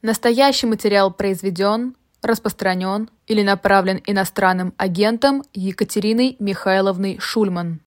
Настоящий 0.00 0.68
материал 0.68 1.12
произведен, 1.12 1.96
распространен 2.22 3.10
или 3.26 3.42
направлен 3.42 4.00
иностранным 4.06 4.72
агентом 4.76 5.42
Екатериной 5.54 6.36
Михайловной 6.38 7.18
Шульман. 7.18 7.80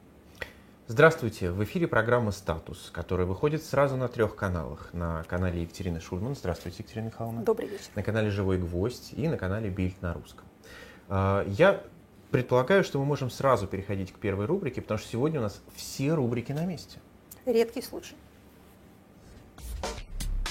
Здравствуйте! 0.88 1.52
В 1.52 1.64
эфире 1.64 1.88
программа 1.88 2.32
«Статус», 2.32 2.90
которая 2.92 3.26
выходит 3.26 3.64
сразу 3.64 3.96
на 3.96 4.10
трех 4.10 4.36
каналах. 4.36 4.90
На 4.92 5.24
канале 5.24 5.62
Екатерины 5.62 6.02
Шульман. 6.02 6.36
Здравствуйте, 6.36 6.80
Екатерина 6.80 7.06
Михайловна. 7.06 7.44
Добрый 7.44 7.70
вечер. 7.70 7.86
На 7.96 8.04
канале 8.04 8.30
«Живой 8.30 8.58
гвоздь» 8.58 9.14
и 9.14 9.30
на 9.30 9.38
канале 9.38 9.70
«Бильд 9.70 10.02
на 10.02 10.14
русском». 10.14 10.44
А, 11.08 11.46
я 11.48 11.82
предполагаю, 12.30 12.84
что 12.84 13.00
мы 13.00 13.06
можем 13.06 13.30
сразу 13.30 13.68
переходить 13.68 14.12
к 14.12 14.18
первой 14.18 14.48
рубрике, 14.48 14.82
потому 14.82 14.98
что 14.98 15.08
сегодня 15.08 15.40
у 15.40 15.44
нас 15.44 15.62
все 15.78 16.14
рубрики 16.14 16.52
на 16.52 16.66
месте. 16.66 17.00
Редкий 17.46 17.82
случай. 17.82 18.16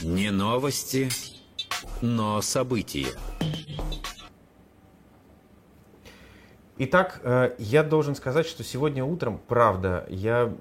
Не 0.00 0.30
новости, 0.30 1.10
но 2.02 2.40
события. 2.40 3.08
Итак, 6.78 7.20
э, 7.22 7.54
я 7.58 7.82
должен 7.82 8.14
сказать, 8.14 8.46
что 8.46 8.64
сегодня 8.64 9.04
утром, 9.04 9.40
правда, 9.46 10.06
я 10.08 10.52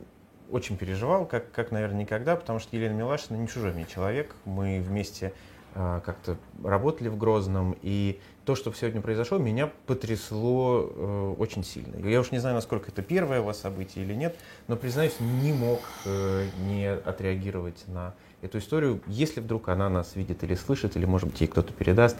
очень 0.51 0.77
переживал, 0.77 1.25
как, 1.25 1.51
как, 1.51 1.71
наверное, 1.71 2.01
никогда, 2.01 2.35
потому 2.35 2.59
что 2.59 2.75
Елена 2.75 2.93
Милашина 2.93 3.37
не 3.37 3.47
чужой 3.47 3.71
мне 3.71 3.85
человек. 3.85 4.35
Мы 4.43 4.81
вместе 4.85 5.33
э, 5.75 6.01
как-то 6.03 6.37
работали 6.63 7.07
в 7.07 7.17
Грозном, 7.17 7.77
и 7.81 8.19
то, 8.43 8.55
что 8.55 8.73
сегодня 8.73 8.99
произошло, 8.99 9.37
меня 9.37 9.71
потрясло 9.85 10.89
э, 10.89 11.35
очень 11.37 11.63
сильно. 11.63 12.05
Я 12.05 12.19
уж 12.19 12.31
не 12.31 12.39
знаю, 12.39 12.55
насколько 12.55 12.91
это 12.91 13.01
первое 13.01 13.39
у 13.41 13.45
вас 13.45 13.59
событие 13.59 14.03
или 14.03 14.13
нет, 14.13 14.35
но, 14.67 14.75
признаюсь, 14.75 15.15
не 15.19 15.53
мог 15.53 15.79
э, 16.05 16.47
не 16.67 16.91
отреагировать 16.91 17.87
на 17.87 18.13
эту 18.41 18.57
историю. 18.59 19.01
Если 19.07 19.39
вдруг 19.39 19.69
она 19.69 19.89
нас 19.89 20.15
видит 20.15 20.43
или 20.43 20.55
слышит, 20.55 20.95
или, 20.95 21.05
может 21.05 21.29
быть, 21.29 21.41
ей 21.41 21.47
кто-то 21.47 21.73
передаст, 21.73 22.17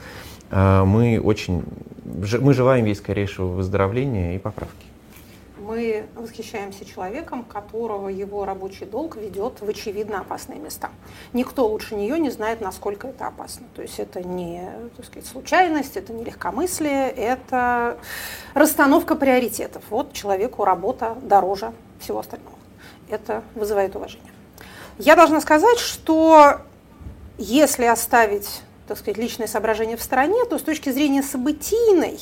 э, 0.51 0.83
мы 0.83 1.19
очень, 1.19 1.63
мы 2.05 2.53
желаем 2.53 2.85
ей 2.85 2.95
скорейшего 2.95 3.47
выздоровления 3.47 4.35
и 4.35 4.39
поправки 4.39 4.89
мы 5.69 6.05
восхищаемся 6.15 6.83
человеком, 6.83 7.43
которого 7.43 8.09
его 8.09 8.43
рабочий 8.43 8.85
долг 8.85 9.17
ведет 9.17 9.61
в 9.61 9.69
очевидно 9.69 10.21
опасные 10.21 10.57
места. 10.57 10.89
Никто 11.31 11.67
лучше 11.67 11.93
нее 11.93 12.17
не 12.19 12.31
знает, 12.31 12.59
насколько 12.59 13.07
это 13.07 13.27
опасно. 13.27 13.67
То 13.75 13.83
есть 13.83 13.99
это 13.99 14.23
не 14.23 14.67
так 14.97 15.05
сказать, 15.05 15.27
случайность, 15.27 15.95
это 15.95 16.11
не 16.11 16.23
легкомыслие, 16.23 17.11
это 17.11 17.99
расстановка 18.55 19.13
приоритетов. 19.15 19.83
Вот 19.91 20.11
человеку 20.11 20.65
работа 20.65 21.15
дороже 21.21 21.71
всего 21.99 22.19
остального. 22.19 22.57
Это 23.07 23.43
вызывает 23.53 23.95
уважение. 23.95 24.38
Я 24.99 25.15
должна 25.15 25.39
сказать, 25.39 25.79
что 25.79 26.57
если 27.37 27.85
оставить 27.85 28.61
так 28.85 28.97
сказать, 28.97 29.17
личные 29.17 29.47
соображения 29.47 29.95
в 29.95 30.01
стороне, 30.01 30.43
то 30.45 30.57
с 30.57 30.61
точки 30.63 30.89
зрения 30.89 31.21
событийной 31.21 32.19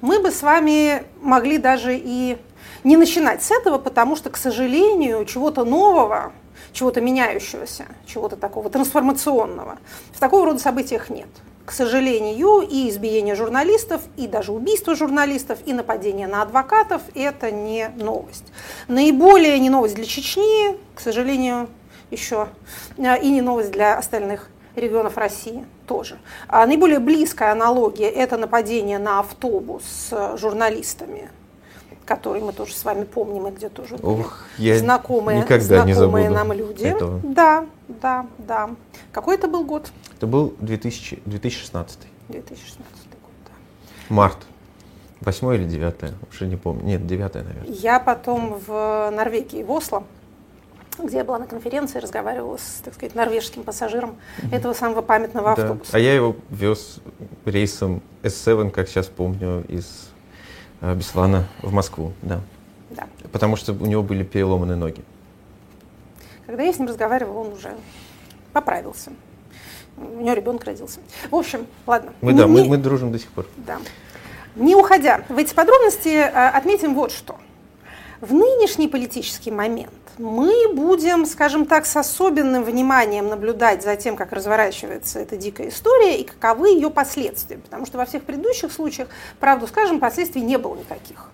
мы 0.00 0.20
бы 0.20 0.30
с 0.30 0.42
вами 0.42 1.02
могли 1.22 1.58
даже 1.58 1.96
и 1.96 2.36
не 2.84 2.96
начинать 2.96 3.42
с 3.42 3.50
этого, 3.50 3.78
потому 3.78 4.14
что, 4.14 4.28
к 4.30 4.36
сожалению, 4.36 5.24
чего-то 5.24 5.64
нового, 5.64 6.32
чего-то 6.72 7.00
меняющегося, 7.00 7.86
чего-то 8.06 8.36
такого 8.36 8.68
трансформационного 8.68 9.78
в 10.12 10.20
такого 10.20 10.44
рода 10.44 10.58
событиях 10.58 11.08
нет. 11.08 11.28
К 11.64 11.72
сожалению, 11.72 12.60
и 12.60 12.90
избиение 12.90 13.34
журналистов, 13.34 14.02
и 14.18 14.28
даже 14.28 14.52
убийство 14.52 14.94
журналистов, 14.94 15.58
и 15.64 15.72
нападение 15.72 16.26
на 16.26 16.42
адвокатов– 16.42 17.00
это 17.14 17.50
не 17.50 17.88
новость. 17.96 18.44
Наиболее 18.86 19.58
не 19.58 19.70
новость 19.70 19.94
для 19.94 20.04
Чечни, 20.04 20.76
к 20.94 21.00
сожалению, 21.00 21.70
еще, 22.14 22.48
э, 22.96 23.20
и 23.20 23.30
не 23.30 23.42
новость 23.42 23.70
для 23.70 23.98
остальных 23.98 24.48
регионов 24.76 25.16
России 25.16 25.64
тоже. 25.86 26.18
А 26.48 26.66
наиболее 26.66 26.98
близкая 26.98 27.52
аналогия– 27.52 28.10
это 28.10 28.36
нападение 28.36 28.98
на 28.98 29.20
автобус 29.20 29.84
с 29.84 30.36
журналистами 30.36 31.30
который 32.04 32.42
мы 32.42 32.52
тоже 32.52 32.74
с 32.74 32.84
вами 32.84 33.04
помним 33.04 33.48
и 33.48 33.50
где 33.50 33.68
тоже 33.68 33.96
Ох, 34.02 34.44
я 34.58 34.78
знакомые, 34.78 35.40
никогда 35.40 35.84
знакомые 35.86 36.28
не 36.28 36.34
нам 36.34 36.52
люди. 36.52 36.84
Этого. 36.84 37.20
Да, 37.22 37.66
да, 37.88 38.26
да. 38.38 38.70
Какой 39.10 39.36
это 39.36 39.48
был 39.48 39.64
год? 39.64 39.90
Это 40.16 40.26
был 40.26 40.54
2000, 40.60 41.22
2016. 41.24 41.98
2016 42.28 42.78
год, 42.82 43.32
да. 43.46 44.14
Март. 44.14 44.38
Восьмое 45.20 45.56
или 45.56 45.64
девятое, 45.64 46.12
уже 46.30 46.46
не 46.46 46.56
помню. 46.56 46.84
Нет, 46.84 47.06
девятое, 47.06 47.44
наверное. 47.44 47.72
Я 47.72 47.98
потом 47.98 48.60
в 48.66 49.10
Норвегии, 49.10 49.62
в 49.62 49.70
Осло, 49.70 50.04
где 51.02 51.18
я 51.18 51.24
была 51.24 51.38
на 51.38 51.46
конференции, 51.46 51.98
разговаривала 51.98 52.56
с, 52.56 52.82
так 52.84 52.94
сказать, 52.94 53.14
норвежским 53.14 53.64
пассажиром 53.64 54.16
mm-hmm. 54.38 54.54
этого 54.54 54.72
самого 54.74 55.02
памятного 55.02 55.56
да. 55.56 55.62
автобуса. 55.62 55.90
А 55.92 55.98
я 55.98 56.14
его 56.14 56.36
вез 56.50 57.00
рейсом 57.44 58.02
S7, 58.22 58.70
как 58.70 58.88
сейчас 58.88 59.06
помню, 59.06 59.64
из 59.68 60.14
Э, 60.84 60.94
Беслана 60.94 61.44
в 61.62 61.72
Москву, 61.72 62.12
да. 62.20 62.40
Да. 62.90 63.06
Потому 63.32 63.56
что 63.56 63.72
у 63.72 63.86
него 63.86 64.02
были 64.02 64.22
переломаны 64.22 64.76
ноги. 64.76 65.02
Когда 66.46 66.62
я 66.62 66.72
с 66.74 66.78
ним 66.78 66.88
разговаривала, 66.88 67.38
он 67.38 67.52
уже 67.54 67.74
поправился. 68.52 69.12
У 69.96 70.20
него 70.20 70.34
ребенок 70.34 70.64
родился. 70.64 71.00
В 71.30 71.34
общем, 71.34 71.66
ладно. 71.86 72.12
Мы, 72.20 72.34
не, 72.34 72.38
да, 72.38 72.46
мы, 72.46 72.64
мы 72.64 72.76
дружим 72.76 73.12
до 73.12 73.18
сих 73.18 73.30
пор. 73.30 73.46
Да. 73.56 73.78
Не 74.56 74.74
уходя 74.74 75.24
в 75.30 75.38
эти 75.38 75.54
подробности, 75.54 76.08
э, 76.08 76.48
отметим 76.48 76.94
вот 76.94 77.12
что. 77.12 77.36
В 78.24 78.32
нынешний 78.32 78.88
политический 78.88 79.50
момент 79.50 79.92
мы 80.16 80.72
будем, 80.72 81.26
скажем 81.26 81.66
так, 81.66 81.84
с 81.84 81.94
особенным 81.94 82.64
вниманием 82.64 83.28
наблюдать 83.28 83.82
за 83.82 83.96
тем, 83.96 84.16
как 84.16 84.32
разворачивается 84.32 85.18
эта 85.18 85.36
дикая 85.36 85.68
история 85.68 86.18
и 86.18 86.24
каковы 86.24 86.70
ее 86.70 86.88
последствия. 86.88 87.58
Потому 87.58 87.84
что 87.84 87.98
во 87.98 88.06
всех 88.06 88.22
предыдущих 88.22 88.72
случаях, 88.72 89.08
правду 89.40 89.66
скажем, 89.66 90.00
последствий 90.00 90.40
не 90.40 90.56
было 90.56 90.74
никаких. 90.74 91.28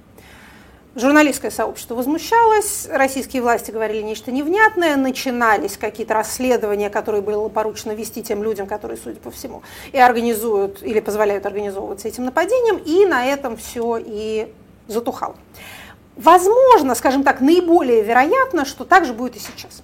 Журналистское 0.97 1.53
сообщество 1.53 1.95
возмущалось, 1.95 2.89
российские 2.91 3.43
власти 3.43 3.71
говорили 3.71 4.03
нечто 4.03 4.33
невнятное, 4.33 4.97
начинались 4.97 5.77
какие-то 5.77 6.15
расследования, 6.15 6.91
которые 6.91 7.23
было 7.23 7.49
поручено 7.49 7.93
вести 7.93 8.25
тем 8.25 8.43
людям, 8.43 8.67
которые, 8.67 8.99
судя 8.99 9.21
по 9.21 9.31
всему, 9.31 9.63
и 9.93 9.99
организуют 9.99 10.83
или 10.83 10.99
позволяют 10.99 11.47
организовываться 11.47 12.09
этим 12.09 12.25
нападением, 12.25 12.79
и 12.79 13.07
на 13.07 13.27
этом 13.27 13.57
все 13.57 13.97
и 14.05 14.53
затухало. 14.89 15.37
Возможно, 16.21 16.95
скажем 16.95 17.25
так, 17.25 17.41
наиболее 17.41 18.03
вероятно, 18.03 18.67
что 18.67 18.85
так 18.85 19.07
же 19.07 19.15
будет 19.15 19.37
и 19.37 19.39
сейчас. 19.39 19.83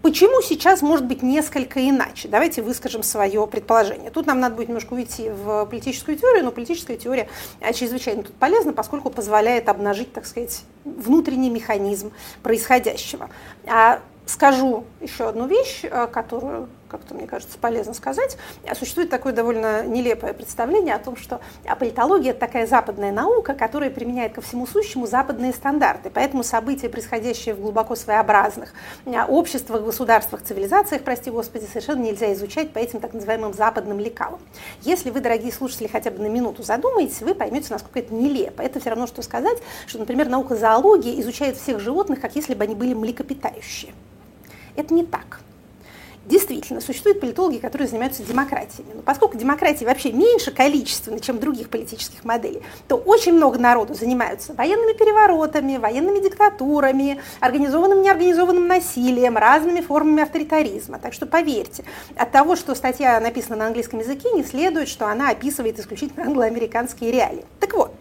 Почему 0.00 0.40
сейчас 0.40 0.80
может 0.80 1.06
быть 1.06 1.22
несколько 1.22 1.88
иначе? 1.88 2.28
Давайте 2.28 2.62
выскажем 2.62 3.02
свое 3.02 3.44
предположение. 3.48 4.12
Тут 4.12 4.26
нам 4.26 4.38
надо 4.38 4.54
будет 4.54 4.68
немножко 4.68 4.94
уйти 4.94 5.28
в 5.28 5.64
политическую 5.66 6.16
теорию, 6.16 6.44
но 6.44 6.52
политическая 6.52 6.96
теория 6.96 7.28
чрезвычайно 7.74 8.22
тут 8.22 8.34
полезна, 8.36 8.72
поскольку 8.72 9.10
позволяет 9.10 9.68
обнажить, 9.68 10.12
так 10.12 10.24
сказать, 10.24 10.62
внутренний 10.84 11.50
механизм 11.50 12.12
происходящего. 12.44 13.28
А 13.66 14.00
скажу 14.26 14.84
еще 15.00 15.28
одну 15.28 15.48
вещь, 15.48 15.80
э, 15.82 16.06
которую 16.06 16.68
как-то, 16.92 17.14
мне 17.14 17.26
кажется, 17.26 17.58
полезно 17.58 17.94
сказать. 17.94 18.36
Существует 18.78 19.10
такое 19.10 19.32
довольно 19.32 19.84
нелепое 19.84 20.34
представление 20.34 20.94
о 20.94 20.98
том, 20.98 21.16
что 21.16 21.40
политология– 21.78 22.30
это 22.32 22.40
такая 22.40 22.66
западная 22.66 23.10
наука, 23.10 23.54
которая 23.54 23.90
применяет 23.90 24.34
ко 24.34 24.42
всему 24.42 24.66
сущему 24.66 25.06
западные 25.06 25.52
стандарты. 25.52 26.10
Поэтому 26.10 26.44
события, 26.44 26.88
происходящие 26.88 27.54
в 27.54 27.60
глубоко 27.60 27.96
своеобразных 27.96 28.74
а, 29.06 29.26
обществах, 29.26 29.82
государствах, 29.82 30.42
цивилизациях, 30.42 31.02
прости 31.02 31.30
господи, 31.30 31.64
совершенно 31.64 32.02
нельзя 32.02 32.32
изучать 32.34 32.72
по 32.72 32.78
этим 32.78 33.00
так 33.00 33.14
называемым 33.14 33.54
западным 33.54 33.98
лекалам. 33.98 34.40
Если 34.82 35.10
вы, 35.10 35.20
дорогие 35.20 35.52
слушатели, 35.52 35.86
хотя 35.86 36.10
бы 36.10 36.22
на 36.22 36.28
минуту 36.28 36.62
задумаетесь, 36.62 37.22
вы 37.22 37.34
поймете, 37.34 37.68
насколько 37.70 37.98
это 37.98 38.12
нелепо. 38.12 38.60
Это 38.60 38.80
все 38.80 38.90
равно, 38.90 39.06
что 39.06 39.22
сказать, 39.22 39.58
что, 39.86 39.98
например, 39.98 40.28
наука 40.28 40.56
зоологии 40.56 41.20
изучает 41.22 41.56
всех 41.56 41.80
животных, 41.80 42.20
как 42.20 42.36
если 42.36 42.54
бы 42.54 42.64
они 42.64 42.74
были 42.74 42.92
млекопитающие. 42.92 43.94
Это 44.76 44.92
не 44.94 45.04
так. 45.04 45.40
Действительно, 46.24 46.80
существуют 46.80 47.20
политологи, 47.20 47.58
которые 47.58 47.88
занимаются 47.88 48.22
демократиями. 48.22 48.92
Но 48.94 49.02
поскольку 49.02 49.36
демократии 49.36 49.84
вообще 49.84 50.12
меньше 50.12 50.52
количественно, 50.52 51.18
чем 51.18 51.40
других 51.40 51.68
политических 51.68 52.24
моделей, 52.24 52.62
то 52.86 52.96
очень 52.96 53.32
много 53.32 53.58
народу 53.58 53.94
занимаются 53.94 54.54
военными 54.54 54.92
переворотами, 54.92 55.78
военными 55.78 56.20
диктатурами, 56.20 57.20
организованным 57.40 58.02
неорганизованным 58.02 58.68
насилием, 58.68 59.36
разными 59.36 59.80
формами 59.80 60.22
авторитаризма. 60.22 61.00
Так 61.00 61.12
что 61.12 61.26
поверьте, 61.26 61.84
от 62.16 62.30
того, 62.30 62.54
что 62.54 62.76
статья 62.76 63.18
написана 63.18 63.56
на 63.56 63.66
английском 63.66 63.98
языке, 63.98 64.30
не 64.32 64.44
следует, 64.44 64.88
что 64.88 65.08
она 65.08 65.30
описывает 65.30 65.80
исключительно 65.80 66.24
англоамериканские 66.24 67.10
реалии. 67.10 67.44
Так 67.58 67.74
вот, 67.74 67.91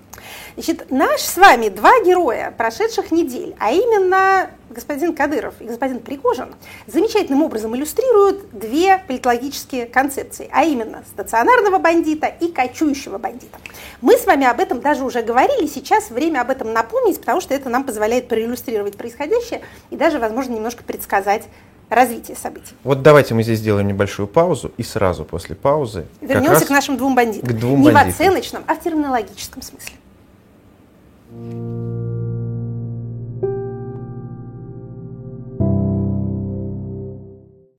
Значит, 0.56 0.92
наш 0.92 1.22
с 1.22 1.38
вами 1.38 1.70
два 1.70 1.92
героя 2.04 2.54
прошедших 2.58 3.12
недель, 3.12 3.56
а 3.60 3.72
именно 3.72 4.50
господин 4.70 5.14
Кадыров 5.14 5.56
и 5.60 5.66
господин 5.66 6.00
Пригожин, 6.00 6.56
замечательным 6.88 7.42
образом 7.44 7.76
иллюстрируют 7.76 8.52
две 8.52 8.98
политологические 8.98 9.86
концепции, 9.86 10.50
а 10.52 10.64
именно 10.64 11.04
стационарного 11.08 11.78
бандита 11.78 12.28
и 12.28 12.52
кочующего 12.52 13.18
бандита. 13.18 13.58
Мы 14.02 14.18
с 14.18 14.26
вами 14.26 14.46
об 14.46 14.60
этом 14.60 14.82
даже 14.82 15.04
уже 15.04 15.22
говорили, 15.22 15.68
сейчас 15.68 16.10
время 16.10 16.42
об 16.42 16.50
этом 16.50 16.74
напомнить, 16.74 17.20
потому 17.20 17.42
что 17.42 17.54
это 17.54 17.70
нам 17.70 17.84
позволяет 17.84 18.28
проиллюстрировать 18.28 18.98
происходящее 18.98 19.62
и 19.90 19.96
даже, 19.96 20.20
возможно, 20.20 20.54
немножко 20.54 20.84
предсказать 20.84 21.44
развития 21.90 22.36
событий. 22.36 22.74
Вот 22.84 23.02
давайте 23.02 23.34
мы 23.34 23.44
здесь 23.44 23.60
сделаем 23.60 23.88
небольшую 23.88 24.28
паузу 24.28 24.72
и 24.78 24.84
сразу 24.84 25.26
после 25.26 25.56
паузы 25.56 26.06
вернемся 26.22 26.66
к 26.66 26.70
нашим 26.70 26.98
двум 26.98 27.16
бандитам. 27.16 27.50
К 27.50 27.54
двум 27.54 27.82
Не 27.82 27.92
бандитам. 27.92 28.12
в 28.12 28.16
оценочном, 28.16 28.64
а 28.66 28.76
в 28.76 28.80
терминологическом 28.82 29.62
смысле. 29.62 29.94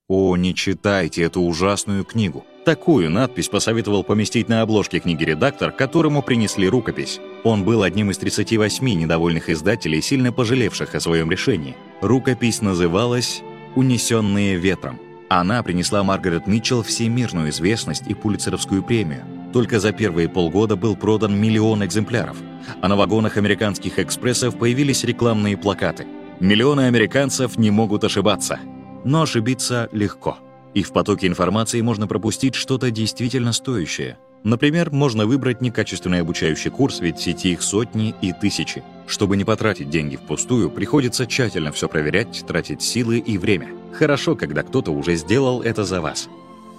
О, 0.09 0.37
не 0.37 0.55
читайте 0.55 1.23
эту 1.23 1.41
ужасную 1.41 2.05
книгу. 2.05 2.45
Такую 2.65 3.11
надпись 3.11 3.49
посоветовал 3.49 4.05
поместить 4.05 4.49
на 4.49 4.63
обложке 4.63 5.01
книги 5.01 5.25
редактор, 5.25 5.73
которому 5.73 6.23
принесли 6.23 6.69
рукопись. 6.69 7.21
Он 7.45 7.65
был 7.65 7.83
одним 7.83 8.11
из 8.11 8.19
38 8.19 8.87
недовольных 8.87 9.51
издателей, 9.51 10.01
сильно 10.01 10.33
пожалевших 10.33 10.95
о 10.95 11.01
своем 11.01 11.31
решении. 11.31 11.77
Рукопись 12.01 12.63
называлась 12.63 13.43
«Унесенные 13.75 14.57
ветром». 14.57 15.01
Она 15.29 15.63
принесла 15.63 16.05
Маргарет 16.05 16.47
Митчелл 16.47 16.83
всемирную 16.83 17.51
известность 17.51 18.07
и 18.07 18.15
пулицеровскую 18.15 18.83
премию. 18.83 19.25
Только 19.53 19.81
за 19.81 19.93
первые 19.93 20.29
полгода 20.29 20.77
был 20.77 20.97
продан 20.97 21.39
миллион 21.39 21.85
экземпляров, 21.85 22.37
а 22.81 22.89
на 22.89 22.97
вагонах 22.97 23.37
американских 23.37 23.99
экспрессов 23.99 24.59
появились 24.59 25.05
рекламные 25.05 25.57
плакаты. 25.57 26.07
Миллионы 26.41 26.83
американцев 26.83 27.59
не 27.59 27.71
могут 27.71 28.05
ошибаться. 28.05 28.59
Но 29.05 29.23
ошибиться 29.23 29.89
легко. 29.93 30.39
И 30.75 30.83
в 30.83 30.93
потоке 30.93 31.27
информации 31.27 31.81
можно 31.83 32.07
пропустить 32.07 32.55
что-то 32.55 32.91
действительно 32.91 33.53
стоящее. 33.53 34.19
Например, 34.43 34.91
можно 34.91 35.27
выбрать 35.27 35.61
некачественный 35.61 36.21
обучающий 36.21 36.71
курс, 36.71 37.01
ведь 37.01 37.19
в 37.19 37.23
сети 37.23 37.53
их 37.53 37.63
сотни 37.63 38.15
и 38.23 38.33
тысячи. 38.33 38.83
Чтобы 39.07 39.37
не 39.37 39.45
потратить 39.45 39.91
деньги 39.91 40.17
впустую, 40.17 40.71
приходится 40.71 41.27
тщательно 41.27 41.71
все 41.73 41.89
проверять, 41.89 42.45
тратить 42.47 42.83
силы 42.83 43.19
и 43.19 43.39
время. 43.39 43.69
Хорошо, 43.93 44.35
когда 44.35 44.63
кто-то 44.63 44.91
уже 44.91 45.15
сделал 45.17 45.63
это 45.63 45.85
за 45.85 46.01
вас. 46.01 46.29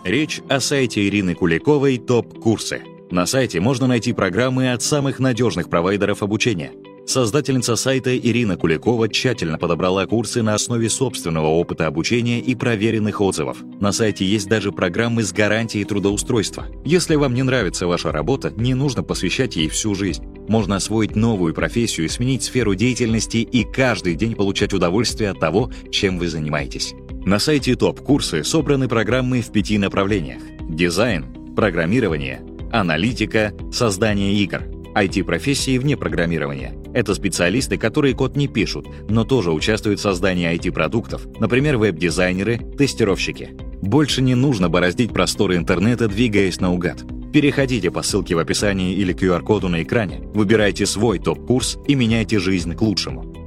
Речь 0.04 0.42
о 0.50 0.60
сайте 0.60 1.08
Ирины 1.08 1.34
Куликовой 1.34 1.98
«Топ-курсы». 1.98 2.82
На 3.10 3.26
сайте 3.26 3.62
можно 3.62 3.88
найти 3.88 4.12
программы 4.12 4.74
от 4.74 4.82
самых 4.82 5.20
надежных 5.20 5.70
провайдеров 5.70 6.24
обучения. 6.24 6.74
Создательница 7.06 7.78
сайта 7.78 8.18
Ирина 8.18 8.58
Куликова 8.58 9.08
тщательно 9.08 9.58
подобрала 9.58 10.06
курсы 10.06 10.42
на 10.42 10.56
основе 10.56 10.90
собственного 10.90 11.48
опыта 11.48 11.88
обучения 11.88 12.42
и 12.42 12.54
проверенных 12.54 13.22
отзывов. 13.22 13.60
На 13.80 13.94
сайте 13.94 14.26
есть 14.26 14.50
даже 14.50 14.74
программы 14.74 15.24
с 15.24 15.32
гарантией 15.32 15.86
трудоустройства. 15.86 16.66
Если 16.84 17.16
вам 17.16 17.34
не 17.34 17.44
нравится 17.44 17.88
ваша 17.88 18.12
работа, 18.12 18.52
не 18.58 18.74
нужно 18.74 19.04
посвящать 19.04 19.56
ей 19.56 19.70
всю 19.70 19.96
жизнь. 19.96 20.26
Можно 20.50 20.76
освоить 20.76 21.16
новую 21.16 21.54
профессию, 21.54 22.10
сменить 22.10 22.44
сферу 22.44 22.76
деятельности 22.76 23.38
и 23.38 23.64
каждый 23.64 24.16
день 24.16 24.36
получать 24.36 24.74
удовольствие 24.74 25.30
от 25.30 25.40
того, 25.40 25.72
чем 25.92 26.20
вы 26.20 26.28
занимаетесь. 26.28 26.94
На 27.26 27.40
сайте 27.40 27.76
ТОП-курсы 27.76 28.44
собраны 28.44 28.90
программы 28.90 29.42
в 29.42 29.50
пяти 29.50 29.78
направлениях. 29.78 30.42
Дизайн, 30.68 31.56
программирование, 31.56 32.42
аналитика, 32.70 33.54
создание 33.72 34.34
игр– 34.34 34.64
IT-профессии 34.94 35.78
вне 35.78 35.96
программирования. 35.96 36.76
Это 36.94 37.16
специалисты, 37.16 37.78
которые 37.78 38.14
код 38.14 38.36
не 38.36 38.50
пишут, 38.50 38.88
но 39.10 39.24
тоже 39.24 39.54
участвуют 39.54 40.00
в 40.00 40.04
создании 40.04 40.54
IT-продуктов, 40.54 41.26
например, 41.40 41.78
веб-дизайнеры, 41.78 42.58
тестировщики. 42.78 43.52
Больше 43.82 44.22
не 44.22 44.36
нужно 44.36 44.68
бороздить 44.68 45.14
просторы 45.14 45.56
интернета, 45.56 46.10
двигаясь 46.10 46.60
наугад. 46.60 47.06
Переходите 47.32 47.90
по 47.90 48.02
ссылке 48.02 48.36
в 48.36 48.40
описании 48.40 48.96
или 48.96 49.16
QR-коду 49.16 49.70
на 49.70 49.82
экране, 49.82 50.20
выбирайте 50.34 50.86
свой 50.86 51.20
топ-курс 51.20 51.78
и 51.88 51.96
меняйте 51.96 52.38
жизнь 52.38 52.76
к 52.76 52.82
лучшему. 52.82 53.43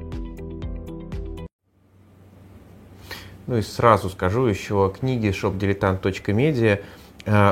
Ну 3.46 3.56
и 3.58 3.62
сразу 3.62 4.10
скажу 4.10 4.46
еще 4.46 4.86
о 4.86 4.88
книге 4.88 5.30
shopdilettant.media 5.30 6.80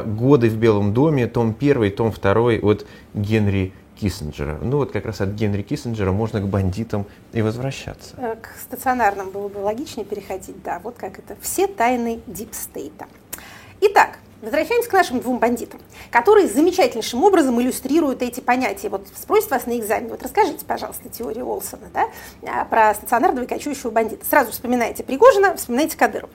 «Годы 0.05 0.49
в 0.49 0.57
Белом 0.57 0.93
доме», 0.93 1.27
том 1.27 1.55
1, 1.59 1.93
том 1.93 2.13
2 2.13 2.33
от 2.63 2.87
Генри 3.15 3.73
Киссинджера. 4.01 4.59
Ну 4.61 4.79
вот 4.79 4.93
как 4.93 5.07
раз 5.07 5.21
от 5.21 5.31
Генри 5.31 5.63
Киссинджера 5.63 6.11
можно 6.13 6.41
к 6.41 6.49
бандитам 6.49 7.07
и 7.33 7.43
возвращаться. 7.43 8.17
К 8.17 8.49
стационарным 8.61 9.31
было 9.31 9.49
бы 9.49 9.59
логичнее 9.59 10.05
переходить, 10.05 10.63
да, 10.63 10.81
вот 10.83 10.97
как 10.97 11.19
это. 11.19 11.37
Все 11.41 11.69
тайны 11.69 12.21
дипстейта. 12.27 13.07
Итак, 13.81 14.19
Возвращаемся 14.45 14.91
к 14.91 14.93
нашим 14.93 15.21
двум 15.21 15.39
бандитам, 15.39 15.81
которые 16.11 16.49
замечательнейшим 16.49 17.25
образом 17.25 17.61
иллюстрируют 17.63 18.21
эти 18.21 18.41
понятия. 18.41 18.91
Вот 18.91 19.07
спросят 19.17 19.51
вас 19.51 19.65
на 19.65 19.79
экзамене, 19.79 20.11
вот 20.11 20.23
расскажите, 20.23 20.67
пожалуйста, 20.67 21.09
теорию 21.09 21.49
Олсона 21.49 21.89
да, 21.95 22.11
а, 22.47 22.67
про 22.67 22.95
стационарного 22.95 23.45
и 23.45 23.49
кочующего 23.49 23.91
бандита. 23.91 24.25
Сразу 24.27 24.53
вспоминаете 24.53 25.03
Пригожина, 25.03 25.57
вспоминаете 25.57 25.97
Кадырова. 25.97 26.31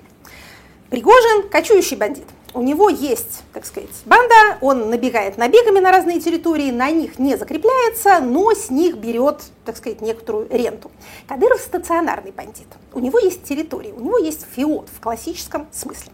Пригожин– 0.89 1.50
кочующий 1.51 1.97
бандит. 1.97 2.25
У 2.56 2.63
него 2.63 2.89
есть, 2.89 3.44
так 3.53 3.63
сказать, 3.63 3.91
банда, 4.06 4.57
он 4.59 4.89
набегает 4.89 5.38
набегами 5.38 5.77
на 5.77 5.91
разные 5.91 6.19
территории, 6.19 6.71
на 6.71 6.89
них 6.89 7.19
не 7.19 7.38
закрепляется, 7.38 8.21
но 8.21 8.51
с 8.56 8.71
них 8.71 8.97
берет, 8.97 9.44
так 9.65 9.77
сказать, 9.77 10.01
некоторую 10.01 10.47
ренту. 10.50 10.89
Кадыров– 11.27 11.61
стационарный 11.61 12.31
бандит. 12.31 12.67
У 12.91 13.00
него 13.00 13.19
есть 13.19 13.44
территория, 13.44 13.94
у 13.94 14.00
него 14.00 14.17
есть 14.17 14.47
фиот 14.56 14.89
в 14.89 15.00
классическом 15.00 15.67
смысле. 15.71 16.11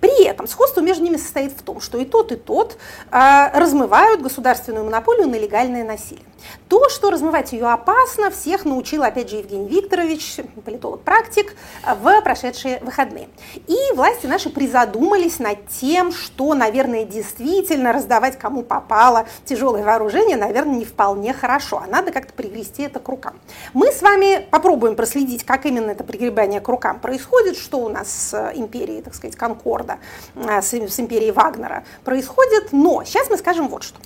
При 0.00 0.24
этом 0.24 0.46
сходство 0.46 0.80
между 0.80 1.02
ними 1.04 1.16
состоит 1.16 1.52
в 1.52 1.62
том, 1.62 1.80
что 1.80 1.98
и 1.98 2.04
тот, 2.04 2.32
и 2.32 2.36
тот 2.36 2.76
э, 3.10 3.58
размывают 3.58 4.20
государственную 4.20 4.84
монополию 4.84 5.28
на 5.28 5.36
легальное 5.36 5.84
насилие. 5.84 6.24
То, 6.68 6.88
что 6.88 7.10
размывать 7.10 7.52
ее 7.52 7.66
опасно, 7.66 8.30
всех 8.30 8.64
научил, 8.64 9.02
опять 9.02 9.30
же, 9.30 9.36
Евгений 9.36 9.68
Викторович, 9.68 10.40
политолог-практик, 10.64 11.54
в 12.00 12.20
прошедшие 12.22 12.80
выходные. 12.80 13.28
И 13.66 13.76
власти 13.94 14.26
наши 14.26 14.50
призадумались 14.50 15.38
над 15.38 15.68
тем, 15.68 16.12
что, 16.12 16.54
наверное, 16.54 17.04
действительно 17.04 17.92
раздавать 17.92 18.38
кому 18.38 18.62
попало 18.62 19.26
тяжелое 19.44 19.84
вооружение, 19.84 20.36
наверное, 20.36 20.76
не 20.76 20.84
вполне 20.84 21.32
хорошо, 21.32 21.82
а 21.84 21.86
надо 21.88 22.12
как-то 22.12 22.32
пригрести 22.32 22.82
это 22.82 22.98
к 22.98 23.08
рукам. 23.08 23.38
Мы 23.72 23.92
с 23.92 24.02
вами 24.02 24.46
попробуем 24.50 24.96
проследить, 24.96 25.44
как 25.44 25.66
именно 25.66 25.90
это 25.90 26.04
пригребание 26.04 26.60
к 26.60 26.68
рукам 26.68 26.98
происходит, 26.98 27.56
что 27.56 27.78
у 27.78 27.88
нас 27.88 28.08
с 28.08 28.52
империей, 28.54 29.02
так 29.02 29.14
сказать, 29.14 29.36
Конкорда, 29.36 29.98
с, 30.34 30.72
с 30.72 31.00
империей 31.00 31.30
Вагнера 31.30 31.84
происходит, 32.04 32.72
но 32.72 33.04
сейчас 33.04 33.30
мы 33.30 33.36
скажем 33.36 33.68
вот 33.68 33.84
что. 33.84 33.98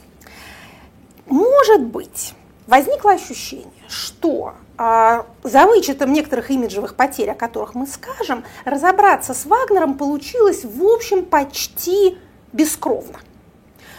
Может 1.31 1.85
быть, 1.85 2.35
возникло 2.67 3.13
ощущение, 3.13 3.71
что 3.89 4.55
э, 4.77 5.23
за 5.45 5.67
вычетом 5.67 6.13
некоторых 6.13 6.51
имиджевых 6.51 6.97
потерь, 6.97 7.31
о 7.31 7.35
которых 7.37 7.77
мы 7.77 7.87
скажем, 7.87 8.45
разобраться 8.65 9.33
с 9.33 9.47
Вагнером 9.47 9.97
получилось, 9.97 10.65
в 10.65 10.85
общем, 10.85 11.25
почти 11.25 12.19
бескровно. 12.53 13.21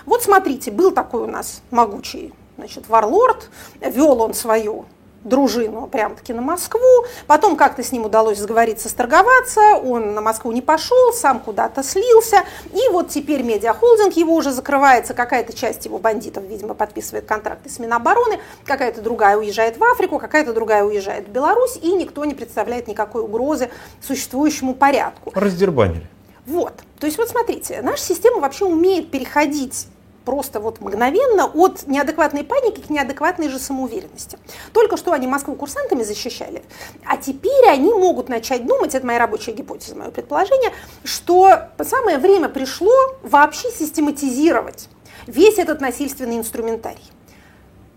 Вот 0.06 0.24
смотрите, 0.24 0.72
был 0.72 0.92
такой 0.92 1.24
у 1.24 1.28
нас 1.28 1.62
могучий 1.72 2.34
значит, 2.58 2.90
варлорд, 2.90 3.50
вел 3.80 4.22
он 4.22 4.34
свою 4.34 4.86
дружину 5.24 5.88
прямо-таки 5.88 6.34
на 6.34 6.42
Москву. 6.42 7.06
Потом 7.28 7.56
как-то 7.56 7.84
с 7.84 7.92
ним 7.92 8.06
удалось 8.06 8.40
сговориться, 8.40 8.90
сторговаться. 8.90 9.76
Он 9.84 10.14
на 10.14 10.22
Москву 10.22 10.52
не 10.52 10.62
пошел, 10.62 11.14
сам 11.14 11.40
куда-то 11.40 11.84
слился. 11.84 12.44
И 12.74 12.90
вот 12.92 13.10
теперь 13.10 13.44
медиахолдинг 13.44 14.14
его 14.14 14.36
уже 14.36 14.52
закрывается. 14.52 15.14
Какая-то 15.14 15.54
часть 15.54 15.86
его 15.86 15.98
бандитов, 15.98 16.44
видимо, 16.44 16.74
подписывает 16.74 17.26
контракты 17.26 17.70
с 17.70 17.80
Минобороны. 17.80 18.40
Какая-то 18.66 19.02
другая 19.02 19.38
уезжает 19.38 19.78
в 19.78 19.84
Африку, 19.84 20.20
какая-то 20.20 20.54
другая 20.54 20.84
уезжает 20.84 21.28
в 21.28 21.32
Беларусь. 21.32 21.78
И 21.82 21.92
никто 21.94 22.26
не 22.26 22.34
представляет 22.34 22.88
никакой 22.88 23.24
угрозы 23.24 23.70
существующему 24.02 24.74
порядку. 24.74 25.32
Раздербанили. 25.36 26.08
Вот. 26.46 26.74
То 27.00 27.06
есть 27.06 27.18
вот 27.18 27.30
смотрите, 27.30 27.82
наша 27.82 28.04
система 28.04 28.40
вообще 28.40 28.66
умеет 28.66 29.12
переходить 29.12 29.88
просто 30.26 30.60
вот 30.60 30.82
мгновенно 30.82 31.46
от 31.46 31.88
неадекватной 31.88 32.44
паники 32.44 32.82
к 32.82 32.90
неадекватной 32.90 33.50
же 33.50 33.60
самоуверенности. 33.60 34.38
Только 34.74 34.98
что 34.98 35.12
они 35.14 35.28
Москву 35.28 35.56
курсантами 35.56 36.04
защищали, 36.04 36.64
а 37.06 37.18
теперь 37.18 37.68
они 37.68 37.94
могут 37.94 38.30
начать 38.30 38.66
думать, 38.66 38.96
это 38.96 39.06
моя 39.06 39.20
рабочая 39.20 39.52
гипотеза, 39.54 39.96
мое 39.96 40.12
предположение, 40.12 40.72
что 41.04 41.70
самое 41.84 42.18
время 42.18 42.50
пришло 42.50 42.94
вообще 43.24 43.70
систематизировать 43.72 44.90
весь 45.28 45.58
этот 45.58 45.82
насильственный 45.82 46.38
инструментарий. 46.38 47.04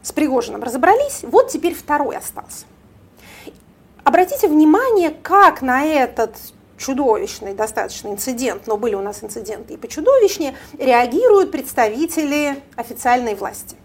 С 0.02 0.12
Пригожиным 0.12 0.62
разобрались, 0.62 1.20
вот 1.22 1.48
теперь 1.48 1.74
второй 1.74 2.16
остался. 2.16 2.66
Обратите 4.04 4.48
внимание, 4.48 5.10
как 5.10 5.62
на 5.62 5.84
этот 5.84 6.36
чудовищный 6.78 7.54
достаточно 7.54 8.08
инцидент, 8.08 8.66
но 8.66 8.76
были 8.76 8.94
у 8.94 9.00
нас 9.00 9.22
инциденты 9.22 9.74
и 9.74 9.76
почудовищнее, 9.76 10.54
реагируют 10.78 11.50
представители 11.50 12.62
официальной 12.76 13.34
власти. 13.34 13.76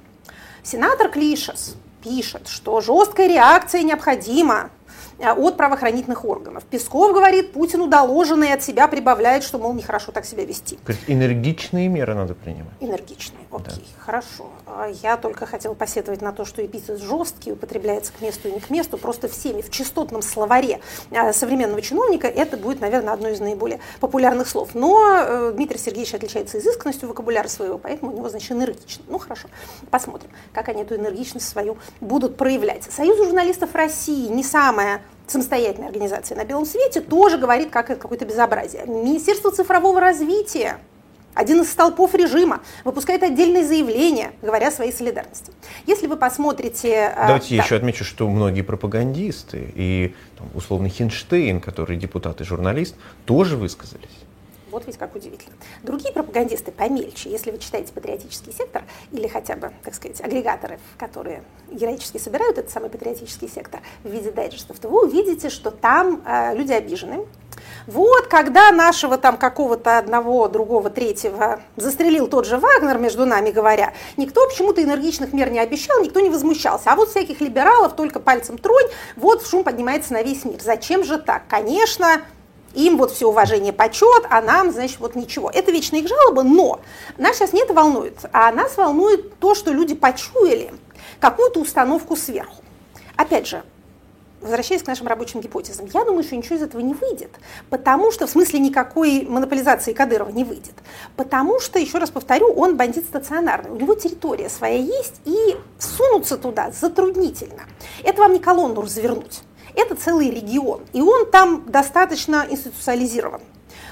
Сенатор 0.64 1.10
Клишес 1.10 1.76
пишет, 2.04 2.48
что 2.48 2.82
жесткая 2.82 3.28
реакция 3.28 3.84
необходима 3.84 4.72
от 5.20 5.58
правоохранительных 5.58 6.26
органов. 6.26 6.64
Песков 6.64 7.14
говорит, 7.14 7.54
Путину 7.54 7.88
доложено 7.88 8.46
и 8.46 8.52
от 8.52 8.64
себя 8.64 8.88
прибавляет, 8.88 9.44
что, 9.44 9.58
мол, 9.58 9.74
нехорошо 9.74 10.12
так 10.12 10.26
себя 10.26 10.46
вести. 10.46 10.80
Энергичные 11.08 11.88
меры 11.88 12.16
надо 12.16 12.34
принимать. 12.34 12.74
Энергичные. 12.80 13.40
Окей, 13.52 13.86
да. 13.98 14.04
хорошо. 14.04 14.48
А 14.66 14.88
я 15.02 15.18
только 15.18 15.46
хотела 15.46 15.74
посетовать 15.74 16.22
на 16.22 16.32
то, 16.32 16.46
что 16.46 16.66
эпитет 16.66 17.00
жесткий 17.00 17.52
употребляется 17.52 18.14
к 18.14 18.22
месту 18.22 18.48
и 18.48 18.52
не 18.52 18.60
к 18.60 18.70
месту. 18.70 18.98
Просто 18.98 19.28
всеми 19.28 19.62
в 19.62 19.70
частотном 19.70 20.22
словаре 20.22 20.80
а, 21.12 21.34
современного 21.34 21.82
чиновника 21.82 22.28
это 22.28 22.58
будет, 22.58 22.80
наверное, 22.80 23.14
одно 23.14 23.30
из 23.30 23.40
наиболее 23.40 23.80
популярных 24.00 24.48
слов. 24.48 24.70
Но 24.74 25.18
э, 25.20 25.52
Дмитрий 25.56 25.80
Сергеевич 25.80 26.14
отличается 26.14 26.60
изысканностью 26.60 27.10
вокабуляра 27.10 27.48
своего, 27.48 27.78
поэтому 27.78 28.12
у 28.12 28.16
него, 28.16 28.30
значит, 28.30 28.52
энергично. 28.52 29.04
Ну, 29.08 29.20
хорошо, 29.20 29.48
посмотрим, 29.90 30.30
как 30.54 30.70
они 30.70 30.84
эту 30.84 30.96
энергичность 30.96 31.48
свою 31.48 31.78
будут 32.02 32.38
проявлять. 32.38 32.84
Союз 32.84 33.18
журналистов 33.18 33.74
России 33.74 34.28
не 34.28 34.44
самая 34.44 35.02
самостоятельная 35.32 35.88
организация 35.88 36.38
на 36.38 36.46
белом 36.46 36.66
свете, 36.66 37.02
тоже 37.02 37.38
говорит, 37.38 37.70
как 37.70 37.88
какое-то 37.88 38.26
безобразие. 38.26 38.86
Министерство 38.86 39.52
цифрового 39.52 40.00
развития 40.00 40.80
один 41.34 41.62
из 41.62 41.72
столпов 41.72 42.16
режима, 42.16 42.62
выпускает 42.84 43.24
отдельное 43.24 43.64
заявление, 43.64 44.32
говоря 44.42 44.68
о 44.68 44.72
своей 44.72 44.92
солидарности. 44.92 45.54
Если 45.86 46.08
вы 46.08 46.18
посмотрите... 46.18 47.14
А, 47.16 47.28
Давайте 47.28 47.56
я 47.56 47.64
еще 47.64 47.76
отмечу, 47.76 48.04
что 48.04 48.28
многие 48.28 48.62
пропагандисты 48.62 49.72
и 49.76 50.14
там, 50.38 50.48
условно 50.54 50.90
Хинштейн, 50.90 51.62
который 51.62 51.98
депутат 51.98 52.42
и 52.42 52.44
журналист, 52.44 52.96
тоже 53.26 53.56
высказались. 53.56 54.10
Вот 54.72 54.86
ведь 54.86 54.98
как 54.98 55.16
удивительно. 55.16 55.56
Другие 55.84 56.14
пропагандисты 56.14 56.72
помельче, 56.72 57.30
если 57.30 57.52
вы 57.52 57.58
читаете 57.58 57.94
патриотический 57.94 58.54
сектор 58.54 58.84
или 59.12 59.28
хотя 59.28 59.56
бы, 59.56 59.72
так 59.84 59.96
сказать, 59.96 60.22
агрегаторы, 60.22 60.80
которые 60.98 61.44
героически 61.72 62.18
собирают 62.18 62.58
этот 62.58 62.72
самый 62.72 62.90
патриотический 62.90 63.48
сектор 63.48 63.82
в 64.04 64.10
виде 64.10 64.32
дайджестов, 64.32 64.80
то 64.80 64.90
вы 64.90 65.06
увидите, 65.06 65.50
что 65.50 65.72
там 65.72 66.22
э, 66.26 66.56
люди 66.56 66.72
обижены, 66.72 67.26
вот, 67.88 68.28
когда 68.28 68.72
нашего 68.72 69.18
там 69.18 69.38
какого-то 69.38 69.98
одного, 69.98 70.48
другого, 70.48 70.90
третьего 70.90 71.62
застрелил 71.76 72.28
тот 72.28 72.46
же 72.46 72.58
Вагнер, 72.58 72.98
между 72.98 73.26
нами 73.26 73.52
говоря, 73.52 73.94
никто 74.18 74.48
почему-то 74.48 74.84
энергичных 74.84 75.34
мер 75.34 75.50
не 75.50 75.60
обещал, 75.60 76.02
никто 76.02 76.20
не 76.20 76.30
возмущался. 76.30 76.92
А 76.92 76.96
вот 76.96 77.10
всяких 77.10 77.42
либералов 77.42 77.96
только 77.96 78.20
пальцем 78.20 78.58
тронь, 78.58 78.88
вот 79.16 79.46
шум 79.46 79.64
поднимается 79.64 80.14
на 80.14 80.24
весь 80.24 80.46
мир. 80.46 80.62
Зачем 80.62 81.04
же 81.04 81.18
так? 81.18 81.44
Конечно, 81.48 82.22
им 82.74 82.98
вот 82.98 83.12
все 83.12 83.28
уважение, 83.28 83.74
почет, 83.74 84.26
а 84.30 84.42
нам, 84.42 84.72
значит, 84.72 85.00
вот 85.00 85.16
ничего. 85.16 85.50
Это 85.50 85.72
вечно 85.72 85.96
их 85.96 86.08
жалоба, 86.08 86.44
но 86.44 86.80
нас 87.18 87.38
сейчас 87.38 87.54
не 87.54 87.62
это 87.62 87.74
волнует, 87.74 88.18
а 88.32 88.52
нас 88.52 88.78
волнует 88.78 89.38
то, 89.40 89.56
что 89.56 89.72
люди 89.72 89.96
почуяли 89.96 90.74
какую-то 91.20 91.60
установку 91.60 92.16
сверху. 92.16 92.64
Опять 93.16 93.48
же, 93.48 93.64
возвращаясь 94.42 94.84
к 94.84 94.88
нашим 94.88 95.08
рабочим 95.08 95.42
гипотезам, 95.42 95.88
я 95.94 96.06
думаю, 96.06 96.24
что 96.24 96.36
ничего 96.36 96.56
из 96.56 96.62
этого 96.62 96.82
не 96.82 96.94
выйдет, 96.94 97.32
потому 97.70 98.12
что, 98.12 98.28
в 98.28 98.30
смысле, 98.30 98.60
никакой 98.60 99.26
монополизации 99.28 99.94
Кадырова 99.94 100.30
не 100.30 100.44
выйдет, 100.44 100.76
потому 101.16 101.60
что, 101.60 101.80
еще 101.80 101.98
раз 101.98 102.10
повторю, 102.10 102.54
он 102.54 102.78
бандит 102.78 103.06
стационарный, 103.06 103.72
у 103.72 103.76
него 103.76 103.96
территория 103.96 104.50
своя 104.50 104.78
есть, 104.78 105.22
и 105.26 105.58
сунуться 105.78 106.38
туда 106.38 106.72
затруднительно. 106.72 107.64
Это 108.04 108.22
вам 108.22 108.34
не 108.34 108.40
колонну 108.40 108.82
развернуть, 108.82 109.42
это 109.76 109.96
целый 109.96 110.30
регион, 110.30 110.82
и 110.94 111.02
он 111.02 111.30
там 111.30 111.64
достаточно 111.68 112.46
институциализирован. 112.50 113.42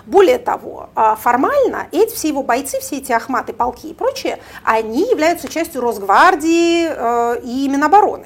Более 0.06 0.40
того, 0.40 0.90
а, 0.96 1.16
формально 1.16 1.88
эти 1.92 2.16
все 2.16 2.30
его 2.30 2.42
бойцы, 2.42 2.80
все 2.80 2.98
эти 2.98 3.12
ахматы, 3.12 3.52
полки 3.52 3.88
и 3.88 3.94
прочее, 3.94 4.40
они 4.64 5.10
являются 5.10 5.50
частью 5.50 5.82
Росгвардии 5.82 6.88
э, 6.88 7.42
и 7.44 7.68
Минобороны. 7.68 8.26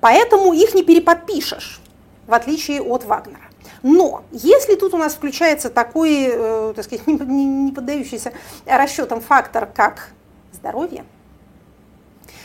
Поэтому 0.00 0.52
их 0.52 0.74
не 0.74 0.84
переподпишешь, 0.84 1.80
в 2.28 2.34
отличие 2.34 2.80
от 2.80 3.04
Вагнера. 3.04 3.48
Но 3.82 4.22
если 4.30 4.76
тут 4.76 4.94
у 4.94 4.96
нас 4.96 5.14
включается 5.14 5.70
такой, 5.70 6.28
э, 6.30 6.72
так 6.76 6.84
сказать, 6.84 7.06
не, 7.06 7.72
поддающийся 7.72 8.32
расчетам 8.64 9.20
фактор, 9.20 9.66
как 9.66 10.10
здоровье, 10.52 11.04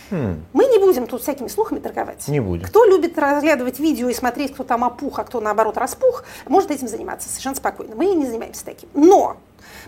хм. 0.10 0.44
мы 0.54 0.66
не 0.66 0.78
будем 0.78 1.08
тут 1.08 1.22
всякими 1.22 1.48
слухами 1.48 1.80
торговать. 1.80 2.28
Не 2.28 2.40
будем. 2.40 2.66
Кто 2.66 2.86
любит 2.86 3.18
разглядывать 3.18 3.80
видео 3.80 4.10
и 4.10 4.14
смотреть, 4.14 4.54
кто 4.54 4.64
там 4.64 4.84
опух, 4.84 5.20
а 5.20 5.24
кто 5.24 5.40
наоборот 5.40 5.78
распух, 5.78 6.24
может 6.48 6.72
этим 6.72 6.88
заниматься 6.88 7.30
совершенно 7.30 7.56
спокойно. 7.56 7.96
Мы 7.96 8.08
не 8.08 8.26
занимаемся 8.26 8.66
таким. 8.66 8.90
Но 8.94 9.38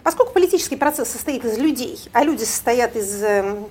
поскольку 0.03 0.33
политический 0.33 0.75
процесс 0.75 1.09
состоит 1.09 1.45
из 1.45 1.57
людей, 1.57 1.99
а 2.13 2.23
люди 2.23 2.43
состоят 2.43 2.95
из 2.95 3.23
эм, 3.23 3.65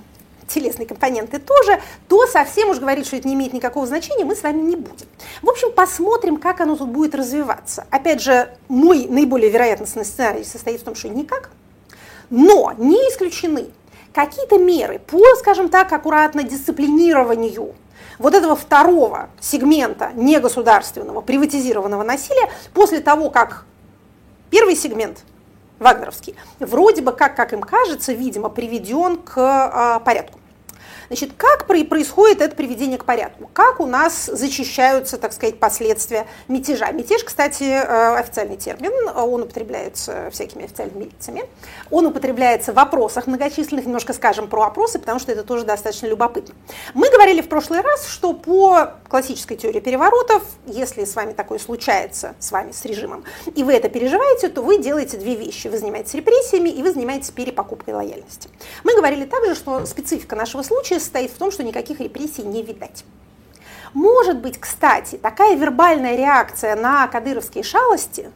телесные 0.46 0.86
компоненты 0.86 1.38
тоже, 1.38 1.80
то 2.08 2.26
совсем 2.26 2.70
уж 2.70 2.78
говорить, 2.78 3.06
что 3.06 3.16
это 3.16 3.28
не 3.28 3.34
имеет 3.34 3.52
никакого 3.52 3.86
значения, 3.86 4.24
мы 4.24 4.36
с 4.36 4.42
вами 4.42 4.60
не 4.60 4.76
будем. 4.76 5.06
В 5.42 5.50
общем, 5.50 5.72
посмотрим, 5.72 6.36
как 6.36 6.60
оно 6.60 6.76
тут 6.76 6.88
будет 6.88 7.14
развиваться. 7.14 7.86
Опять 7.90 8.22
же, 8.22 8.48
мой 8.68 9.06
наиболее 9.06 9.50
вероятностный 9.50 10.04
сценарий 10.04 10.44
состоит 10.44 10.80
в 10.80 10.84
том, 10.84 10.94
что 10.94 11.08
никак, 11.08 11.50
но 12.30 12.72
не 12.78 12.96
исключены 13.10 13.66
какие-то 14.14 14.58
меры 14.58 15.00
по, 15.00 15.20
скажем 15.38 15.68
так, 15.68 15.92
аккуратно 15.92 16.44
дисциплинированию 16.44 17.74
вот 18.18 18.34
этого 18.34 18.54
второго 18.54 19.28
сегмента 19.40 20.12
негосударственного 20.14 21.20
приватизированного 21.20 22.04
насилия 22.04 22.48
после 22.72 23.00
того, 23.00 23.28
как 23.28 23.66
первый 24.50 24.76
сегмент 24.76 25.24
вагнеровский, 25.80 26.36
вроде 26.60 27.02
бы, 27.02 27.12
как, 27.12 27.34
как 27.34 27.52
им 27.52 27.60
кажется, 27.60 28.12
видимо, 28.12 28.48
приведен 28.48 29.16
к 29.16 29.34
а, 29.36 29.98
порядку. 29.98 30.38
Значит, 31.14 31.34
как 31.36 31.68
происходит 31.68 32.40
это 32.40 32.56
приведение 32.56 32.98
к 32.98 33.04
порядку? 33.04 33.48
Как 33.52 33.78
у 33.78 33.86
нас 33.86 34.26
зачищаются, 34.26 35.16
так 35.16 35.32
сказать, 35.32 35.60
последствия 35.60 36.26
мятежа? 36.48 36.90
Мятеж, 36.90 37.22
кстати, 37.22 37.62
э, 37.62 38.16
официальный 38.16 38.56
термин, 38.56 39.08
он 39.14 39.42
употребляется 39.42 40.28
всякими 40.32 40.64
официальными 40.64 41.04
лицами. 41.04 41.44
Он 41.92 42.06
употребляется 42.06 42.72
в 42.72 42.74
вопросах 42.74 43.28
многочисленных, 43.28 43.86
немножко 43.86 44.12
скажем 44.12 44.48
про 44.48 44.64
опросы, 44.64 44.98
потому 44.98 45.20
что 45.20 45.30
это 45.30 45.44
тоже 45.44 45.64
достаточно 45.64 46.08
любопытно. 46.08 46.52
Мы 46.94 47.08
говорили 47.10 47.42
в 47.42 47.48
прошлый 47.48 47.80
раз, 47.80 48.08
что 48.08 48.32
по 48.32 48.94
классической 49.08 49.56
теории 49.56 49.78
переворотов, 49.78 50.42
если 50.66 51.04
с 51.04 51.14
вами 51.14 51.32
такое 51.32 51.60
случается, 51.60 52.34
с 52.40 52.50
вами, 52.50 52.72
с 52.72 52.84
режимом, 52.84 53.22
и 53.54 53.62
вы 53.62 53.74
это 53.74 53.88
переживаете, 53.88 54.48
то 54.48 54.62
вы 54.62 54.78
делаете 54.78 55.16
две 55.16 55.36
вещи. 55.36 55.68
Вы 55.68 55.78
занимаетесь 55.78 56.14
репрессиями, 56.14 56.70
и 56.70 56.82
вы 56.82 56.92
занимаетесь 56.92 57.30
перепокупкой 57.30 57.94
лояльности. 57.94 58.48
Мы 58.82 58.96
говорили 58.96 59.26
также, 59.26 59.54
что 59.54 59.86
специфика 59.86 60.34
нашего 60.34 60.62
случая 60.62 61.03
состоит 61.04 61.30
в 61.30 61.38
том, 61.38 61.50
что 61.50 61.62
никаких 61.62 62.00
репрессий 62.00 62.42
не 62.42 62.62
видать. 62.62 63.04
Может 63.92 64.40
быть, 64.40 64.58
кстати, 64.58 65.16
такая 65.16 65.54
вербальная 65.54 66.16
реакция 66.16 66.74
на 66.74 67.06
кадыровские 67.06 67.62
шалости, 67.62 68.30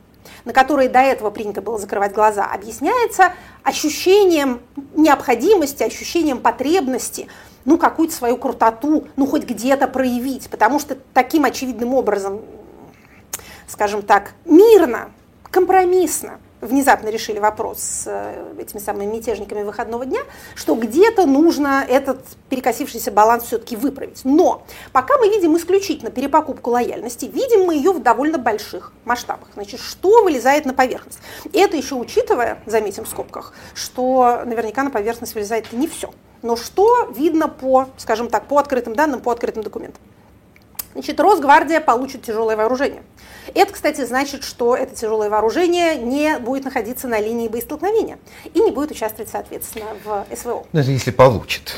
на 0.45 0.53
которые 0.53 0.89
до 0.89 1.01
этого 1.01 1.31
принято 1.31 1.61
было 1.61 1.79
закрывать 1.79 2.13
глаза, 2.13 2.45
объясняется 2.45 3.33
ощущением 3.65 4.61
необходимости, 4.95 5.83
ощущением 5.83 6.39
потребности, 6.39 7.27
ну, 7.65 7.77
какую-то 7.77 8.15
свою 8.15 8.37
крутоту, 8.37 9.09
ну, 9.17 9.27
хоть 9.27 9.45
где-то 9.45 9.89
проявить, 9.89 10.49
потому 10.49 10.79
что 10.79 10.97
таким 11.13 11.45
очевидным 11.45 11.93
образом, 11.95 12.41
скажем 13.67 14.03
так, 14.03 14.35
мирно, 14.45 15.11
компромиссно 15.51 16.39
внезапно 16.61 17.09
решили 17.09 17.39
вопрос 17.39 17.79
с 17.81 18.05
э, 18.07 18.55
этими 18.59 18.81
самыми 18.81 19.07
мятежниками 19.07 19.63
выходного 19.63 20.05
дня, 20.05 20.21
что 20.55 20.75
где-то 20.75 21.27
нужно 21.27 21.85
этот 21.89 22.21
перекосившийся 22.49 23.11
баланс 23.11 23.45
все-таки 23.45 23.77
выправить. 23.77 24.21
Но 24.25 24.63
пока 24.93 25.19
мы 25.19 25.29
видим 25.29 25.57
исключительно 25.57 26.11
перепокупку 26.11 26.71
лояльности, 26.71 27.27
видим 27.27 27.65
мы 27.65 27.75
ее 27.75 27.93
в 27.93 28.03
довольно 28.03 28.39
больших 28.39 28.93
масштабах. 29.05 29.49
Значит, 29.55 29.81
что 29.81 30.23
вылезает 30.23 30.65
на 30.65 30.75
поверхность? 30.75 31.21
И 31.53 31.59
это 31.59 31.77
еще 31.77 31.95
учитывая, 31.95 32.63
заметим 32.67 33.05
в 33.05 33.09
скобках, 33.09 33.55
что 33.75 34.43
наверняка 34.45 34.83
на 34.83 34.91
поверхность 34.91 35.35
вылезает 35.35 35.73
не 35.73 35.87
все. 35.87 36.13
Но 36.43 36.57
что 36.57 37.11
видно 37.15 37.49
по, 37.49 37.89
скажем 37.97 38.29
так, 38.29 38.47
по 38.47 38.59
открытым 38.59 38.95
данным, 38.95 39.21
по 39.21 39.33
открытым 39.33 39.63
документам? 39.63 40.03
Значит, 40.99 41.21
Росгвардия 41.21 41.81
получит 41.81 42.23
тяжелое 42.23 42.57
вооружение. 42.57 43.05
Это, 43.55 43.73
кстати, 43.73 44.05
значит, 44.05 44.43
что 44.43 44.75
это 44.75 44.97
тяжелое 44.97 45.31
вооружение 45.31 45.95
не 45.95 46.41
будет 46.41 46.65
находиться 46.65 47.07
на 47.07 47.21
линии 47.21 47.47
боестолкновения 47.47 48.19
и 48.53 48.59
не 48.59 48.73
будет 48.73 48.91
участвовать, 48.91 49.31
соответственно, 49.31 49.87
в 50.05 50.27
СВО. 50.35 50.67
Даже 50.73 50.91
если 50.91 51.13
получит. 51.13 51.77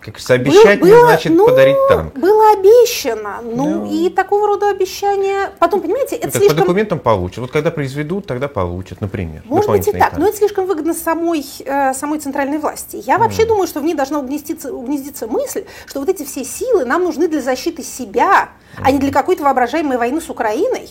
Как 0.00 0.16
обещать 0.30 0.80
было, 0.80 0.88
не 0.88 1.00
значит 1.00 1.32
ну, 1.32 1.46
подарить 1.46 1.76
танк. 1.88 2.14
Было 2.14 2.52
обещано. 2.52 3.40
Ну, 3.42 3.84
ну, 3.84 3.90
и 3.90 4.10
такого 4.10 4.46
рода 4.46 4.70
обещания. 4.70 5.50
Потом, 5.58 5.80
понимаете, 5.80 6.16
это 6.16 6.26
ну, 6.26 6.32
слишком... 6.32 6.56
По 6.56 6.62
документам 6.62 6.98
получат. 6.98 7.38
Вот 7.38 7.50
когда 7.50 7.70
произведут, 7.70 8.26
тогда 8.26 8.48
получат, 8.48 9.00
например. 9.00 9.42
Может 9.44 9.70
быть 9.70 9.88
и 9.88 9.92
так, 9.92 10.10
танк. 10.10 10.18
но 10.18 10.28
это 10.28 10.36
слишком 10.36 10.66
выгодно 10.66 10.94
самой, 10.94 11.44
э, 11.64 11.94
самой 11.94 12.18
центральной 12.18 12.58
власти. 12.58 13.02
Я 13.04 13.18
вообще 13.18 13.42
mm. 13.42 13.48
думаю, 13.48 13.66
что 13.66 13.80
в 13.80 13.84
ней 13.84 13.94
должна 13.94 14.20
угнездиться, 14.20 14.72
угнездиться 14.72 15.26
мысль, 15.26 15.64
что 15.86 16.00
вот 16.00 16.08
эти 16.08 16.24
все 16.24 16.44
силы 16.44 16.84
нам 16.84 17.04
нужны 17.04 17.28
для 17.28 17.40
защиты 17.40 17.82
себя, 17.82 18.50
mm. 18.76 18.82
а 18.84 18.90
не 18.90 18.98
для 18.98 19.12
какой-то 19.12 19.44
воображаемой 19.44 19.98
войны 19.98 20.20
с 20.20 20.30
Украиной 20.30 20.90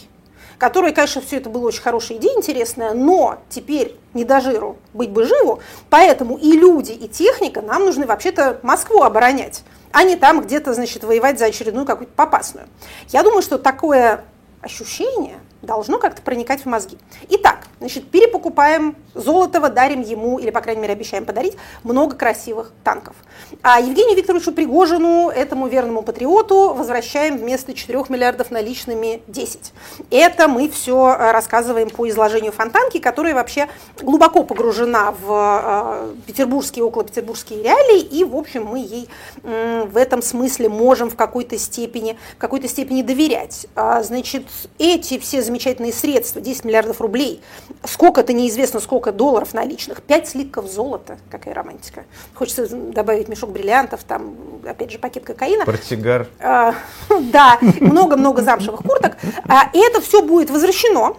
которая, 0.58 0.92
конечно, 0.94 1.22
все 1.22 1.38
это 1.38 1.50
было 1.50 1.68
очень 1.68 1.82
хорошая 1.82 2.18
идея, 2.18 2.36
интересная, 2.36 2.94
но 2.94 3.40
теперь 3.50 3.96
не 4.14 4.24
до 4.24 4.42
жиру, 4.42 4.78
быть 4.94 5.10
бы 5.10 5.26
живу, 5.26 5.60
поэтому 5.90 6.38
и 6.38 6.52
люди, 6.54 6.92
и 6.92 7.08
техника 7.08 7.62
нам 7.62 7.86
нужны 7.86 8.06
вообще-то 8.06 8.60
Москву 8.64 9.04
оборонять, 9.04 9.64
а 9.92 10.04
не 10.04 10.16
там 10.16 10.42
где-то, 10.42 10.74
значит, 10.74 11.04
воевать 11.04 11.40
за 11.40 11.46
очередную 11.46 11.86
какую-то 11.86 12.14
попасную. 12.14 12.68
Я 13.10 13.24
думаю, 13.24 13.42
что 13.42 13.58
такое 13.58 14.26
ощущение 14.62 15.38
должно 15.62 16.00
как-то 16.00 16.22
проникать 16.22 16.62
в 16.62 16.66
мозги. 16.66 16.98
Итак, 17.30 17.68
значит, 17.80 18.10
перепокупаем 18.10 18.96
Золотого, 19.14 19.70
дарим 19.70 20.02
ему, 20.02 20.38
или, 20.38 20.52
по 20.52 20.62
крайней 20.62 20.82
мере, 20.82 20.94
обещаем 20.94 21.26
подарить, 21.26 21.58
много 21.84 22.16
красивых 22.16 22.72
танков. 22.84 23.16
А 23.64 23.80
Евгению 23.80 24.16
Викторовичу 24.16 24.52
Пригожину, 24.52 25.30
этому 25.30 25.68
верному 25.68 26.04
патриоту, 26.04 26.74
возвращаем 26.74 27.38
вместо 27.38 27.74
4 27.74 28.06
миллиардов 28.10 28.52
наличными 28.52 29.22
10. 29.28 29.74
Это 30.12 30.48
мы 30.48 30.70
все 30.70 31.16
э, 31.18 31.32
рассказываем 31.32 31.90
по 31.90 32.08
изложению 32.08 32.52
Фонтанки, 32.52 33.00
которая 33.00 33.34
вообще 33.34 33.68
глубоко 34.00 34.44
погружена 34.44 35.12
в 35.12 36.14
э, 36.14 36.14
петербургские, 36.28 36.86
около 36.86 37.04
петербургские 37.04 37.64
реалии, 37.64 38.02
и, 38.02 38.24
в 38.24 38.36
общем, 38.36 38.66
мы 38.66 38.80
ей 38.80 39.10
в 39.44 39.98
этом 39.98 40.22
смысле 40.22 40.70
можем 40.70 41.10
в 41.10 41.16
какой-то 41.16 41.58
степени, 41.58 42.18
в 42.36 42.38
какой-то 42.38 42.68
степени 42.68 43.02
доверять. 43.02 43.68
А, 43.76 44.04
значит, 44.04 44.44
эти 44.78 45.18
все 45.18 45.42
замечательные 45.48 45.92
средства, 45.92 46.42
10 46.42 46.66
миллиардов 46.66 47.02
рублей, 47.02 47.42
сколько-то 47.84 48.34
неизвестно, 48.34 48.80
сколько 48.80 49.12
долларов 49.12 49.54
наличных, 49.54 50.02
5 50.02 50.28
слитков 50.28 50.68
золота, 50.68 51.18
какая 51.30 51.54
романтика. 51.54 52.06
Хочется 52.36 52.68
добавить 52.68 53.28
мешок 53.28 53.52
бриллиантов, 53.52 54.04
там, 54.04 54.36
опять 54.66 54.92
же, 54.92 55.00
пакет 55.00 55.24
кокаина. 55.24 55.66
Портсигар. 55.66 56.28
А, 56.40 56.76
да, 57.10 57.58
много-много 57.80 58.42
замшевых 58.42 58.82
курток. 58.82 59.18
А, 59.48 59.70
и 59.74 59.80
это 59.80 60.02
все 60.02 60.22
будет 60.22 60.50
возвращено, 60.50 61.16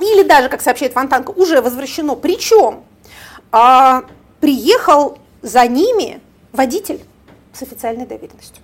или 0.00 0.22
даже, 0.22 0.48
как 0.48 0.62
сообщает 0.62 0.94
Фонтанка, 0.94 1.30
уже 1.30 1.60
возвращено. 1.60 2.16
Причем 2.16 2.82
а, 3.52 4.04
приехал 4.40 5.18
за 5.42 5.66
ними 5.66 6.20
водитель 6.52 7.00
с 7.52 7.62
официальной 7.62 8.06
доверенностью 8.06 8.62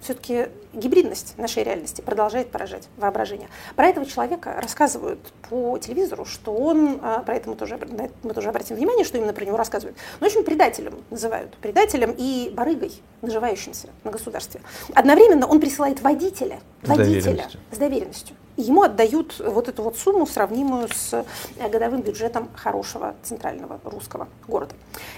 все-таки 0.00 0.48
гибридность 0.72 1.36
нашей 1.36 1.62
реальности 1.62 2.00
продолжает 2.00 2.50
поражать 2.50 2.88
воображение. 2.96 3.48
Про 3.76 3.88
этого 3.88 4.06
человека 4.06 4.54
рассказывают 4.60 5.20
по 5.48 5.78
телевизору, 5.78 6.24
что 6.24 6.52
он, 6.52 7.00
а, 7.02 7.20
про 7.20 7.34
это 7.34 7.50
мы 7.50 7.56
тоже, 7.56 7.78
мы 8.22 8.34
тоже 8.34 8.48
обратим 8.48 8.76
внимание, 8.76 9.04
что 9.04 9.18
именно 9.18 9.32
про 9.32 9.44
него 9.44 9.56
рассказывают, 9.56 9.96
но 10.20 10.26
очень 10.26 10.44
предателем 10.44 11.02
называют, 11.10 11.56
предателем 11.58 12.14
и 12.16 12.50
барыгой, 12.54 12.92
наживающимся 13.22 13.88
на 14.04 14.10
государстве. 14.10 14.60
Одновременно 14.94 15.46
он 15.46 15.60
присылает 15.60 16.00
водителя, 16.00 16.60
водителя 16.82 17.20
с 17.20 17.24
доверенностью. 17.24 17.60
С 17.70 17.78
доверенностью. 17.78 18.36
И 18.56 18.62
ему 18.62 18.82
отдают 18.82 19.38
вот 19.38 19.68
эту 19.68 19.82
вот 19.82 19.96
сумму, 19.96 20.26
сравнимую 20.26 20.88
с 20.88 21.24
э, 21.58 21.68
годовым 21.68 22.02
бюджетом 22.02 22.48
хорошего 22.54 23.14
центрального 23.22 23.80
русского 23.84 24.28
города. 24.46 24.74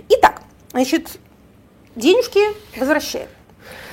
Итак, 0.08 0.42
значит, 0.72 1.18
денежки 1.96 2.40
возвращаем. 2.78 3.28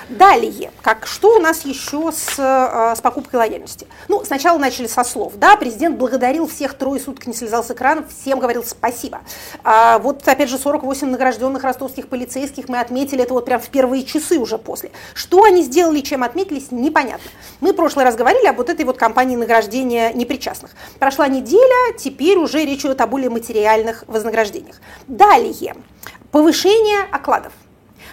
Далее, 0.09 0.71
как, 0.81 1.05
что 1.05 1.35
у 1.35 1.39
нас 1.39 1.65
еще 1.65 2.11
с, 2.11 2.33
э, 2.39 2.95
с 2.95 2.99
покупкой 2.99 3.41
лояльности? 3.41 3.85
Ну, 4.07 4.25
сначала 4.25 4.57
начали 4.57 4.87
со 4.87 5.03
слов. 5.03 5.33
Да, 5.35 5.55
президент 5.55 5.97
благодарил 5.97 6.47
всех, 6.47 6.73
трое 6.73 6.99
суток 6.99 7.27
не 7.27 7.33
слезал 7.35 7.63
с 7.63 7.69
экрана, 7.69 8.03
всем 8.03 8.39
говорил 8.39 8.63
спасибо. 8.63 9.21
А, 9.63 9.99
вот, 9.99 10.27
опять 10.27 10.49
же, 10.49 10.57
48 10.57 11.11
награжденных 11.11 11.63
ростовских 11.63 12.07
полицейских 12.07 12.69
мы 12.69 12.79
отметили 12.79 13.21
это 13.21 13.35
вот 13.35 13.45
прям 13.45 13.61
в 13.61 13.69
первые 13.69 14.03
часы 14.03 14.39
уже 14.39 14.57
после. 14.57 14.89
Что 15.13 15.43
они 15.43 15.61
сделали, 15.61 15.99
чем 15.99 16.23
отметились, 16.23 16.71
непонятно. 16.71 17.29
Мы 17.59 17.73
в 17.73 17.75
прошлый 17.75 18.03
раз 18.03 18.15
говорили 18.15 18.47
об 18.47 18.57
вот 18.57 18.69
этой 18.69 18.85
вот 18.85 18.97
кампании 18.97 19.35
награждения 19.35 20.11
непричастных. 20.13 20.71
Прошла 20.97 21.27
неделя, 21.27 21.95
теперь 21.99 22.39
уже 22.39 22.65
речь 22.65 22.81
идет 22.81 22.99
о 23.01 23.05
более 23.05 23.29
материальных 23.29 24.03
вознаграждениях. 24.07 24.77
Далее, 25.07 25.75
повышение 26.31 27.03
окладов. 27.11 27.53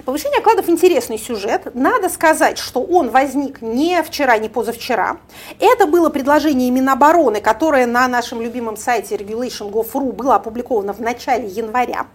Повышение 0.05 0.41
окладов– 0.41 0.69
интересный 0.69 1.19
сюжет. 1.19 1.75
Надо 1.75 2.09
сказать, 2.09 2.59
что 2.59 2.83
он 2.83 3.11
возник 3.11 3.63
не 3.63 4.03
вчера, 4.03 4.37
не 4.39 4.49
позавчера. 4.49 5.19
Это 5.59 5.87
было 5.87 6.11
предложение 6.11 6.71
Минобороны, 6.71 7.41
которое 7.41 7.87
на 7.87 8.07
нашем 8.09 8.41
любимом 8.41 8.77
сайте 8.77 9.17
regulation.gov.ru 9.17 10.13
было 10.13 10.37
опубликовано 10.37 10.93
в 10.93 11.01
начале 11.01 11.47
января. 11.47 12.07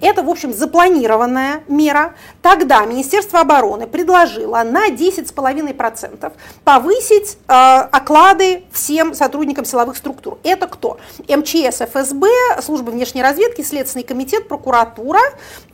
Это, 0.00 0.22
в 0.22 0.30
общем, 0.30 0.52
запланированная 0.52 1.62
мера. 1.68 2.14
Тогда 2.42 2.84
Министерство 2.84 3.40
обороны 3.40 3.86
предложило 3.86 4.62
на 4.62 4.88
10,5% 4.88 6.32
повысить 6.64 7.38
э, 7.48 7.52
оклады 7.52 8.64
всем 8.72 9.14
сотрудникам 9.14 9.64
силовых 9.64 9.96
структур. 9.96 10.38
Это 10.42 10.66
кто? 10.66 10.98
МЧС, 11.28 11.80
ФСБ, 11.80 12.28
служба 12.62 12.90
внешней 12.90 13.22
разведки, 13.22 13.62
Следственный 13.62 14.04
комитет, 14.04 14.48
прокуратура, 14.48 15.20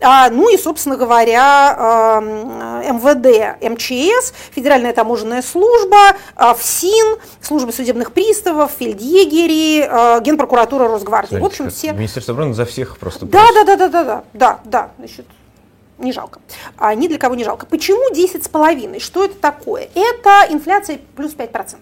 э, 0.01 0.07
ну 0.31 0.53
и, 0.53 0.57
собственно 0.57 0.97
говоря, 0.97 2.21
э, 2.23 2.93
МВД, 2.93 3.63
МЧС, 3.63 4.33
Федеральная 4.55 4.93
таможенная 4.93 5.43
служба, 5.43 6.17
э, 6.37 6.55
ФСИН, 6.55 7.19
служба 7.53 7.71
судебных 7.71 8.13
приставов, 8.13 8.71
фельдъегери, 8.79 9.83
э, 9.83 10.21
Генпрокуратура 10.23 10.89
Росгвардии. 10.89 11.37
Смотрите, 11.37 11.63
в 11.63 11.67
общем, 11.67 11.71
все... 11.71 11.93
Министерство 11.93 12.33
обороны 12.33 12.55
за 12.55 12.65
всех 12.65 12.97
просто. 12.97 13.27
Да, 13.27 13.47
да, 13.53 13.65
да, 13.65 13.77
да, 13.77 13.89
да, 13.89 14.05
да, 14.05 14.25
да, 14.33 14.61
да, 14.65 14.91
значит, 14.97 15.27
не 15.99 16.13
жалко. 16.13 16.41
А, 16.79 16.95
ни 16.95 17.09
для 17.09 17.19
кого 17.19 17.35
не 17.35 17.45
жалко. 17.45 17.67
Почему 17.67 18.11
10,5? 18.15 19.01
Что 19.01 19.27
это 19.27 19.35
такое? 19.35 19.91
Это 19.95 20.47
инфляция 20.49 20.99
плюс 21.15 21.35
5%. 21.35 21.77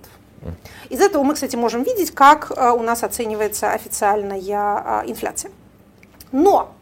Из 0.88 1.00
этого 1.00 1.22
мы, 1.22 1.34
кстати, 1.34 1.54
можем 1.54 1.84
видеть, 1.84 2.10
как 2.10 2.50
а, 2.56 2.72
у 2.72 2.82
нас 2.82 3.04
оценивается 3.04 3.70
официальная 3.70 4.40
а, 4.50 5.04
инфляция. 5.06 5.52
Но 6.32 6.72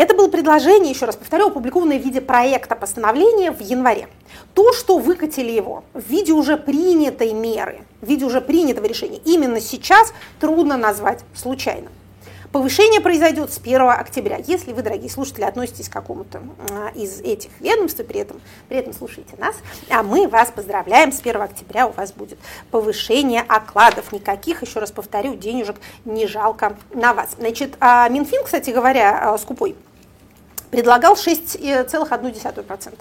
это 0.00 0.14
было 0.14 0.28
предложение, 0.28 0.92
еще 0.92 1.04
раз 1.04 1.14
повторю, 1.14 1.48
опубликованное 1.48 1.98
в 1.98 2.02
виде 2.02 2.22
проекта 2.22 2.74
постановления 2.74 3.52
в 3.52 3.60
январе. 3.60 4.08
То, 4.54 4.72
что 4.72 4.96
выкатили 4.96 5.50
его 5.50 5.84
в 5.92 6.08
виде 6.08 6.32
уже 6.32 6.56
принятой 6.56 7.34
меры, 7.34 7.82
в 8.00 8.08
виде 8.08 8.24
уже 8.24 8.40
принятого 8.40 8.86
решения, 8.86 9.20
именно 9.26 9.60
сейчас 9.60 10.14
трудно 10.40 10.78
назвать 10.78 11.20
случайным. 11.34 11.92
Повышение 12.50 13.00
произойдет 13.00 13.52
с 13.52 13.58
1 13.58 13.80
октября. 13.90 14.38
Если 14.44 14.72
вы, 14.72 14.82
дорогие 14.82 15.10
слушатели, 15.10 15.44
относитесь 15.44 15.88
к 15.88 15.92
какому-то 15.92 16.42
а, 16.70 16.88
из 16.96 17.20
этих 17.20 17.50
ведомств, 17.60 18.00
и 18.00 18.02
при 18.02 18.20
этом, 18.20 18.40
при 18.68 18.78
этом 18.78 18.92
слушаете 18.92 19.36
нас, 19.36 19.54
а 19.88 20.02
мы 20.02 20.26
вас 20.26 20.50
поздравляем, 20.50 21.12
с 21.12 21.20
1 21.20 21.42
октября 21.42 21.86
у 21.86 21.92
вас 21.92 22.12
будет 22.12 22.38
повышение 22.70 23.42
окладов. 23.42 24.12
Никаких, 24.12 24.62
еще 24.62 24.80
раз 24.80 24.90
повторю, 24.90 25.34
денежек 25.34 25.76
не 26.04 26.26
жалко 26.26 26.76
на 26.92 27.12
вас. 27.12 27.36
Значит, 27.38 27.76
а 27.78 28.08
Минфин, 28.08 28.42
кстати 28.42 28.70
говоря, 28.70 29.32
а, 29.32 29.38
скупой, 29.38 29.76
предлагал 30.70 31.14
6,1%. 31.14 32.94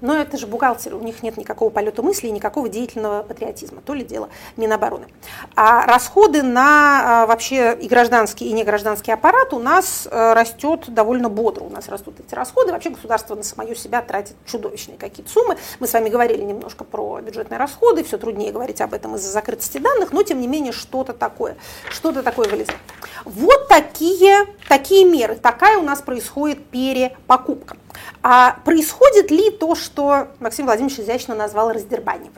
Но 0.00 0.16
это 0.16 0.36
же 0.36 0.46
бухгалтеры, 0.46 0.96
у 0.96 1.02
них 1.02 1.22
нет 1.22 1.36
никакого 1.36 1.70
полета 1.70 2.02
мысли 2.02 2.28
и 2.28 2.30
никакого 2.30 2.68
деятельного 2.68 3.22
патриотизма, 3.22 3.80
то 3.80 3.94
ли 3.94 4.04
дело 4.04 4.28
Минобороны. 4.56 5.06
А 5.54 5.86
расходы 5.86 6.42
на 6.42 7.22
а, 7.22 7.26
вообще 7.26 7.76
и 7.80 7.88
гражданский, 7.88 8.48
и 8.48 8.52
негражданский 8.52 9.12
аппарат 9.12 9.52
у 9.52 9.58
нас 9.58 10.08
а, 10.10 10.34
растет 10.34 10.92
довольно 10.92 11.28
бодро. 11.28 11.64
У 11.64 11.70
нас 11.70 11.88
растут 11.88 12.20
эти 12.20 12.34
расходы. 12.34 12.72
Вообще 12.72 12.90
государство 12.90 13.34
на 13.34 13.42
самое 13.42 13.68
себя 13.78 14.02
тратит 14.02 14.36
чудовищные 14.46 14.98
какие-то 14.98 15.30
суммы. 15.30 15.56
Мы 15.80 15.86
с 15.86 15.92
вами 15.92 16.08
говорили 16.08 16.42
немножко 16.42 16.84
про 16.84 17.20
бюджетные 17.20 17.58
расходы, 17.58 18.04
все 18.04 18.18
труднее 18.18 18.52
говорить 18.52 18.80
об 18.80 18.94
этом 18.94 19.16
из-за 19.16 19.30
закрытости 19.30 19.78
данных, 19.78 20.12
но 20.12 20.22
тем 20.22 20.40
не 20.40 20.46
менее 20.46 20.72
что-то 20.72 21.12
такое, 21.12 21.56
что-то 21.90 22.22
такое 22.22 22.48
вылезает. 22.48 22.78
Вот 23.24 23.68
такие, 23.68 24.46
такие 24.68 25.04
меры, 25.04 25.36
такая 25.36 25.78
у 25.78 25.82
нас 25.82 26.02
происходит 26.02 26.64
перепокупка. 26.66 27.76
А 28.22 28.58
происходит 28.64 29.30
ли 29.30 29.50
то, 29.50 29.74
что 29.74 30.28
Максим 30.40 30.66
Владимирович 30.66 31.00
изящно 31.00 31.34
назвал 31.34 31.72
раздербаниванием? 31.72 32.32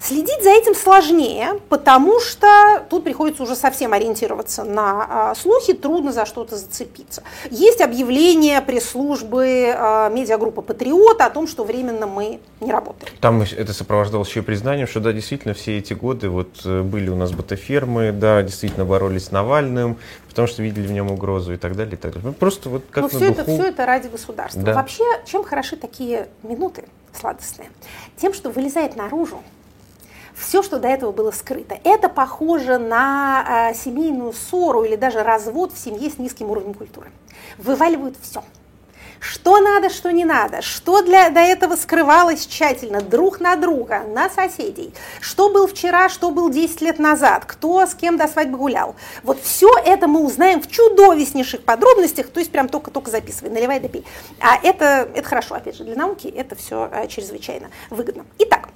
Следить 0.00 0.44
за 0.44 0.50
этим 0.50 0.76
сложнее, 0.76 1.60
потому 1.68 2.20
что 2.20 2.84
тут 2.88 3.02
приходится 3.02 3.42
уже 3.42 3.56
совсем 3.56 3.92
ориентироваться 3.92 4.62
на 4.62 5.30
а, 5.30 5.34
слухи, 5.34 5.72
трудно 5.72 6.12
за 6.12 6.24
что-то 6.24 6.56
зацепиться. 6.56 7.24
Есть 7.50 7.80
объявление 7.80 8.60
пресс-службы 8.60 9.74
а, 9.76 10.08
медиагруппы 10.10 10.62
«Патриот» 10.62 11.20
о 11.20 11.30
том, 11.30 11.48
что 11.48 11.64
временно 11.64 12.06
мы 12.06 12.38
не 12.60 12.70
работаем. 12.70 13.12
Там 13.20 13.42
это 13.42 13.72
сопровождалось 13.72 14.28
еще 14.28 14.40
и 14.40 14.42
признанием, 14.44 14.86
что 14.86 15.00
да, 15.00 15.12
действительно, 15.12 15.52
все 15.54 15.78
эти 15.78 15.94
годы 15.94 16.28
вот 16.28 16.60
э, 16.64 16.82
были 16.82 17.10
у 17.10 17.16
нас 17.16 17.32
ботафермы, 17.32 18.12
да, 18.12 18.42
действительно 18.42 18.84
боролись 18.84 19.26
с 19.26 19.30
Навальным, 19.32 19.98
потому 20.28 20.46
что 20.46 20.62
видели 20.62 20.86
в 20.86 20.92
нем 20.92 21.10
угрозу 21.10 21.54
и 21.54 21.56
так 21.56 21.74
далее. 21.74 21.94
И 21.94 21.96
так 21.96 22.12
далее. 22.12 22.28
Ну, 22.28 22.32
просто 22.32 22.68
вот 22.68 22.84
как 22.90 23.02
Но 23.02 23.08
все, 23.08 23.18
духу... 23.18 23.32
это, 23.32 23.44
все 23.44 23.62
это 23.64 23.84
ради 23.84 24.06
государства. 24.06 24.62
Да. 24.62 24.74
Вообще, 24.74 25.04
чем 25.26 25.42
хороши 25.42 25.76
такие 25.76 26.28
минуты 26.44 26.84
сладостные? 27.18 27.70
Тем, 28.16 28.32
что 28.32 28.50
вылезает 28.50 28.94
наружу 28.94 29.42
все, 30.38 30.62
что 30.62 30.78
до 30.78 30.88
этого 30.88 31.12
было 31.12 31.30
скрыто. 31.30 31.78
Это 31.84 32.08
похоже 32.08 32.78
на 32.78 33.70
э, 33.70 33.74
семейную 33.74 34.32
ссору 34.32 34.84
или 34.84 34.96
даже 34.96 35.22
развод 35.22 35.72
в 35.72 35.78
семье 35.78 36.10
с 36.10 36.18
низким 36.18 36.50
уровнем 36.50 36.74
культуры. 36.74 37.10
Вываливают 37.58 38.16
все. 38.22 38.42
Что 39.20 39.58
надо, 39.58 39.90
что 39.90 40.12
не 40.12 40.24
надо, 40.24 40.62
что 40.62 41.02
для, 41.02 41.30
до 41.30 41.40
этого 41.40 41.74
скрывалось 41.74 42.46
тщательно 42.46 43.00
друг 43.00 43.40
на 43.40 43.56
друга, 43.56 44.04
на 44.06 44.30
соседей, 44.30 44.94
что 45.20 45.48
был 45.48 45.66
вчера, 45.66 46.08
что 46.08 46.30
был 46.30 46.50
10 46.50 46.80
лет 46.82 47.00
назад, 47.00 47.44
кто 47.44 47.84
с 47.84 47.94
кем 47.94 48.16
до 48.16 48.28
свадьбы 48.28 48.56
гулял. 48.56 48.94
Вот 49.24 49.40
все 49.42 49.70
это 49.84 50.06
мы 50.06 50.20
узнаем 50.20 50.62
в 50.62 50.68
чудовищнейших 50.70 51.64
подробностях, 51.64 52.28
то 52.28 52.38
есть 52.38 52.52
прям 52.52 52.68
только-только 52.68 53.10
записывай, 53.10 53.50
наливай 53.50 53.80
да 53.80 53.88
А 54.40 54.56
это, 54.62 55.08
это 55.12 55.28
хорошо, 55.28 55.56
опять 55.56 55.76
же, 55.76 55.82
для 55.82 55.96
науки 55.96 56.28
это 56.28 56.54
все 56.54 56.88
а, 56.92 57.08
чрезвычайно 57.08 57.70
выгодно. 57.90 58.24
Итак, 58.38 58.68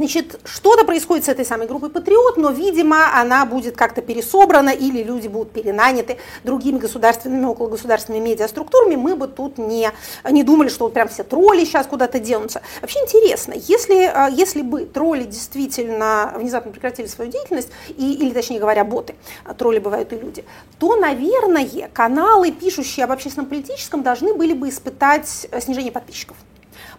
Значит, 0.00 0.40
что-то 0.44 0.86
происходит 0.86 1.26
с 1.26 1.28
этой 1.28 1.44
самой 1.44 1.66
группой 1.66 1.90
«Патриот», 1.90 2.38
но, 2.38 2.52
видимо, 2.52 3.20
она 3.20 3.44
будет 3.44 3.76
как-то 3.76 4.00
пересобрана 4.00 4.70
или 4.70 5.02
люди 5.02 5.28
будут 5.28 5.52
перенаняты 5.52 6.16
другими 6.42 6.78
государственными, 6.78 7.52
окологосударственными 7.52 8.30
медиаструктурами. 8.30 8.96
Мы 8.96 9.14
бы 9.14 9.28
тут 9.28 9.58
не, 9.58 9.90
не 10.30 10.42
думали, 10.42 10.70
что 10.70 10.84
вот 10.84 10.94
прям 10.94 11.08
все 11.08 11.22
тролли 11.22 11.66
сейчас 11.66 11.86
куда-то 11.86 12.18
денутся. 12.18 12.62
Вообще 12.80 12.98
интересно, 13.00 13.52
если, 13.54 14.04
а, 14.04 14.30
если 14.30 14.62
бы 14.62 14.86
тролли 14.86 15.24
действительно 15.24 16.32
внезапно 16.34 16.72
прекратили 16.72 17.06
свою 17.06 17.30
деятельность, 17.30 17.68
и, 17.88 18.14
или, 18.14 18.30
точнее 18.30 18.58
говоря, 18.58 18.84
боты, 18.84 19.16
а 19.44 19.52
тролли 19.52 19.80
бывают 19.80 20.14
и 20.14 20.16
люди, 20.16 20.46
то, 20.78 20.96
наверное, 20.96 21.90
каналы, 21.92 22.52
пишущие 22.52 23.04
об 23.04 23.12
общественном 23.12 23.50
политическом, 23.50 24.02
должны 24.02 24.32
были 24.32 24.54
бы 24.54 24.70
испытать 24.70 25.46
э, 25.50 25.60
снижение 25.60 25.92
подписчиков 25.92 26.38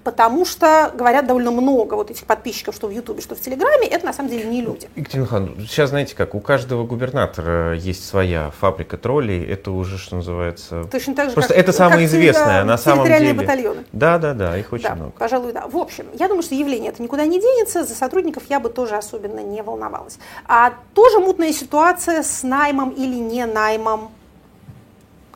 потому 0.04 0.46
что 0.46 0.92
говорят 0.96 1.28
довольно 1.28 1.52
много 1.52 1.96
вот 1.96 2.12
этих 2.12 2.26
подписчиков, 2.26 2.76
что 2.76 2.88
в 2.88 2.92
Ютубе, 2.92 3.22
что 3.22 3.36
в 3.36 3.42
Телеграме, 3.42 3.88
это 3.88 4.06
на 4.06 4.14
самом 4.14 4.30
деле 4.30 4.46
не 4.46 4.62
люди. 4.62 4.90
Екатерина 4.96 5.28
Хан, 5.28 5.56
сейчас 5.60 5.90
знаете 5.90 6.16
как, 6.16 6.36
у 6.36 6.40
каждого 6.40 6.86
губернатора 6.86 7.76
есть 7.76 8.08
своя 8.08 8.52
фабрика 8.60 8.98
троллей, 8.98 9.46
это 9.46 9.72
уже, 9.72 9.98
что 9.98 10.16
называется... 10.16 10.86
Точно 10.92 11.16
так 11.16 11.30
же, 11.30 11.34
Просто 11.34 11.54
как, 11.54 11.64
это 11.64 11.72
самое 11.72 12.06
известное, 12.06 12.64
на 12.64 12.78
самом 12.78 13.06
деле. 13.06 13.34
батальоны. 13.34 13.86
Да, 13.92 14.18
да, 14.18 14.34
да, 14.34 14.58
их 14.58 14.72
очень 14.72 14.84
да, 14.84 14.96
много. 14.96 15.12
пожалуй, 15.12 15.54
да. 15.54 15.68
В 15.68 15.78
общем, 15.78 16.06
я 16.14 16.28
думаю, 16.28 16.44
что 16.44 16.56
явление 16.56 16.92
это 16.92 17.02
никуда 17.02 17.26
не 17.26 17.40
денется, 17.40 17.84
за 17.84 17.96
сотрудников 17.96 18.44
я 18.50 18.60
бы 18.60 18.70
тоже 18.70 18.96
особенно 18.96 19.40
не 19.40 19.62
волновалась. 19.62 20.18
А 20.48 20.74
тоже 20.94 21.20
мутная 21.20 21.54
ситуация 21.54 22.24
с 22.24 22.44
наймом 22.44 22.90
или 22.90 23.16
не 23.16 23.46
наймом 23.46 24.12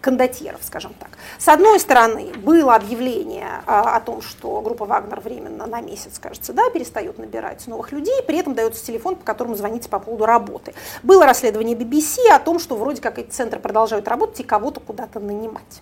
кондотьеров, 0.05 0.59
скажем 0.61 0.93
так. 0.99 1.09
С 1.39 1.47
одной 1.47 1.79
стороны, 1.79 2.31
было 2.37 2.75
объявление 2.75 3.63
а, 3.65 3.95
о 3.95 3.99
том, 3.99 4.21
что 4.21 4.61
группа 4.61 4.85
«Вагнер» 4.85 5.19
временно 5.19 5.65
на 5.65 5.81
месяц, 5.81 6.19
кажется, 6.19 6.53
да, 6.53 6.69
перестает 6.69 7.17
набирать 7.17 7.65
новых 7.65 7.91
людей, 7.91 8.13
при 8.27 8.37
этом 8.37 8.53
дается 8.53 8.85
телефон, 8.85 9.15
по 9.15 9.25
которому 9.25 9.55
звоните 9.55 9.89
по 9.89 9.97
поводу 9.97 10.27
работы. 10.27 10.75
Было 11.01 11.25
расследование 11.25 11.75
BBC 11.75 12.29
о 12.31 12.37
том, 12.37 12.59
что 12.59 12.75
вроде 12.75 13.01
как 13.01 13.17
эти 13.17 13.31
центры 13.31 13.59
продолжают 13.59 14.07
работать 14.07 14.41
и 14.41 14.43
кого-то 14.43 14.79
куда-то 14.79 15.19
нанимать. 15.19 15.81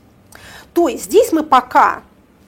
То 0.73 0.87
есть 0.87 1.03
здесь 1.03 1.33
мы 1.33 1.43
пока 1.43 2.01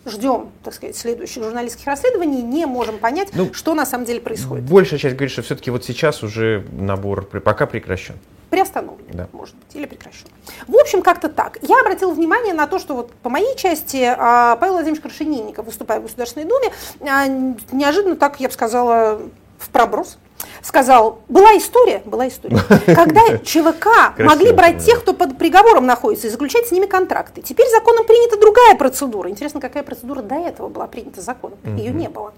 ждем, 0.06 0.52
так 0.64 0.74
сказать, 0.74 0.96
следующих 0.96 1.44
журналистских 1.44 1.88
расследований, 1.88 2.42
не 2.42 2.66
можем 2.66 3.00
понять, 3.00 3.32
ну, 3.34 3.54
что 3.54 3.74
на 3.74 3.86
самом 3.86 4.06
деле 4.06 4.22
происходит. 4.22 4.64
Большая 4.64 4.98
часть 4.98 5.16
говорит, 5.16 5.34
что 5.34 5.42
все-таки 5.42 5.72
вот 5.72 5.84
сейчас 5.84 6.24
уже 6.24 6.66
набор 6.72 7.26
пока 7.26 7.66
прекращен 7.66 8.16
приостановлен, 8.56 9.06
да. 9.12 9.28
может 9.34 9.54
быть, 9.56 9.76
или 9.76 9.86
прекращен. 9.86 10.28
В 10.66 10.78
общем, 10.78 11.02
как-то 11.02 11.28
так. 11.28 11.58
Я 11.62 11.82
обратила 11.82 12.14
внимание 12.14 12.54
на 12.54 12.68
то, 12.68 12.80
что 12.80 12.96
вот 12.96 13.12
по 13.12 13.30
моей 13.30 13.54
части 13.58 14.02
а, 14.18 14.56
Павел 14.56 14.76
Владимирович 14.76 15.04
Крашенинников, 15.04 15.66
выступая 15.66 16.00
в 16.00 16.04
Государственной 16.04 16.46
Думе, 16.46 16.72
а, 17.02 17.28
неожиданно 17.74 18.16
так, 18.16 18.40
я 18.40 18.48
бы 18.48 18.54
сказала, 18.54 19.20
в 19.60 19.70
проброс, 19.72 20.18
сказал, 20.62 21.20
была 21.28 21.58
история, 21.58 22.02
была 22.06 22.30
история, 22.30 22.58
когда 22.86 23.40
ЧВК 23.40 24.18
могли 24.20 24.54
брать 24.54 24.86
тех, 24.86 25.02
кто 25.02 25.14
под 25.14 25.38
приговором 25.38 25.86
находится, 25.86 26.28
и 26.28 26.30
заключать 26.30 26.68
с 26.68 26.72
ними 26.72 26.86
контракты. 26.86 27.42
Теперь 27.42 27.70
законом 27.70 28.06
принята 28.06 28.40
другая 28.40 28.76
процедура. 28.76 29.30
Интересно, 29.30 29.60
какая 29.60 29.84
процедура 29.84 30.22
до 30.22 30.36
этого 30.36 30.70
была 30.70 30.88
принята 30.88 31.20
законом? 31.20 31.58
Ее 31.66 31.92
не 31.92 32.08
было 32.08 32.34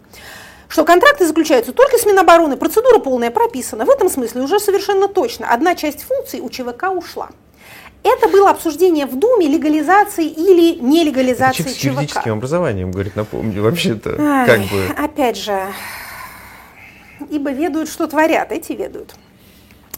что 0.68 0.84
контракты 0.84 1.26
заключаются 1.26 1.74
только 1.74 1.98
с 1.98 2.06
Минобороны, 2.06 2.58
процедура 2.58 3.00
полная 3.00 3.32
прописана. 3.32 3.86
В 3.86 3.90
этом 3.90 4.10
смысле 4.10 4.42
уже 4.42 4.60
совершенно 4.60 5.08
точно 5.08 5.50
одна 5.52 5.76
часть 5.76 6.04
функций 6.04 6.40
у 6.40 6.50
ЧВК 6.50 6.92
ушла. 6.96 7.30
Это 8.04 8.30
было 8.30 8.52
обсуждение 8.52 9.06
в 9.06 9.18
Думе 9.18 9.48
легализации 9.48 10.28
или 10.28 10.80
нелегализации 10.80 11.64
Это 11.64 11.72
ЧВК. 11.74 11.80
с 11.80 11.84
юридическим 11.84 12.34
образованием, 12.34 12.92
говорит, 12.92 13.16
напомню, 13.16 13.62
вообще-то, 13.64 14.16
как 14.46 14.62
бы... 14.62 14.88
Опять 14.98 15.38
же, 15.38 15.68
ибо 17.30 17.52
ведают, 17.52 17.90
что 17.90 18.08
творят, 18.08 18.52
эти 18.52 18.74
ведают. 18.74 19.16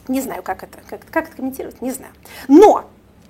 Не 0.07 0.21
знаю, 0.21 0.41
как 0.41 0.63
это, 0.63 0.79
как, 0.89 1.01
как 1.11 1.27
это 1.27 1.35
комментировать, 1.35 1.81
не 1.81 1.91
знаю. 1.91 2.13
Но 2.47 2.85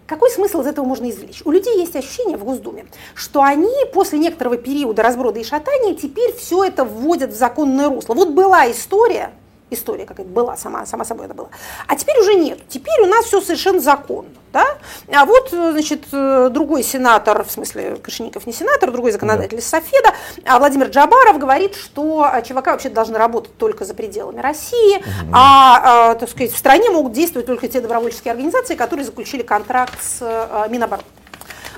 какой 0.10 0.32
смысл 0.32 0.62
из 0.62 0.66
этого 0.66 0.86
можно 0.86 1.08
извлечь? 1.12 1.44
У 1.46 1.52
людей 1.52 1.78
есть 1.78 1.96
ощущение 1.96 2.36
в 2.36 2.44
Госдуме, 2.44 2.88
что 3.14 3.44
они 3.44 3.72
после 3.94 4.18
некоторого 4.18 4.58
периода 4.58 5.04
разброда 5.04 5.40
и 5.40 5.44
шатания 5.44 5.94
теперь 5.94 6.34
все 6.34 6.64
это 6.64 6.84
вводят 6.84 7.30
в 7.30 7.38
законное 7.38 7.90
русло. 7.90 8.16
Вот 8.16 8.32
была 8.32 8.70
история, 8.72 9.32
история 9.70 10.06
какая-то 10.06 10.32
была, 10.32 10.58
сама, 10.58 10.86
сама 10.86 11.06
собой 11.06 11.26
это 11.26 11.34
была. 11.34 11.50
А 11.88 11.96
теперь 11.96 12.20
уже 12.20 12.36
нет. 12.36 12.60
Теперь 12.68 13.02
у 13.02 13.06
нас 13.06 13.26
все 13.26 13.42
совершенно 13.42 13.80
законно. 13.80 14.30
Да? 14.52 14.66
А 15.14 15.26
вот, 15.26 15.50
значит, 15.52 16.06
другой 16.10 16.82
сенатор, 16.82 17.44
в 17.44 17.52
смысле, 17.52 17.98
Кашинников 17.98 18.48
не 18.48 18.54
сенатор, 18.54 18.90
другой 18.92 19.12
законодатель 19.12 19.60
из 19.60 19.68
Софеда, 19.68 20.16
а 20.44 20.58
Владимир 20.58 20.88
Джабаров 20.88 21.38
говорит, 21.38 21.76
что 21.76 22.28
ЧВК 22.44 22.68
вообще 22.68 22.90
должны 22.90 23.20
работать 23.20 23.56
только 23.58 23.86
за 23.86 23.94
пределами 23.94 24.42
России, 24.42 24.98
угу. 24.98 25.32
а, 25.34 26.16
так 26.16 26.30
сказать, 26.30 26.52
в 26.52 26.58
стране 26.58 26.90
могут 26.90 27.14
действовать 27.14 27.46
только 27.46 27.68
те 27.68 27.80
добровольческие 27.80 28.32
организации, 28.32 28.74
которые 28.74 29.06
заключили 29.06 29.44
контракт 29.44 30.02
с 30.02 30.18
а, 30.22 30.68
Минобороны. 30.68 31.06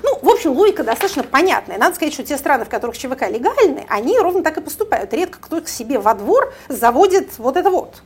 Ну, 0.02 0.18
в 0.20 0.28
общем, 0.28 0.52
логика 0.52 0.84
достаточно 0.84 1.22
понятная. 1.22 1.78
Надо 1.78 1.94
сказать, 1.94 2.14
что 2.14 2.24
те 2.24 2.36
страны, 2.36 2.64
в 2.64 2.68
которых 2.68 2.96
ЧВК 2.96 3.28
легальны, 3.28 3.86
они 3.88 4.18
ровно 4.18 4.42
так 4.42 4.58
и 4.58 4.60
поступают. 4.60 5.12
Редко 5.12 5.38
кто 5.40 5.60
к 5.60 5.68
себе 5.68 5.98
во 5.98 6.14
двор 6.14 6.52
заводит 6.68 7.38
вот 7.38 7.56
это 7.56 7.70
вот. 7.70 8.02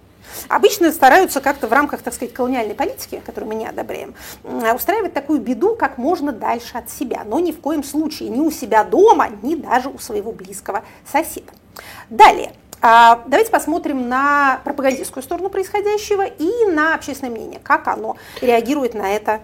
Обычно 0.48 0.92
стараются 0.92 1.40
как-то 1.40 1.66
в 1.66 1.72
рамках, 1.72 2.02
так 2.02 2.12
сказать, 2.12 2.34
колониальной 2.34 2.74
политики, 2.74 3.22
которую 3.24 3.48
мы 3.48 3.54
не 3.54 3.66
одобряем, 3.66 4.14
устраивать 4.74 5.14
такую 5.14 5.40
беду 5.40 5.76
как 5.76 5.98
можно 5.98 6.32
дальше 6.32 6.76
от 6.76 6.90
себя, 6.90 7.22
но 7.24 7.38
ни 7.38 7.52
в 7.52 7.60
коем 7.60 7.82
случае 7.82 8.28
ни 8.28 8.40
у 8.40 8.50
себя 8.50 8.84
дома, 8.84 9.28
ни 9.42 9.54
даже 9.54 9.88
у 9.88 9.98
своего 9.98 10.32
близкого 10.32 10.84
соседа. 11.10 11.52
Далее. 12.10 12.52
А, 12.82 13.22
давайте 13.26 13.50
посмотрим 13.50 14.08
на 14.08 14.60
пропагандистскую 14.64 15.22
сторону 15.22 15.48
происходящего 15.48 16.24
и 16.26 16.66
на 16.66 16.94
общественное 16.94 17.32
мнение, 17.32 17.60
как 17.62 17.88
оно 17.88 18.16
реагирует 18.40 18.94
на 18.94 19.12
это 19.14 19.40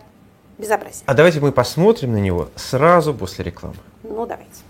безобразие. 0.62 1.02
А 1.06 1.14
давайте 1.14 1.40
мы 1.40 1.52
посмотрим 1.52 2.12
на 2.12 2.18
него 2.18 2.48
сразу 2.56 3.12
после 3.12 3.44
рекламы. 3.44 3.76
Ну, 4.02 4.26
давайте. 4.26 4.62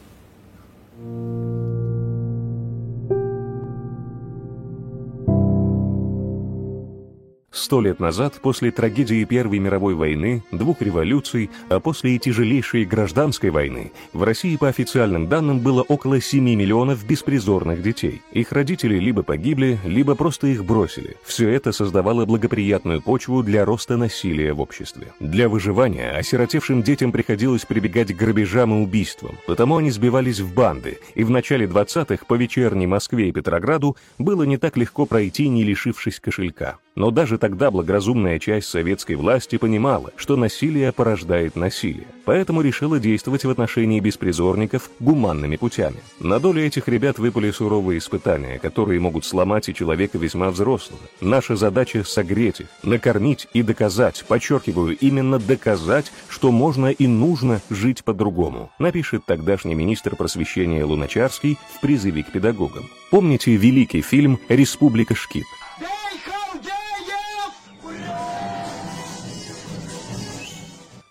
Сто 7.62 7.80
лет 7.80 8.00
назад, 8.00 8.40
после 8.42 8.72
трагедии 8.72 9.22
Первой 9.22 9.60
мировой 9.60 9.94
войны, 9.94 10.42
двух 10.50 10.82
революций, 10.82 11.48
а 11.68 11.78
после 11.78 12.16
и 12.16 12.18
тяжелейшей 12.18 12.84
гражданской 12.84 13.50
войны, 13.50 13.92
в 14.12 14.24
России 14.24 14.56
по 14.56 14.66
официальным 14.66 15.28
данным 15.28 15.60
было 15.60 15.82
около 15.82 16.20
7 16.20 16.42
миллионов 16.42 17.06
беспризорных 17.06 17.80
детей. 17.80 18.20
Их 18.32 18.50
родители 18.50 18.98
либо 18.98 19.22
погибли, 19.22 19.78
либо 19.84 20.16
просто 20.16 20.48
их 20.48 20.64
бросили. 20.64 21.16
Все 21.22 21.50
это 21.50 21.70
создавало 21.70 22.26
благоприятную 22.26 23.00
почву 23.00 23.44
для 23.44 23.64
роста 23.64 23.96
насилия 23.96 24.54
в 24.54 24.60
обществе. 24.60 25.12
Для 25.20 25.48
выживания 25.48 26.10
осиротевшим 26.18 26.82
детям 26.82 27.12
приходилось 27.12 27.64
прибегать 27.64 28.12
к 28.12 28.16
грабежам 28.16 28.74
и 28.74 28.82
убийствам, 28.82 29.38
потому 29.46 29.76
они 29.76 29.92
сбивались 29.92 30.40
в 30.40 30.52
банды, 30.52 30.98
и 31.14 31.22
в 31.22 31.30
начале 31.30 31.66
20-х 31.66 32.24
по 32.26 32.34
вечерней 32.34 32.88
Москве 32.88 33.28
и 33.28 33.32
Петрограду 33.32 33.96
было 34.18 34.42
не 34.42 34.56
так 34.56 34.76
легко 34.76 35.06
пройти, 35.06 35.48
не 35.48 35.62
лишившись 35.62 36.18
кошелька. 36.18 36.78
Но 36.94 37.10
даже 37.10 37.38
тогда 37.38 37.51
благоразумная 37.70 38.38
часть 38.38 38.68
советской 38.68 39.14
власти 39.14 39.56
понимала, 39.56 40.10
что 40.16 40.36
насилие 40.36 40.92
порождает 40.92 41.56
насилие, 41.56 42.06
поэтому 42.24 42.62
решила 42.62 42.98
действовать 42.98 43.44
в 43.44 43.50
отношении 43.50 44.00
беспризорников 44.00 44.90
гуманными 45.00 45.56
путями. 45.56 45.96
На 46.20 46.40
долю 46.40 46.64
этих 46.64 46.88
ребят 46.88 47.18
выпали 47.18 47.50
суровые 47.50 47.98
испытания, 47.98 48.58
которые 48.58 49.00
могут 49.00 49.24
сломать 49.24 49.68
и 49.68 49.74
человека 49.74 50.18
весьма 50.18 50.50
взрослого. 50.50 51.00
Наша 51.20 51.56
задача— 51.56 52.04
согреть 52.06 52.60
их, 52.60 52.66
накормить 52.82 53.48
и 53.52 53.62
доказать, 53.62 54.24
подчеркиваю, 54.26 54.96
именно 54.98 55.38
доказать, 55.38 56.12
что 56.28 56.50
можно 56.52 56.86
и 56.86 57.06
нужно 57.06 57.60
жить 57.70 58.04
по-другому, 58.04 58.70
напишет 58.78 59.24
тогдашний 59.26 59.74
министр 59.74 60.16
просвещения 60.16 60.84
Луначарский 60.84 61.58
в 61.76 61.80
призыве 61.80 62.22
к 62.22 62.32
педагогам. 62.32 62.88
Помните 63.10 63.54
великий 63.56 64.00
фильм 64.00 64.38
«Республика 64.48 65.14
Шкип»? 65.14 65.44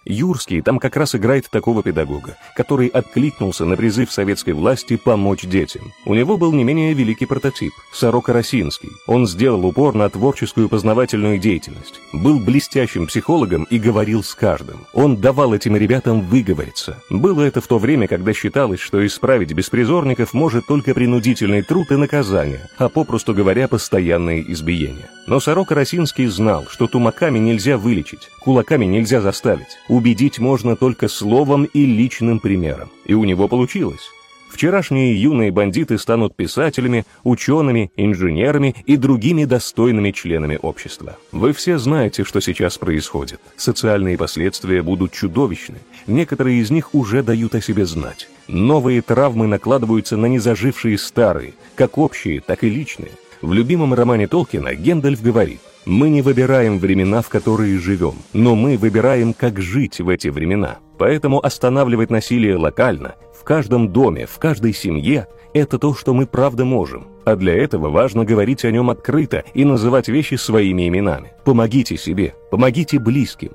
Юрский 0.05 0.61
там 0.61 0.79
как 0.79 0.97
раз 0.97 1.13
играет 1.13 1.49
такого 1.49 1.83
педагога, 1.83 2.37
который 2.55 2.87
откликнулся 2.87 3.65
на 3.65 3.77
призыв 3.77 4.11
советской 4.11 4.51
власти 4.53 4.97
помочь 4.97 5.43
детям. 5.43 5.93
У 6.05 6.15
него 6.15 6.37
был 6.37 6.51
не 6.53 6.63
менее 6.63 6.93
великий 6.93 7.27
прототип– 7.27 7.71
Сорока 7.93 8.33
Росинский. 8.33 8.89
Он 9.05 9.27
сделал 9.27 9.63
упор 9.65 9.93
на 9.93 10.09
творческую 10.09 10.69
познавательную 10.69 11.37
деятельность, 11.37 12.01
был 12.13 12.39
блестящим 12.39 13.05
психологом 13.05 13.63
и 13.65 13.77
говорил 13.77 14.23
с 14.23 14.33
каждым. 14.33 14.87
Он 14.93 15.17
давал 15.17 15.53
этим 15.53 15.75
ребятам 15.75 16.21
выговориться. 16.21 16.97
Было 17.09 17.43
это 17.43 17.61
в 17.61 17.67
то 17.67 17.77
время, 17.77 18.07
когда 18.07 18.33
считалось, 18.33 18.79
что 18.79 19.05
исправить 19.05 19.53
беспризорников 19.53 20.33
может 20.33 20.65
только 20.65 20.95
принудительный 20.95 21.61
труд 21.61 21.91
и 21.91 21.95
наказание, 21.95 22.69
а 22.77 22.89
попросту 22.89 23.35
говоря, 23.35 23.67
постоянные 23.67 24.51
избиения. 24.51 25.09
Но 25.31 25.39
Сорока 25.39 25.75
Росинский 25.75 26.25
знал, 26.25 26.65
что 26.69 26.87
тумаками 26.87 27.39
нельзя 27.39 27.77
вылечить, 27.77 28.29
кулаками 28.41 28.83
нельзя 28.83 29.21
заставить, 29.21 29.77
убедить 29.87 30.39
можно 30.39 30.75
только 30.75 31.07
словом 31.07 31.63
и 31.63 31.85
личным 31.85 32.41
примером. 32.41 32.89
И 33.05 33.13
у 33.13 33.23
него 33.23 33.47
получилось. 33.47 34.09
Вчерашние 34.49 35.15
юные 35.15 35.49
бандиты 35.49 35.97
станут 35.97 36.35
писателями, 36.35 37.05
учеными, 37.23 37.93
инженерами 37.95 38.75
и 38.85 38.97
другими 38.97 39.45
достойными 39.45 40.11
членами 40.11 40.59
общества. 40.61 41.17
Вы 41.31 41.53
все 41.53 41.77
знаете, 41.77 42.25
что 42.25 42.41
сейчас 42.41 42.77
происходит. 42.77 43.39
Социальные 43.55 44.17
последствия 44.17 44.81
будут 44.81 45.13
чудовищны. 45.13 45.77
Некоторые 46.07 46.59
из 46.59 46.71
них 46.71 46.93
уже 46.93 47.23
дают 47.23 47.55
о 47.55 47.61
себе 47.61 47.85
знать. 47.85 48.27
Новые 48.49 49.01
травмы 49.01 49.47
накладываются 49.47 50.17
на 50.17 50.25
незажившие 50.25 50.97
старые, 50.97 51.53
как 51.75 51.97
общие, 51.97 52.41
так 52.41 52.65
и 52.65 52.69
личные. 52.69 53.11
В 53.41 53.53
любимом 53.53 53.93
романе 53.95 54.27
Толкина 54.27 54.75
Гендальф 54.75 55.21
говорит, 55.21 55.61
«Мы 55.85 56.09
не 56.09 56.21
выбираем 56.21 56.77
времена, 56.77 57.23
в 57.23 57.29
которые 57.29 57.79
живем, 57.79 58.13
но 58.33 58.55
мы 58.55 58.77
выбираем, 58.77 59.33
как 59.33 59.59
жить 59.59 59.99
в 59.99 60.09
эти 60.09 60.27
времена. 60.27 60.77
Поэтому 60.99 61.43
останавливать 61.43 62.11
насилие 62.11 62.55
локально, 62.55 63.15
в 63.33 63.43
каждом 63.43 63.91
доме, 63.91 64.27
в 64.27 64.37
каждой 64.37 64.73
семье– 64.73 65.27
это 65.55 65.79
то, 65.79 65.95
что 65.95 66.13
мы 66.13 66.27
правда 66.27 66.65
можем. 66.65 67.07
А 67.25 67.35
для 67.35 67.55
этого 67.55 67.89
важно 67.89 68.25
говорить 68.25 68.63
о 68.63 68.69
нем 68.69 68.91
открыто 68.91 69.43
и 69.55 69.65
называть 69.65 70.07
вещи 70.07 70.35
своими 70.35 70.87
именами. 70.87 71.33
Помогите 71.43 71.97
себе, 71.97 72.35
помогите 72.51 72.99
близким. 72.99 73.53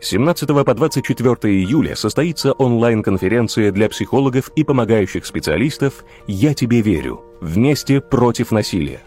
17 0.00 0.48
по 0.48 0.74
24 0.74 1.54
июля 1.54 1.94
состоится 1.94 2.52
онлайн-конференция 2.52 3.70
для 3.72 3.90
психологов 3.90 4.50
и 4.56 4.64
помогающих 4.64 5.26
специалистов 5.26 6.04
«Я 6.26 6.54
тебе 6.54 6.80
верю. 6.80 7.22
Вместе 7.42 8.00
против 8.00 8.52
насилия». 8.52 9.00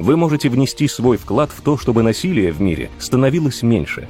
Вы 0.00 0.16
можете 0.16 0.48
внести 0.48 0.88
свой 0.88 1.16
вклад 1.16 1.52
в 1.56 1.60
то, 1.60 1.78
чтобы 1.78 2.02
насилие 2.02 2.50
в 2.50 2.60
мире 2.60 2.90
становилось 2.98 3.62
меньше. 3.62 4.08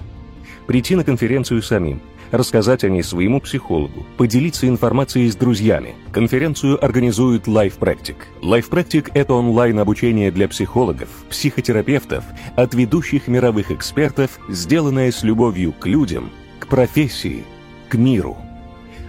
Прийти 0.67 0.97
на 0.97 1.05
конференцию 1.05 1.61
самим– 1.63 2.01
рассказать 2.31 2.85
о 2.85 2.89
ней 2.89 3.03
своему 3.03 3.39
психологу, 3.39 4.07
поделиться 4.17 4.67
информацией 4.67 5.31
с 5.31 5.37
друзьями. 5.37 5.95
Конференцию 6.11 6.83
организует 6.83 7.49
Life 7.49 7.79
Practic. 7.79 8.17
Life 8.41 8.71
Practic– 8.71 9.11
это 9.15 9.35
онлайн-обучение 9.35 10.31
для 10.31 10.49
психологов, 10.49 11.11
психотерапевтов, 11.29 12.25
от 12.57 12.73
ведущих 12.73 13.29
мировых 13.29 13.73
экспертов, 13.73 14.39
сделанное 14.49 15.13
с 15.13 15.23
любовью 15.23 15.73
к 15.73 15.87
людям, 15.87 16.31
к 16.61 16.67
профессии, 16.67 17.45
к 17.91 17.95
миру. 17.95 18.39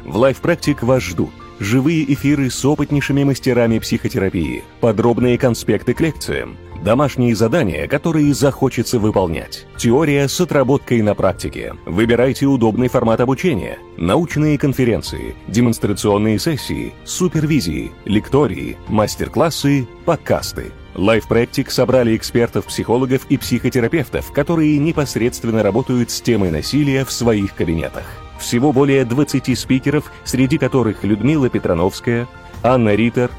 В 0.03 0.17
Life 0.17 0.41
Practic 0.41 0.83
вас 0.83 1.03
ждут 1.03 1.31
живые 1.61 2.11
эфиры 2.13 2.49
с 2.49 2.65
опытнейшими 2.65 3.23
мастерами 3.23 3.79
психотерапии, 3.79 4.63
подробные 4.81 5.37
конспекты 5.37 5.93
к 5.93 6.01
лекциям– 6.01 6.57
Домашние 6.83 7.35
задания, 7.35 7.87
которые 7.87 8.33
захочется 8.33 8.97
выполнять. 8.97 9.67
Теория 9.77 10.27
с 10.27 10.41
отработкой 10.41 11.03
на 11.03 11.13
практике. 11.13 11.75
Выбирайте 11.85 12.47
удобный 12.47 12.87
формат 12.87 13.21
обучения. 13.21 13.77
Научные 13.97 14.57
конференции, 14.57 15.35
демонстрационные 15.47 16.39
сессии, 16.39 16.93
супервизии, 17.05 17.91
лектории, 18.05 18.77
мастер-классы, 18.87 19.87
подкасты. 20.05 20.71
Life 20.95 21.27
Practic 21.29 21.69
собрали 21.69 22.17
экспертов-психологов 22.17 23.27
и 23.29 23.37
психотерапевтов, 23.37 24.31
которые 24.31 24.79
непосредственно 24.79 25.61
работают 25.61 26.09
с 26.09 26.19
темой 26.19 26.49
насилия 26.49 27.05
в 27.05 27.11
своих 27.11 27.53
кабинетах. 27.53 28.05
Всего 28.41 28.73
более 28.73 29.05
20 29.05 29.57
спикеров, 29.57 30.11
среди 30.23 30.57
которых 30.57 31.03
Людмила 31.03 31.47
Петрановская, 31.47 32.27
Анна 32.63 32.95
Риттер, 32.95 33.29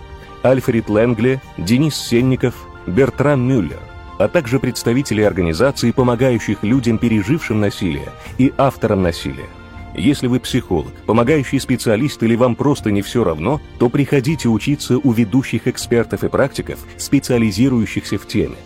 Альфред 0.42 0.88
Ленгле, 0.88 1.42
Денис 1.58 1.96
Сенников– 1.96 2.54
Бертран 2.86 3.46
Мюллер, 3.46 3.80
а 4.18 4.28
также 4.28 4.60
представители 4.60 5.22
организаций, 5.22 5.92
помогающих 5.92 6.62
людям, 6.62 6.98
пережившим 6.98 7.60
насилие, 7.60 8.08
и 8.38 8.52
авторам 8.56 9.02
насилия. 9.02 9.48
Если 9.96 10.28
вы 10.28 10.40
психолог, 10.40 10.92
помогающий 11.04 11.60
специалист 11.60 12.22
или 12.22 12.34
вам 12.34 12.54
просто 12.54 12.90
не 12.90 13.02
все 13.02 13.24
равно, 13.24 13.60
то 13.78 13.88
приходите 13.88 14.48
учиться 14.48 14.98
у 14.98 15.12
ведущих 15.12 15.66
экспертов 15.66 16.24
и 16.24 16.28
практиков, 16.28 16.78
специализирующихся 16.96 18.18
в 18.18 18.26
теме. 18.26 18.56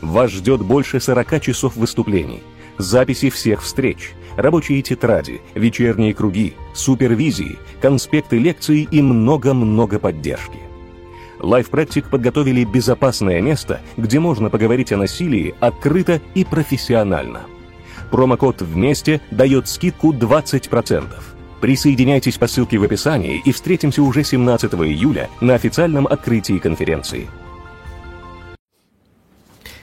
Вас 0.00 0.32
ждет 0.32 0.62
больше 0.62 1.00
40 1.00 1.40
часов 1.40 1.76
выступлений, 1.76 2.42
записи 2.78 3.30
всех 3.30 3.62
встреч, 3.62 4.12
рабочие 4.36 4.82
тетради, 4.82 5.40
вечерние 5.54 6.14
круги, 6.14 6.54
супервизии, 6.74 7.58
конспекты 7.80 8.38
лекций 8.38 8.88
и 8.90 9.02
много-много 9.02 9.98
поддержки. 9.98 10.58
Practic 11.40 12.08
подготовили 12.08 12.64
безопасное 12.64 13.40
место, 13.40 13.80
где 13.96 14.20
можно 14.20 14.48
поговорить 14.48 14.92
о 14.92 14.96
насилии 14.96 15.54
открыто 15.60 16.20
и 16.34 16.44
профессионально. 16.44 17.42
Промокод 18.10 18.62
«Вместе» 18.62 19.20
дает 19.30 19.68
скидку 19.68 20.12
20%. 20.12 21.04
Присоединяйтесь 21.60 22.38
по 22.38 22.46
ссылке 22.46 22.76
в 22.78 22.82
описании 22.82 23.40
и 23.44 23.52
встретимся 23.52 24.02
уже 24.02 24.24
17 24.24 24.74
июля 24.74 25.30
на 25.40 25.54
официальном 25.54 26.06
открытии 26.06 26.58
конференции. 26.58 27.28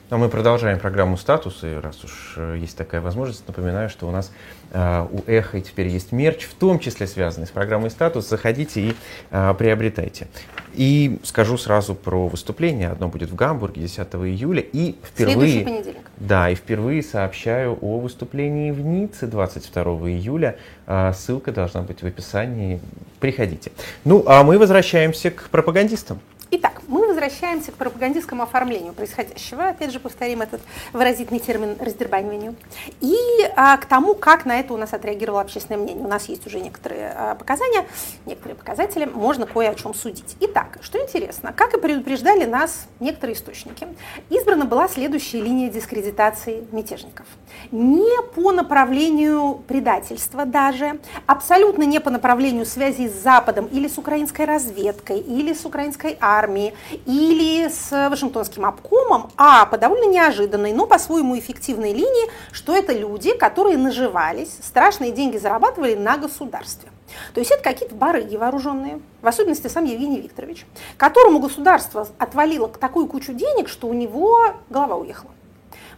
Но 0.10 0.18
мы 0.18 0.28
продолжаем 0.28 0.80
программу 0.80 1.18
«Статус», 1.18 1.64
и 1.64 1.72
раз 1.72 2.04
уж 2.04 2.34
э, 2.38 2.58
есть 2.60 2.76
такая 2.76 3.00
возможность, 3.00 3.48
напоминаю, 3.48 3.90
что 3.90 4.08
у 4.08 4.12
нас 4.12 4.32
э, 4.72 5.08
у 5.12 5.22
«Эхо» 5.28 5.62
теперь 5.62 5.88
есть 5.88 6.12
мерч, 6.12 6.46
в 6.46 6.56
том 6.56 6.80
числе 6.80 7.06
связанный 7.06 7.46
с 7.46 7.52
программой 7.52 7.92
«Статус». 7.92 8.28
Заходите 8.28 8.82
и 8.82 8.96
э, 9.30 9.54
приобретайте. 9.56 10.28
И 10.74 11.20
скажу 11.24 11.60
сразу 11.60 11.94
про 11.94 12.28
выступление. 12.28 12.90
Одно 12.90 13.08
будет 13.08 13.30
в 13.30 13.36
Гамбурге 13.36 13.82
10 13.84 14.00
июля. 14.16 14.62
И 14.62 14.96
впервые, 15.04 15.64
понедельник. 15.64 16.02
Да, 16.18 16.50
и 16.50 16.56
впервые 16.56 17.04
сообщаю 17.04 17.78
о 17.80 18.00
выступлении 18.00 18.72
в 18.72 18.82
Ницце 18.82 19.28
22 19.28 19.84
июля. 20.10 20.58
Э, 20.88 21.14
ссылка 21.16 21.52
должна 21.52 21.84
быть 21.84 22.02
в 22.02 22.08
описании. 22.08 22.80
Приходите. 23.20 23.72
Ну, 24.06 24.24
а 24.26 24.44
мы 24.44 24.58
возвращаемся 24.58 25.30
к 25.30 25.50
пропагандистам. 25.50 26.20
Итак, 26.50 26.82
мы 26.88 27.09
возвращаемся 27.20 27.74
к 27.74 27.76
пропагандистскому 27.76 28.44
оформлению 28.44 28.94
происходящего, 28.94 29.68
опять 29.68 29.92
же 29.92 30.00
повторим 30.00 30.42
этот 30.42 30.62
выразительный 30.94 31.42
термин 31.42 31.76
раздербаниванию, 31.78 32.56
и 33.02 33.18
а, 33.58 33.76
к 33.76 33.86
тому, 33.86 34.16
как 34.16 34.46
на 34.46 34.58
это 34.58 34.74
у 34.74 34.78
нас 34.78 34.94
отреагировало 34.94 35.42
общественное 35.42 35.82
мнение. 35.82 36.04
У 36.06 36.08
нас 36.08 36.30
есть 36.30 36.48
уже 36.48 36.62
некоторые 36.62 37.12
а, 37.14 37.36
показания, 37.36 37.86
некоторые 38.26 38.56
показатели, 38.56 39.04
можно 39.04 39.46
кое 39.46 39.70
о 39.70 39.76
чем 39.76 39.94
судить. 39.94 40.38
Итак, 40.40 40.78
что 40.82 40.98
интересно, 41.02 41.52
как 41.52 41.74
и 41.74 41.80
предупреждали 41.80 42.46
нас 42.46 42.88
некоторые 43.02 43.36
источники, 43.36 43.86
избрана 44.30 44.64
была 44.64 44.88
следующая 44.88 45.42
линия 45.42 45.70
дискредитации 45.70 46.64
мятежников. 46.72 47.26
Не 47.72 48.22
по 48.34 48.54
направлению 48.54 49.62
предательства 49.68 50.46
даже, 50.46 51.00
абсолютно 51.26 51.84
не 51.84 52.00
по 52.00 52.12
направлению 52.12 52.66
связи 52.66 53.10
с 53.10 53.14
Западом 53.14 53.66
или 53.66 53.90
с 53.90 53.98
украинской 53.98 54.46
разведкой, 54.46 55.20
или 55.20 55.52
с 55.54 55.66
украинской 55.66 56.18
армией, 56.22 56.74
или 57.10 57.68
с 57.68 57.90
Вашингтонским 57.92 58.66
обкомом, 58.66 59.32
а 59.36 59.66
по 59.66 59.80
довольно 59.80 60.06
неожиданной, 60.06 60.74
но 60.74 60.86
по-своему 60.86 61.40
эффективной 61.40 61.92
линии, 61.92 62.30
что 62.52 62.76
это 62.76 62.94
люди, 62.94 63.36
которые 63.36 63.78
наживались, 63.78 64.56
страшные 64.62 65.12
деньги 65.12 65.38
зарабатывали 65.38 65.96
на 65.96 66.18
государстве. 66.18 66.90
То 67.34 67.40
есть 67.40 67.50
это 67.50 67.64
какие-то 67.64 67.96
барыги 67.96 68.36
вооруженные, 68.36 69.02
в 69.24 69.28
особенности 69.28 69.66
сам 69.68 69.86
Евгений 69.86 70.22
Викторович, 70.22 70.68
которому 70.98 71.40
государство 71.40 72.08
отвалило 72.20 72.68
такую 72.68 73.08
кучу 73.08 73.34
денег, 73.34 73.70
что 73.70 73.88
у 73.88 73.94
него 73.94 74.38
голова 74.70 74.98
уехала. 74.98 75.32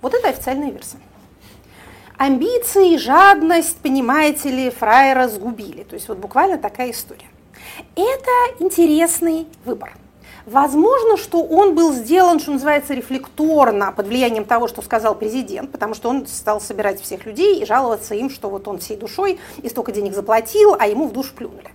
Вот 0.02 0.14
это 0.14 0.30
официальная 0.30 0.72
версия. 0.72 0.98
Амбиции, 2.18 2.96
жадность, 2.96 3.76
понимаете 3.78 4.50
ли, 4.50 4.70
фраера 4.70 5.28
сгубили. 5.28 5.84
То 5.84 5.96
есть 5.96 6.08
вот 6.08 6.20
буквально 6.20 6.58
такая 6.58 6.92
история. 6.92 7.28
Это 7.96 8.32
интересный 8.60 9.48
выбор. 9.66 9.94
Возможно, 10.46 11.18
что 11.18 11.44
он 11.44 11.76
был 11.76 11.94
сделан, 11.94 12.40
что 12.40 12.52
называется, 12.52 12.94
рефлекторно, 12.94 13.92
под 13.92 14.08
влиянием 14.08 14.46
того, 14.46 14.68
что 14.68 14.82
сказал 14.82 15.16
президент, 15.16 15.72
потому 15.72 15.94
что 15.94 16.10
он 16.10 16.26
стал 16.28 16.60
собирать 16.60 17.02
всех 17.02 17.26
людей 17.26 17.62
и 17.62 17.66
жаловаться 17.66 18.16
им, 18.16 18.30
что 18.30 18.50
вот 18.50 18.68
он 18.68 18.80
всей 18.80 18.98
душой 18.98 19.40
и 19.62 19.70
столько 19.70 19.92
денег 19.92 20.14
заплатил, 20.14 20.76
а 20.80 20.88
ему 20.88 21.08
в 21.08 21.14
душу 21.14 21.34
плюнули. 21.36 21.72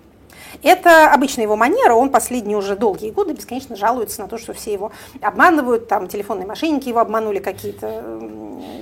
Это 0.63 1.13
обычная 1.13 1.45
его 1.45 1.57
манера, 1.57 1.95
он 1.95 2.11
последние 2.11 2.57
уже 2.57 2.77
долгие 2.77 3.11
годы 3.11 3.35
бесконечно 3.35 3.77
жалуется 3.77 4.21
на 4.23 4.29
то, 4.29 4.39
что 4.39 4.53
все 4.53 4.73
его 4.73 4.93
обманывают, 5.21 5.89
там 5.89 6.09
телефонные 6.09 6.47
мошенники 6.47 6.89
его 6.89 7.01
обманули 7.01 7.39
какие-то 7.39 8.21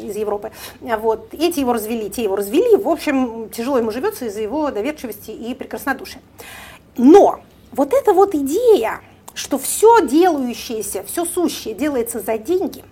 из 0.03 0.17
Европы. 0.17 0.53
Вот. 0.81 1.33
Эти 1.33 1.61
его 1.61 1.73
развели, 1.73 2.11
те 2.11 2.23
его 2.23 2.37
развели. 2.37 2.77
В 2.77 2.89
общем, 2.89 3.51
тяжело 3.51 3.79
ему 3.79 3.91
живется 3.91 4.27
из-за 4.27 4.43
его 4.43 4.71
доверчивости 4.71 5.31
и 5.31 5.55
прекраснодушия. 5.55 6.23
Но 6.97 7.41
вот 7.73 7.93
эта 7.93 8.13
вот 8.13 8.35
идея, 8.35 9.01
что 9.35 9.59
все 9.59 10.07
делающееся, 10.07 11.05
все 11.05 11.25
сущее 11.25 11.75
делается 11.75 12.21
за 12.21 12.39
деньги, 12.39 12.83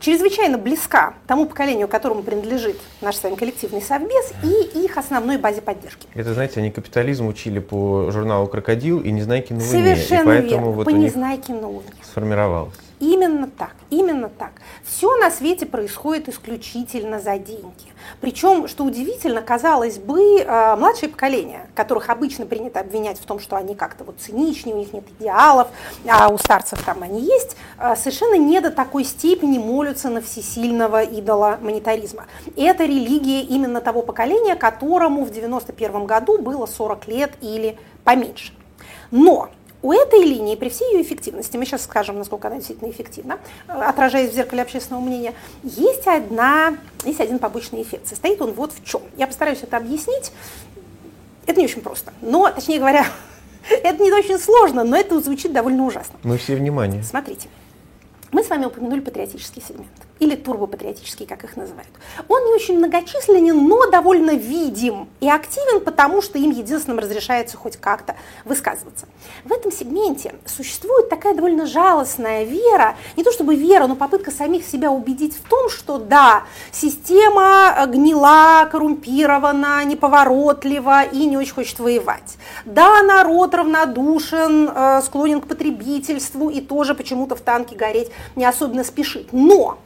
чрезвычайно 0.00 0.58
близка 0.58 1.14
тому 1.26 1.46
поколению, 1.46 1.88
которому 1.88 2.22
принадлежит 2.22 2.76
наш 3.00 3.16
с 3.16 3.22
вами 3.22 3.34
коллективный 3.34 3.82
совбез 3.82 4.32
и 4.42 4.84
их 4.84 4.96
основной 4.96 5.38
базе 5.38 5.60
поддержки. 5.60 6.06
Это, 6.14 6.34
знаете, 6.34 6.60
они 6.60 6.70
капитализм 6.70 7.26
учили 7.26 7.58
по 7.58 8.10
журналу 8.10 8.46
«Крокодил» 8.46 9.00
и 9.00 9.10
«Незнайки 9.10 9.52
на 9.52 9.60
Луне». 9.60 9.70
Совершенно 9.70 10.22
и 10.22 10.24
поэтому 10.24 10.50
верно, 10.50 10.70
вот 10.70 10.84
по 10.84 10.90
«Незнайке 10.90 11.52
на 11.54 11.68
Луне». 11.68 11.88
Сформировалось. 12.02 12.74
Именно 13.00 13.48
так, 13.48 13.74
именно 13.90 14.28
так. 14.28 14.52
Все 14.84 15.16
на 15.16 15.30
свете 15.30 15.66
происходит 15.66 16.28
исключительно 16.28 17.18
за 17.18 17.38
деньги. 17.38 17.92
Причем, 18.20 18.68
что 18.68 18.84
удивительно, 18.84 19.42
казалось 19.42 19.98
бы, 19.98 20.40
э, 20.40 20.76
младшее 20.76 21.08
поколение, 21.08 21.66
которых 21.74 22.08
обычно 22.08 22.46
принято 22.46 22.80
обвинять 22.80 23.18
в 23.18 23.24
том, 23.24 23.40
что 23.40 23.56
они 23.56 23.74
как-то 23.74 24.04
вот 24.04 24.16
циничнее, 24.20 24.76
у 24.76 24.78
них 24.78 24.92
нет 24.92 25.04
идеалов, 25.18 25.68
а 26.08 26.28
у 26.28 26.38
старцев 26.38 26.82
там 26.84 27.02
они 27.02 27.20
есть, 27.20 27.56
э, 27.78 27.96
совершенно 27.96 28.36
не 28.36 28.60
до 28.60 28.70
такой 28.70 29.04
степени 29.04 29.58
молятся 29.58 30.08
на 30.08 30.20
всесильного 30.20 31.02
идола 31.02 31.58
монетаризма. 31.60 32.26
Это 32.56 32.84
религия 32.84 33.40
именно 33.42 33.80
того 33.80 34.02
поколения, 34.02 34.54
которому 34.54 35.24
в 35.24 35.30
91 35.30 36.06
году 36.06 36.38
было 36.38 36.66
40 36.66 37.08
лет 37.08 37.32
или 37.40 37.76
поменьше. 38.04 38.52
Но 39.10 39.50
у 39.84 39.92
этой 39.92 40.20
линии, 40.20 40.56
при 40.56 40.70
всей 40.70 40.94
ее 40.94 41.02
эффективности, 41.02 41.58
мы 41.58 41.66
сейчас 41.66 41.84
скажем, 41.84 42.16
насколько 42.16 42.48
она 42.48 42.56
действительно 42.56 42.90
эффективна, 42.90 43.38
э, 43.68 43.72
отражаясь 43.72 44.30
в 44.30 44.34
зеркале 44.34 44.62
общественного 44.62 45.02
мнения, 45.02 45.34
есть, 45.62 46.06
одна, 46.06 46.78
есть 47.04 47.20
один 47.20 47.38
побочный 47.38 47.82
эффект. 47.82 48.08
Состоит 48.08 48.40
он 48.40 48.52
вот 48.52 48.72
в 48.72 48.82
чем. 48.82 49.02
Я 49.18 49.26
постараюсь 49.26 49.58
это 49.62 49.76
объяснить. 49.76 50.32
Это 51.44 51.60
не 51.60 51.66
очень 51.66 51.82
просто. 51.82 52.14
Но, 52.22 52.50
точнее 52.50 52.78
говоря, 52.78 53.06
это 53.70 54.02
не 54.02 54.10
очень 54.10 54.38
сложно, 54.38 54.84
но 54.84 54.96
это 54.96 55.20
звучит 55.20 55.52
довольно 55.52 55.84
ужасно. 55.84 56.18
Мы 56.22 56.38
все 56.38 56.56
внимание. 56.56 57.02
Смотрите. 57.02 57.50
Мы 58.32 58.42
с 58.42 58.48
вами 58.48 58.64
упомянули 58.64 59.00
патриотический 59.00 59.62
сегмент, 59.62 59.92
или 60.20 60.36
турбопатриотический, 60.36 61.26
как 61.26 61.44
их 61.44 61.56
называют. 61.56 61.88
Он 62.28 62.44
не 62.46 62.54
очень 62.54 62.78
многочисленен, 62.78 63.66
но 63.66 63.90
довольно 63.90 64.32
видим 64.32 65.08
и 65.20 65.28
активен, 65.28 65.80
потому 65.80 66.22
что 66.22 66.38
им 66.38 66.50
единственным 66.50 66.98
разрешается 66.98 67.56
хоть 67.56 67.76
как-то 67.76 68.14
высказываться. 68.44 69.06
В 69.44 69.52
этом 69.52 69.72
сегменте 69.72 70.34
существует 70.46 71.08
такая 71.08 71.34
довольно 71.34 71.66
жалостная 71.66 72.44
вера, 72.44 72.96
не 73.16 73.24
то 73.24 73.32
чтобы 73.32 73.56
вера, 73.56 73.86
но 73.86 73.96
попытка 73.96 74.30
самих 74.30 74.64
себя 74.64 74.90
убедить 74.90 75.36
в 75.36 75.48
том, 75.48 75.68
что 75.68 75.98
да, 75.98 76.44
система 76.70 77.74
гнила, 77.86 78.68
коррумпирована, 78.70 79.84
неповоротлива 79.84 81.02
и 81.04 81.26
не 81.26 81.36
очень 81.36 81.54
хочет 81.54 81.78
воевать. 81.80 82.36
Да, 82.64 83.02
народ 83.02 83.54
равнодушен, 83.54 84.70
э, 84.74 85.02
склонен 85.02 85.40
к 85.40 85.48
потребительству 85.48 86.50
и 86.50 86.60
тоже 86.60 86.94
почему-то 86.94 87.34
в 87.34 87.40
танке 87.40 87.74
гореть 87.74 88.10
не 88.36 88.44
особенно 88.44 88.84
спешит. 88.84 89.32
Но 89.32 89.78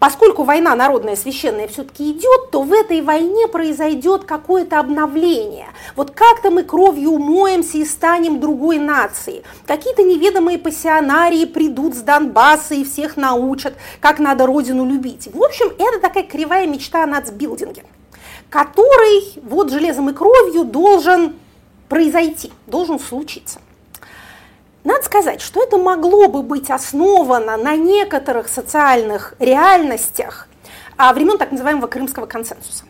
Поскольку 0.00 0.44
война 0.44 0.74
народная, 0.74 1.14
священная 1.14 1.68
все-таки 1.68 2.10
идет, 2.10 2.50
то 2.50 2.62
в 2.62 2.72
этой 2.72 3.02
войне 3.02 3.46
произойдет 3.48 4.24
какое-то 4.24 4.80
обновление. 4.80 5.68
Вот 5.94 6.12
как-то 6.12 6.50
мы 6.50 6.62
кровью 6.62 7.10
умоемся 7.10 7.76
и 7.76 7.84
станем 7.84 8.40
другой 8.40 8.78
нацией. 8.78 9.42
Какие-то 9.66 10.02
неведомые 10.02 10.58
пассионарии 10.58 11.44
придут 11.44 11.94
с 11.94 11.98
Донбасса 11.98 12.74
и 12.74 12.84
всех 12.84 13.18
научат, 13.18 13.74
как 14.00 14.20
надо 14.20 14.46
родину 14.46 14.86
любить. 14.86 15.28
В 15.34 15.44
общем, 15.44 15.66
это 15.78 16.00
такая 16.00 16.22
кривая 16.22 16.66
мечта 16.66 17.04
о 17.04 17.06
нацбилдинге, 17.06 17.84
который 18.48 19.38
вот 19.42 19.70
железом 19.70 20.08
и 20.08 20.14
кровью 20.14 20.64
должен 20.64 21.34
произойти, 21.90 22.50
должен 22.66 22.98
случиться. 22.98 23.60
Надо 24.84 25.02
сказать, 25.04 25.40
что 25.40 25.62
это 25.62 25.76
могло 25.76 26.28
бы 26.28 26.42
быть 26.42 26.70
основано 26.70 27.56
на 27.56 27.76
некоторых 27.76 28.48
социальных 28.48 29.34
реальностях 29.38 30.48
а 31.00 31.14
времен 31.14 31.38
так 31.38 31.50
называемого 31.50 31.86
крымского 31.86 32.26
консенсуса. 32.26 32.84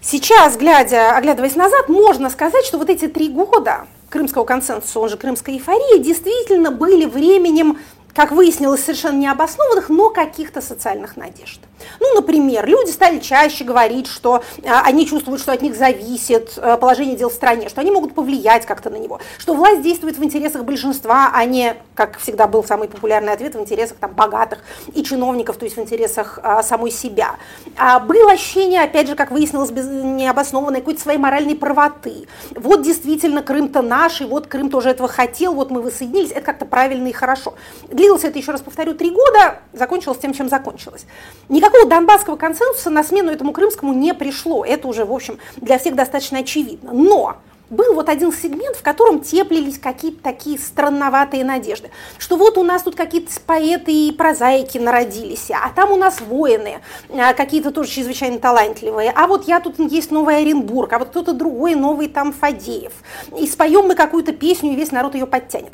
Сейчас, 0.00 0.56
глядя, 0.56 1.16
оглядываясь 1.16 1.54
назад, 1.54 1.88
можно 1.88 2.30
сказать, 2.30 2.64
что 2.64 2.78
вот 2.78 2.90
эти 2.90 3.06
три 3.06 3.28
года 3.28 3.86
крымского 4.10 4.44
консенсуса, 4.44 4.98
он 4.98 5.08
же 5.08 5.16
крымской 5.16 5.54
эйфории, 5.54 6.02
действительно 6.02 6.72
были 6.72 7.04
временем 7.06 7.78
как 8.16 8.32
выяснилось, 8.32 8.82
совершенно 8.82 9.18
необоснованных, 9.18 9.90
но 9.90 10.08
каких-то 10.08 10.62
социальных 10.62 11.18
надежд. 11.18 11.60
Ну, 12.00 12.14
например, 12.14 12.66
люди 12.66 12.90
стали 12.90 13.18
чаще 13.18 13.62
говорить, 13.62 14.06
что 14.06 14.42
а, 14.64 14.82
они 14.86 15.06
чувствуют, 15.06 15.42
что 15.42 15.52
от 15.52 15.60
них 15.60 15.76
зависит 15.76 16.54
а, 16.56 16.78
положение 16.78 17.14
дел 17.14 17.28
в 17.28 17.34
стране, 17.34 17.68
что 17.68 17.82
они 17.82 17.90
могут 17.90 18.14
повлиять 18.14 18.64
как-то 18.64 18.88
на 18.88 18.96
него, 18.96 19.20
что 19.38 19.52
власть 19.52 19.82
действует 19.82 20.16
в 20.16 20.24
интересах 20.24 20.64
большинства, 20.64 21.30
а 21.34 21.44
не, 21.44 21.76
как 21.94 22.18
всегда 22.18 22.46
был 22.46 22.64
самый 22.64 22.88
популярный 22.88 23.34
ответ, 23.34 23.54
в 23.54 23.60
интересах 23.60 23.98
там, 23.98 24.14
богатых 24.14 24.60
и 24.94 25.04
чиновников, 25.04 25.58
то 25.58 25.66
есть 25.66 25.76
в 25.76 25.80
интересах 25.80 26.38
а, 26.42 26.62
самой 26.62 26.92
себя. 26.92 27.36
А, 27.76 28.00
было 28.00 28.32
ощущение, 28.32 28.80
опять 28.80 29.08
же, 29.08 29.14
как 29.14 29.30
выяснилось, 29.30 29.70
необоснованной 29.70 30.80
какой-то 30.80 31.02
своей 31.02 31.18
моральной 31.18 31.54
правоты. 31.54 32.26
Вот 32.54 32.80
действительно 32.80 33.42
Крым-то 33.42 33.82
наш, 33.82 34.22
и 34.22 34.24
вот 34.24 34.46
Крым 34.46 34.70
тоже 34.70 34.88
этого 34.88 35.08
хотел, 35.08 35.52
вот 35.52 35.70
мы 35.70 35.82
воссоединились, 35.82 36.30
это 36.30 36.40
как-то 36.40 36.64
правильно 36.64 37.08
и 37.08 37.12
хорошо. 37.12 37.54
Для 37.88 38.05
Длилось 38.06 38.22
это, 38.22 38.38
еще 38.38 38.52
раз 38.52 38.60
повторю, 38.60 38.94
три 38.94 39.10
года, 39.10 39.58
закончилось 39.72 40.18
тем, 40.22 40.32
чем 40.32 40.48
закончилось. 40.48 41.06
Никакого 41.48 41.88
донбасского 41.88 42.36
консенсуса 42.36 42.88
на 42.88 43.02
смену 43.02 43.32
этому 43.32 43.52
крымскому 43.52 43.92
не 43.92 44.14
пришло. 44.14 44.64
Это 44.64 44.86
уже, 44.86 45.04
в 45.04 45.12
общем, 45.12 45.40
для 45.56 45.76
всех 45.76 45.96
достаточно 45.96 46.38
очевидно. 46.38 46.92
Но 46.92 47.38
был 47.70 47.94
вот 47.94 48.08
один 48.08 48.32
сегмент, 48.32 48.76
в 48.76 48.82
котором 48.82 49.20
теплились 49.20 49.78
какие-то 49.78 50.22
такие 50.22 50.58
странноватые 50.58 51.44
надежды, 51.44 51.90
что 52.18 52.36
вот 52.36 52.58
у 52.58 52.62
нас 52.62 52.82
тут 52.82 52.94
какие-то 52.94 53.32
поэты 53.46 53.92
и 53.92 54.12
прозаики 54.12 54.78
народились, 54.78 55.50
а 55.50 55.70
там 55.70 55.92
у 55.92 55.96
нас 55.96 56.20
воины, 56.20 56.80
а, 57.10 57.34
какие-то 57.34 57.70
тоже 57.70 57.90
чрезвычайно 57.90 58.38
талантливые, 58.38 59.12
а 59.14 59.26
вот 59.26 59.48
я 59.48 59.60
тут 59.60 59.78
есть 59.78 60.10
новый 60.10 60.38
Оренбург, 60.38 60.92
а 60.92 60.98
вот 60.98 61.08
кто-то 61.08 61.32
другой 61.32 61.74
новый 61.74 62.08
там 62.08 62.32
Фадеев, 62.32 62.92
и 63.38 63.46
споем 63.46 63.86
мы 63.86 63.94
какую-то 63.94 64.32
песню, 64.32 64.72
и 64.72 64.76
весь 64.76 64.92
народ 64.92 65.14
ее 65.14 65.26
подтянет. 65.26 65.72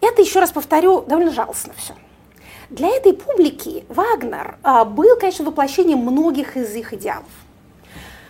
Это, 0.00 0.22
еще 0.22 0.40
раз 0.40 0.50
повторю, 0.50 1.02
довольно 1.02 1.32
жалостно 1.32 1.72
все. 1.76 1.94
Для 2.70 2.88
этой 2.88 3.12
публики 3.12 3.84
Вагнер 3.88 4.56
а, 4.62 4.84
был, 4.84 5.16
конечно, 5.18 5.44
воплощением 5.44 5.98
многих 5.98 6.56
из 6.56 6.74
их 6.74 6.92
идеалов 6.94 7.28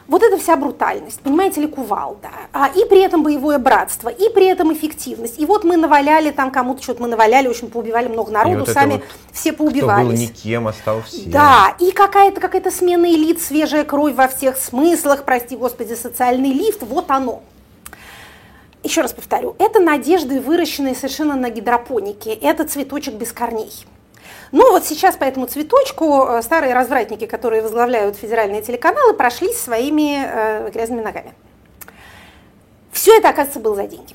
вот 0.06 0.22
эта 0.22 0.36
вся 0.38 0.56
брутальность, 0.56 1.20
понимаете 1.20 1.62
ли, 1.62 1.66
кувалда, 1.66 2.28
а, 2.52 2.68
и 2.68 2.84
при 2.84 3.00
этом 3.00 3.22
боевое 3.22 3.58
братство, 3.58 4.08
и 4.08 4.28
при 4.28 4.46
этом 4.46 4.72
эффективность. 4.72 5.38
И 5.38 5.46
вот 5.46 5.64
мы 5.64 5.76
наваляли 5.76 6.30
там 6.30 6.50
кому-то 6.50 6.82
что-то 6.82 7.02
мы 7.02 7.08
наваляли, 7.08 7.48
в 7.48 7.50
общем, 7.50 7.68
поубивали 7.68 8.08
много 8.08 8.30
народу, 8.30 8.60
вот 8.60 8.68
сами 8.68 8.94
вот, 8.94 9.04
все 9.32 9.52
поубивались. 9.52 10.06
Кто 10.06 10.16
был 10.16 10.34
никем, 10.34 10.68
а 10.68 10.72
стал 10.72 11.02
всем. 11.02 11.30
Да, 11.30 11.74
и 11.78 11.90
какая-то 11.90 12.40
какая-то 12.40 12.70
смена 12.70 13.06
элит, 13.06 13.40
свежая 13.40 13.84
кровь 13.84 14.14
во 14.14 14.28
всех 14.28 14.56
смыслах, 14.58 15.24
прости 15.24 15.56
господи, 15.56 15.94
социальный 15.94 16.52
лифт, 16.52 16.82
вот 16.82 17.10
оно. 17.10 17.42
Еще 18.82 19.00
раз 19.00 19.14
повторю, 19.14 19.56
это 19.58 19.80
надежды, 19.80 20.40
выращенные 20.42 20.94
совершенно 20.94 21.36
на 21.36 21.48
гидропонике, 21.48 22.34
это 22.34 22.64
цветочек 22.64 23.14
без 23.14 23.32
корней. 23.32 23.72
Ну 24.52 24.70
вот 24.70 24.84
сейчас 24.84 25.16
по 25.16 25.24
этому 25.24 25.46
цветочку 25.46 26.26
э, 26.26 26.42
старые 26.42 26.74
развратники, 26.74 27.26
которые 27.26 27.62
возглавляют 27.62 28.16
федеральные 28.16 28.62
телеканалы, 28.62 29.14
прошлись 29.14 29.58
своими 29.58 30.24
э, 30.24 30.70
грязными 30.70 31.02
ногами. 31.02 31.34
Все 32.92 33.16
это, 33.16 33.30
оказывается, 33.30 33.60
было 33.60 33.74
за 33.74 33.86
деньги. 33.86 34.14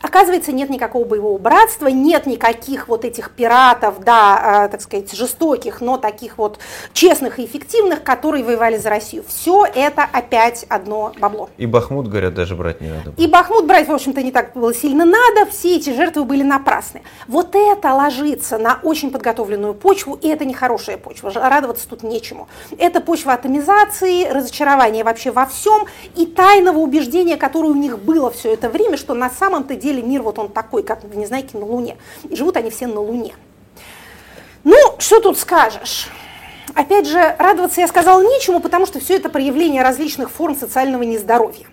Оказывается, 0.00 0.52
нет 0.52 0.70
никакого 0.70 1.04
боевого 1.04 1.38
братства, 1.38 1.88
нет 1.88 2.26
никаких 2.26 2.88
вот 2.88 3.04
этих 3.04 3.30
пиратов, 3.30 4.00
да, 4.00 4.66
э, 4.66 4.68
так 4.68 4.80
сказать, 4.80 5.12
жестоких, 5.12 5.80
но 5.80 5.96
таких 5.96 6.38
вот 6.38 6.58
честных 6.92 7.38
и 7.38 7.44
эффективных, 7.44 8.02
которые 8.02 8.44
воевали 8.44 8.76
за 8.76 8.90
Россию. 8.90 9.24
Все 9.26 9.66
это 9.66 10.06
опять 10.10 10.64
одно 10.68 11.12
бабло. 11.18 11.50
И 11.56 11.66
Бахмут, 11.66 12.08
говорят, 12.08 12.34
даже 12.34 12.54
брать 12.54 12.80
не 12.80 12.88
надо. 12.88 13.12
И 13.16 13.26
Бахмут 13.26 13.66
брать, 13.66 13.88
в 13.88 13.92
общем-то, 13.92 14.22
не 14.22 14.32
так 14.32 14.52
было 14.54 14.72
сильно 14.74 15.04
надо, 15.04 15.50
все 15.50 15.76
эти 15.76 15.90
жертвы 15.90 16.24
были 16.24 16.42
напрасны. 16.42 17.02
Вот 17.26 17.54
это 17.54 17.92
ложится 17.92 18.58
на 18.58 18.78
очень 18.82 19.10
подготовленную 19.10 19.74
почву, 19.74 20.18
и 20.20 20.28
это 20.28 20.44
не 20.44 20.54
хорошая 20.54 20.96
почва, 20.98 21.32
радоваться 21.32 21.88
тут 21.88 22.02
нечему. 22.02 22.48
Это 22.78 23.00
почва 23.00 23.32
атомизации, 23.32 24.28
разочарования 24.28 25.04
вообще 25.04 25.30
во 25.30 25.46
всем 25.46 25.86
и 26.16 26.26
тайного 26.26 26.78
убеждения, 26.78 27.36
которое 27.36 27.68
у 27.68 27.74
них 27.74 27.98
было 27.98 28.30
все 28.30 28.52
это 28.52 28.68
время, 28.68 28.96
что 28.96 29.14
на 29.14 29.30
самом-то 29.30 29.74
деле 29.80 30.02
мир 30.02 30.22
вот 30.22 30.38
он 30.38 30.48
такой, 30.48 30.82
как 30.82 31.02
в 31.02 31.16
Незнайке 31.16 31.58
на 31.58 31.64
Луне. 31.64 31.96
И 32.28 32.36
живут 32.36 32.56
они 32.56 32.70
все 32.70 32.86
на 32.86 33.00
Луне. 33.00 33.34
Ну, 34.64 34.76
что 34.98 35.20
тут 35.20 35.38
скажешь? 35.38 36.08
Опять 36.74 37.08
же, 37.08 37.34
радоваться 37.38 37.80
я 37.80 37.88
сказала 37.88 38.22
нечему, 38.22 38.60
потому 38.60 38.86
что 38.86 39.00
все 39.00 39.16
это 39.16 39.28
проявление 39.28 39.82
различных 39.82 40.30
форм 40.30 40.54
социального 40.54 41.02
нездоровья. 41.02 41.66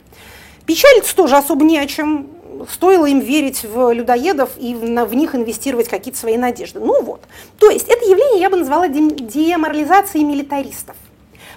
Печалиться 0.65 1.15
тоже 1.15 1.37
особо 1.37 1.63
не 1.63 1.77
о 1.77 1.85
чем. 1.85 2.27
Стоило 2.71 3.05
им 3.05 3.19
верить 3.19 3.63
в 3.63 3.91
людоедов 3.91 4.49
и 4.57 4.73
в, 4.73 5.13
них 5.13 5.35
инвестировать 5.35 5.87
какие-то 5.87 6.19
свои 6.19 6.37
надежды. 6.37 6.79
Ну 6.79 7.03
вот. 7.03 7.21
То 7.59 7.69
есть 7.69 7.87
это 7.87 8.03
явление 8.03 8.41
я 8.41 8.49
бы 8.49 8.57
назвала 8.57 8.87
деморализацией 8.87 10.23
милитаристов. 10.23 10.95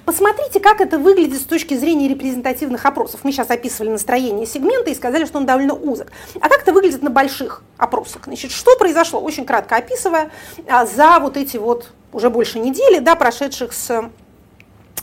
Посмотрите, 0.05 0.61
как 0.61 0.81
это 0.81 0.99
выглядит 0.99 1.41
с 1.41 1.45
точки 1.45 1.75
зрения 1.75 2.09
репрезентативных 2.09 2.85
опросов. 2.87 3.21
Мы 3.23 3.33
сейчас 3.33 3.51
описывали 3.51 3.91
настроение 3.91 4.47
сегмента 4.47 4.91
и 4.91 4.95
сказали, 4.95 5.25
что 5.25 5.39
он 5.39 5.47
довольно 5.47 5.75
узок. 5.75 6.09
А 6.41 6.49
как 6.49 6.63
это 6.63 6.73
выглядит 6.73 7.03
на 7.03 7.11
больших 7.11 7.63
опросах? 7.77 8.23
Значит, 8.25 8.51
что 8.51 8.77
произошло, 8.77 9.21
очень 9.21 9.45
кратко 9.45 9.77
описывая, 9.77 10.31
а, 10.69 10.87
за 10.87 11.19
вот 11.21 11.37
эти 11.37 11.57
вот 11.57 11.93
уже 12.13 12.31
больше 12.31 12.59
недели, 12.59 12.99
да, 12.99 13.15
прошедших 13.15 13.73
с, 13.73 14.11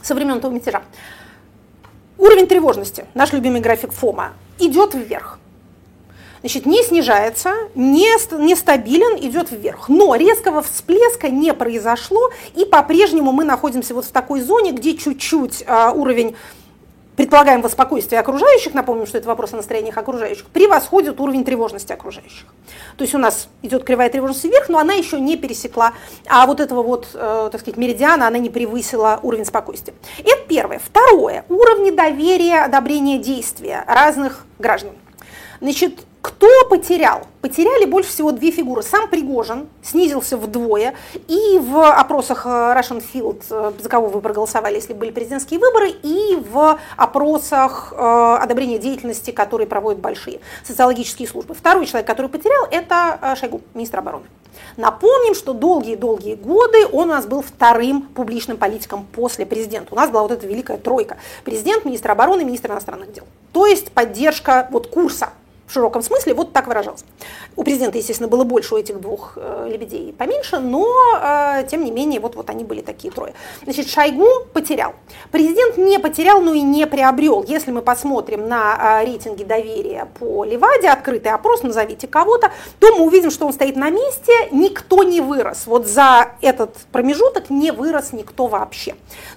со 0.01 0.15
времен 0.15 0.37
этого 0.37 0.51
мятежа. 0.51 0.83
Уровень 2.17 2.47
тревожности, 2.47 3.05
наш 3.13 3.31
любимый 3.31 3.61
график 3.61 3.91
ФОМа, 3.91 4.33
идет 4.59 4.95
вверх. 4.95 5.39
Значит, 6.41 6.65
не 6.65 6.83
снижается, 6.83 7.53
не, 7.75 8.07
нестабилен, 8.37 9.17
идет 9.17 9.51
вверх. 9.51 9.89
Но 9.89 10.15
резкого 10.15 10.61
всплеска 10.61 11.29
не 11.29 11.53
произошло, 11.53 12.31
и 12.55 12.65
по-прежнему 12.65 13.31
мы 13.31 13.43
находимся 13.43 13.93
вот 13.93 14.05
в 14.05 14.11
такой 14.11 14.41
зоне, 14.41 14.71
где 14.71 14.95
чуть-чуть 14.95 15.63
э, 15.65 15.91
уровень 15.93 16.35
предполагаемого 17.17 17.67
спокойствия 17.67 18.19
окружающих, 18.19 18.75
напомним, 18.75 19.07
что 19.07 19.17
это 19.17 19.27
вопрос 19.27 19.51
о 19.51 19.57
настроениях 19.57 19.97
окружающих, 19.97 20.45
превосходит 20.45 21.19
уровень 21.19 21.43
тревожности 21.43 21.91
окружающих. 21.91 22.45
То 22.95 23.03
есть 23.03 23.15
у 23.15 23.17
нас 23.17 23.49
идет 23.63 23.83
кривая 23.83 24.09
тревожности 24.09 24.45
вверх, 24.47 24.69
но 24.69 24.77
она 24.77 24.93
еще 24.93 25.19
не 25.19 25.35
пересекла, 25.35 25.93
а 26.27 26.45
вот 26.45 26.59
этого 26.59 26.83
вот, 26.83 27.07
э, 27.15 27.49
так 27.51 27.59
сказать, 27.59 27.75
меридиана, 27.75 28.27
она 28.27 28.37
не 28.37 28.51
превысила 28.51 29.19
уровень 29.23 29.45
спокойствия. 29.45 29.95
Это 30.19 30.37
первое. 30.47 30.79
Второе. 30.79 31.43
Уровни 31.49 31.89
доверия, 31.89 32.63
одобрения 32.63 33.17
действия 33.17 33.83
разных 33.87 34.45
граждан. 34.59 34.93
Значит, 35.59 36.05
кто 36.27 36.47
потерял? 36.69 37.21
Потеряли 37.39 37.85
больше 37.85 38.09
всего 38.09 38.33
две 38.33 38.51
фигуры. 38.51 38.83
Сам 38.83 39.07
Пригожин 39.07 39.69
снизился 39.81 40.35
вдвое, 40.35 40.93
и 41.29 41.57
в 41.57 41.89
опросах 41.89 42.45
э, 42.45 42.49
Russian 42.49 43.01
Field, 43.01 43.43
э, 43.49 43.71
за 43.81 43.87
кого 43.87 44.07
вы 44.07 44.19
проголосовали, 44.19 44.75
если 44.75 44.91
были 44.91 45.11
президентские 45.11 45.57
выборы, 45.57 45.89
и 45.89 46.35
в 46.51 46.77
опросах 46.97 47.93
э, 47.95 48.37
одобрения 48.41 48.77
деятельности, 48.77 49.31
которые 49.31 49.67
проводят 49.67 50.01
большие 50.01 50.41
социологические 50.65 51.29
службы. 51.29 51.53
Второй 51.53 51.85
человек, 51.85 52.05
который 52.05 52.27
потерял, 52.27 52.67
это 52.69 53.35
Шойгу, 53.39 53.61
министр 53.73 53.99
обороны. 53.99 54.25
Напомним, 54.75 55.33
что 55.33 55.53
долгие-долгие 55.53 56.35
годы 56.35 56.85
он 56.91 57.09
у 57.09 57.13
нас 57.13 57.25
был 57.25 57.41
вторым 57.41 58.01
публичным 58.01 58.57
политиком 58.57 59.07
после 59.13 59.45
президента. 59.45 59.93
У 59.93 59.95
нас 59.95 60.09
была 60.09 60.23
вот 60.23 60.31
эта 60.31 60.45
великая 60.45 60.77
тройка. 60.77 61.17
Президент, 61.45 61.85
министр 61.85 62.11
обороны, 62.11 62.43
министр 62.43 62.71
иностранных 62.71 63.13
дел. 63.13 63.23
То 63.53 63.65
есть 63.65 63.91
поддержка 63.91 64.67
вот 64.71 64.87
курса 64.87 65.29
в 65.67 65.73
широком 65.73 66.01
смысле, 66.01 66.33
вот 66.33 66.53
так 66.53 66.67
выражался. 66.67 67.03
У 67.55 67.63
президента, 67.63 67.97
естественно, 67.97 68.29
было 68.29 68.45
больше 68.45 68.75
у 68.75 68.77
этих 68.77 69.01
двух 69.01 69.33
э, 69.35 69.67
лебедей 69.69 70.13
поменьше, 70.13 70.59
но, 70.59 70.87
э, 71.21 71.67
тем 71.69 71.83
не 71.83 71.91
менее, 71.91 72.21
вот, 72.21 72.35
вот 72.35 72.49
они 72.49 72.63
были 72.63 72.81
такие 72.81 73.11
трое. 73.13 73.33
Значит, 73.63 73.89
Шойгу 73.89 74.25
потерял. 74.53 74.95
Президент 75.31 75.77
не 75.77 75.99
потерял, 75.99 76.41
но 76.41 76.53
и 76.53 76.61
не 76.61 76.87
приобрел. 76.87 77.43
Если 77.45 77.71
мы 77.71 77.81
посмотрим 77.81 78.47
на 78.47 79.01
э, 79.01 79.05
рейтинги 79.05 79.43
доверия 79.43 80.07
по 80.19 80.45
Леваде, 80.45 80.87
открытый 80.87 81.33
опрос, 81.33 81.63
назовите 81.63 82.07
кого-то, 82.07 82.51
то 82.79 82.95
мы 82.95 83.05
увидим, 83.05 83.29
что 83.29 83.45
он 83.45 83.51
стоит 83.51 83.75
на 83.75 83.89
месте, 83.89 84.31
никто 84.51 85.03
не 85.03 85.19
вырос. 85.19 85.67
Вот 85.67 85.85
за 85.85 86.29
этот 86.41 86.77
промежуток 86.93 87.49
не 87.49 87.71
вырос 87.71 88.13
никто 88.13 88.47
вообще. 88.47 88.95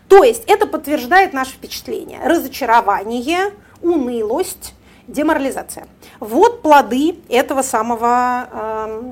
То 0.09 0.23
есть 0.23 0.45
это 0.47 0.67
подтверждает 0.67 1.33
наше 1.33 1.53
впечатление. 1.53 2.21
Разочарование, 2.25 3.53
унылость, 3.83 4.75
деморализация. 5.11 5.87
Вот 6.21 6.63
плоды 6.63 7.17
этого 7.29 7.63
самого 7.63 8.49
э, 8.53 9.03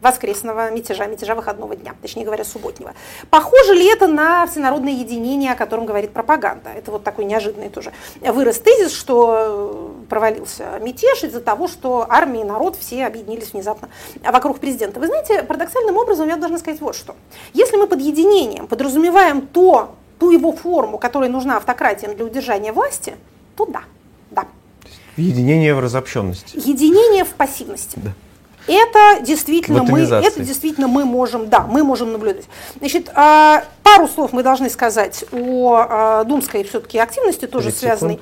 воскресного 0.00 0.70
мятежа, 0.70 1.06
мятежа 1.06 1.34
выходного 1.34 1.74
дня, 1.74 1.94
точнее 2.00 2.24
говоря, 2.24 2.44
субботнего. 2.44 2.92
Похоже 3.30 3.74
ли 3.74 3.86
это 3.86 4.06
на 4.06 4.46
всенародное 4.46 4.92
единение, 4.92 5.52
о 5.52 5.56
котором 5.56 5.86
говорит 5.86 6.12
пропаганда? 6.12 6.70
Это 6.70 6.90
вот 6.90 7.04
такой 7.04 7.24
неожиданный 7.24 7.68
тоже 7.70 7.92
вырос 8.20 8.58
тезис, 8.58 8.92
что 8.92 9.94
провалился 10.08 10.78
мятеж 10.80 11.24
из-за 11.24 11.40
того, 11.40 11.68
что 11.68 12.06
армия 12.08 12.42
и 12.42 12.44
народ 12.44 12.76
все 12.76 13.06
объединились 13.06 13.52
внезапно 13.52 13.88
вокруг 14.22 14.58
президента. 14.60 15.00
Вы 15.00 15.06
знаете, 15.06 15.42
парадоксальным 15.42 15.96
образом 15.96 16.28
я 16.28 16.36
должна 16.36 16.58
сказать 16.58 16.80
вот 16.80 16.94
что. 16.94 17.16
Если 17.52 17.76
мы 17.76 17.86
под 17.86 18.00
единением 18.00 18.66
подразумеваем 18.66 19.46
то, 19.46 19.94
ту 20.18 20.30
его 20.30 20.52
форму, 20.52 20.98
которая 20.98 21.28
нужна 21.28 21.56
автократиям 21.56 22.14
для 22.14 22.24
удержания 22.24 22.72
власти, 22.72 23.16
то 23.56 23.66
да. 23.66 23.82
Единение 25.16 25.74
в 25.74 25.80
разобщенности. 25.80 26.56
Единение 26.56 27.24
в 27.24 27.34
пассивности. 27.34 27.98
Да. 28.02 28.12
Это 28.66 29.22
действительно 29.22 29.84
мы, 29.84 30.00
это 30.00 30.40
действительно 30.40 30.88
мы 30.88 31.04
можем, 31.04 31.48
да, 31.48 31.60
мы 31.60 31.84
можем 31.84 32.12
наблюдать. 32.12 32.46
Значит, 32.78 33.10
а, 33.14 33.64
пару 33.84 34.08
слов 34.08 34.32
мы 34.32 34.42
должны 34.42 34.68
сказать 34.70 35.24
о 35.30 35.86
а, 35.88 36.24
думской 36.24 36.64
все-таки 36.64 36.98
активности, 36.98 37.46
тоже 37.46 37.70
связанной. 37.70 38.20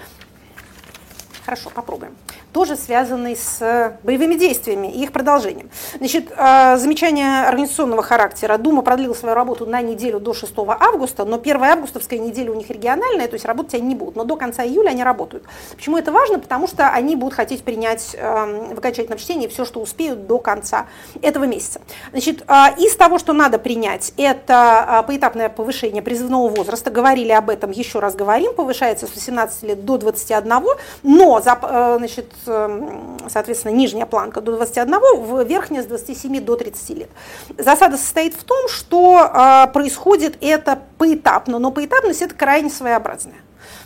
Хорошо, 1.45 1.71
попробуем 1.71 2.15
тоже 2.55 2.77
связанный 2.77 3.37
с 3.37 3.99
боевыми 4.05 4.37
действиями 4.37 4.87
и 4.87 5.03
их 5.03 5.13
продолжением. 5.13 5.71
Значит, 5.99 6.33
а, 6.37 6.77
замечание 6.77 7.43
организационного 7.49 8.03
характера. 8.03 8.57
Дума 8.59 8.83
продлила 8.83 9.13
свою 9.13 9.35
работу 9.35 9.67
на 9.67 9.83
неделю 9.83 10.21
до 10.21 10.33
6 10.33 10.55
августа, 10.81 11.25
но 11.25 11.37
1 11.37 11.63
августовская 11.65 12.21
неделя 12.21 12.53
у 12.53 12.55
них 12.55 12.71
региональная, 12.71 13.27
то 13.27 13.35
есть 13.35 13.45
работать 13.45 13.75
они 13.75 13.89
не 13.89 13.95
будут. 13.97 14.15
Но 14.15 14.23
до 14.23 14.37
конца 14.37 14.65
июля 14.65 14.91
они 14.91 15.03
работают. 15.03 15.45
Почему 15.75 15.99
это 15.99 16.13
важно? 16.13 16.39
Потому 16.39 16.69
что 16.69 16.89
они 16.89 17.17
будут 17.17 17.35
хотеть 17.35 17.65
принять 17.65 18.15
в 18.15 18.79
окончательном 18.79 19.19
чтении 19.19 19.49
все, 19.49 19.65
что 19.65 19.81
успеют 19.81 20.29
до 20.29 20.39
конца 20.39 20.87
этого 21.23 21.45
месяца. 21.45 21.81
Значит, 22.13 22.43
из 22.79 22.95
того, 22.95 23.19
что 23.19 23.33
надо 23.33 23.59
принять, 23.59 24.13
это 24.17 25.05
поэтапное 25.09 25.49
повышение 25.49 26.03
призывного 26.03 26.49
возраста. 26.49 26.93
Говорили 26.93 27.33
об 27.33 27.51
этом, 27.51 27.73
еще 27.73 27.99
раз 27.99 28.15
говорим, 28.15 28.55
повышается 28.55 29.09
с 29.09 29.15
18 29.15 29.63
лет 29.65 29.85
до 29.85 29.99
21, 29.99 30.65
но 31.03 31.41
значит, 31.41 32.33
соответственно, 32.45 33.73
нижняя 33.73 34.07
планка 34.07 34.41
до 34.41 34.57
21, 34.57 35.47
верхняя 35.47 35.83
с 35.83 35.87
27 35.87 36.41
до 36.41 36.57
30 36.57 36.91
лет. 36.91 37.11
Засада 37.59 37.97
состоит 37.97 38.35
в 38.35 38.45
том, 38.45 38.69
что 38.69 39.29
а, 39.33 39.67
происходит 39.69 40.37
это 40.41 40.81
поэтапно, 40.99 41.59
но 41.59 41.71
поэтапность 41.71 42.23
это 42.23 42.35
крайне 42.35 42.71
своеобразная. 42.71 43.37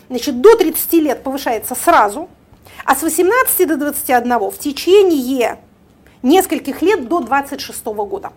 Значит, 0.09 0.41
до 0.41 0.55
30 0.55 0.93
лет 0.93 1.23
повышается 1.23 1.75
сразу, 1.75 2.29
а 2.85 2.95
с 2.95 3.03
18 3.03 3.67
до 3.67 3.77
21 3.77 4.39
в 4.49 4.57
течение 4.57 5.59
нескольких 6.23 6.81
лет 6.81 7.07
до 7.07 7.19
26 7.19 7.85
года. 7.85 8.31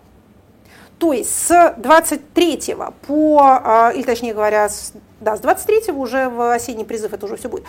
То 0.99 1.11
есть 1.11 1.47
с 1.47 1.73
23 1.77 2.75
по, 3.07 3.41
а, 3.41 3.91
или 3.93 4.03
точнее 4.03 4.33
говоря, 4.33 4.69
с 4.69 4.93
да, 5.23 5.37
с 5.37 5.39
23 5.39 5.93
уже 5.93 6.29
в 6.29 6.53
осенний 6.53 6.83
призыв 6.83 7.13
это 7.13 7.25
уже 7.25 7.37
все 7.37 7.49
будет. 7.49 7.63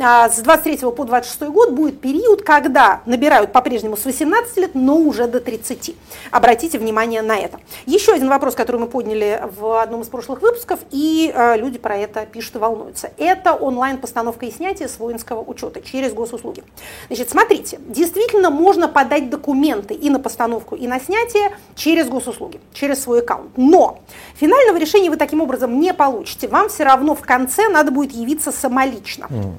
А 0.00 0.28
с 0.28 0.38
23 0.38 0.90
по 0.90 1.04
26 1.04 1.50
год 1.50 1.70
будет 1.70 2.00
период, 2.00 2.42
когда 2.42 3.00
набирают 3.06 3.52
по-прежнему 3.52 3.96
с 3.96 4.04
18 4.04 4.56
лет, 4.58 4.70
но 4.74 4.96
уже 4.96 5.26
до 5.26 5.40
30. 5.40 5.96
Обратите 6.30 6.78
внимание 6.78 7.22
на 7.22 7.36
это. 7.36 7.58
Еще 7.86 8.12
один 8.12 8.28
вопрос, 8.28 8.54
который 8.54 8.80
мы 8.80 8.86
подняли 8.86 9.42
в 9.58 9.80
одном 9.80 10.02
из 10.02 10.08
прошлых 10.08 10.42
выпусков, 10.42 10.80
и 10.90 11.32
э, 11.34 11.56
люди 11.56 11.78
про 11.78 11.96
это 11.96 12.26
пишут 12.26 12.56
и 12.56 12.58
волнуются. 12.58 13.10
Это 13.16 13.54
онлайн-постановка 13.54 14.46
и 14.46 14.50
снятие 14.50 14.88
с 14.88 14.98
воинского 14.98 15.42
учета 15.42 15.80
через 15.80 16.12
госуслуги. 16.12 16.62
Значит, 17.08 17.30
смотрите, 17.30 17.78
действительно 17.88 18.50
можно 18.50 18.88
подать 18.88 19.30
документы 19.30 19.94
и 19.94 20.10
на 20.10 20.20
постановку, 20.20 20.76
и 20.76 20.86
на 20.86 21.00
снятие 21.00 21.56
через 21.74 22.08
госуслуги, 22.08 22.60
через 22.74 23.02
свой 23.02 23.20
аккаунт. 23.20 23.50
Но 23.56 24.00
финального 24.36 24.76
решения 24.76 25.10
вы 25.10 25.16
таким 25.16 25.40
образом 25.40 25.80
не 25.80 25.94
получите. 25.94 26.48
Вам 26.48 26.68
все 26.68 26.84
равно 26.84 26.97
равно 26.98 27.14
в 27.14 27.22
конце 27.22 27.68
надо 27.68 27.90
будет 27.90 28.12
явиться 28.12 28.52
самолично. 28.52 29.26
Mm. 29.30 29.54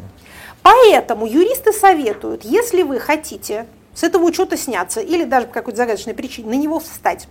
Поэтому 0.61 1.25
юристы 1.25 1.73
советуют, 1.73 2.43
если 2.43 2.83
вы 2.83 2.99
хотите 2.99 3.65
с 3.93 4.03
этого 4.03 4.23
учета 4.23 4.57
сняться 4.57 5.01
или 5.01 5.23
даже 5.23 5.47
по 5.47 5.53
какой-то 5.53 5.77
загадочной 5.77 6.13
причине 6.13 6.49
на 6.49 6.53
него 6.53 6.79
встать, 6.79 7.27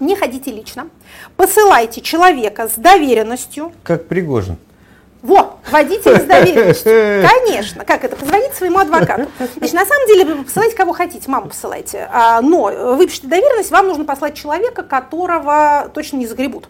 не 0.00 0.16
ходите 0.16 0.50
лично, 0.50 0.88
посылайте 1.36 2.00
человека 2.00 2.68
с 2.68 2.74
доверенностью. 2.74 3.72
Как 3.82 4.06
Пригожин. 4.06 4.56
Во, 5.22 5.58
водитель 5.70 6.20
с 6.20 6.24
доверенностью. 6.24 7.26
Конечно. 7.44 7.84
Как 7.84 8.04
это? 8.04 8.14
Позвоните 8.14 8.54
своему 8.54 8.78
адвокату. 8.78 9.30
Значит, 9.56 9.74
на 9.74 9.86
самом 9.86 10.06
деле 10.06 10.24
вы 10.26 10.44
посылайте 10.44 10.76
кого 10.76 10.92
хотите, 10.92 11.30
маму 11.30 11.48
посылайте. 11.48 12.08
А, 12.12 12.42
но 12.42 12.94
выпишите 12.96 13.26
доверенность, 13.26 13.70
вам 13.70 13.88
нужно 13.88 14.04
послать 14.04 14.34
человека, 14.34 14.82
которого 14.82 15.90
точно 15.94 16.18
не 16.18 16.26
загребут. 16.26 16.68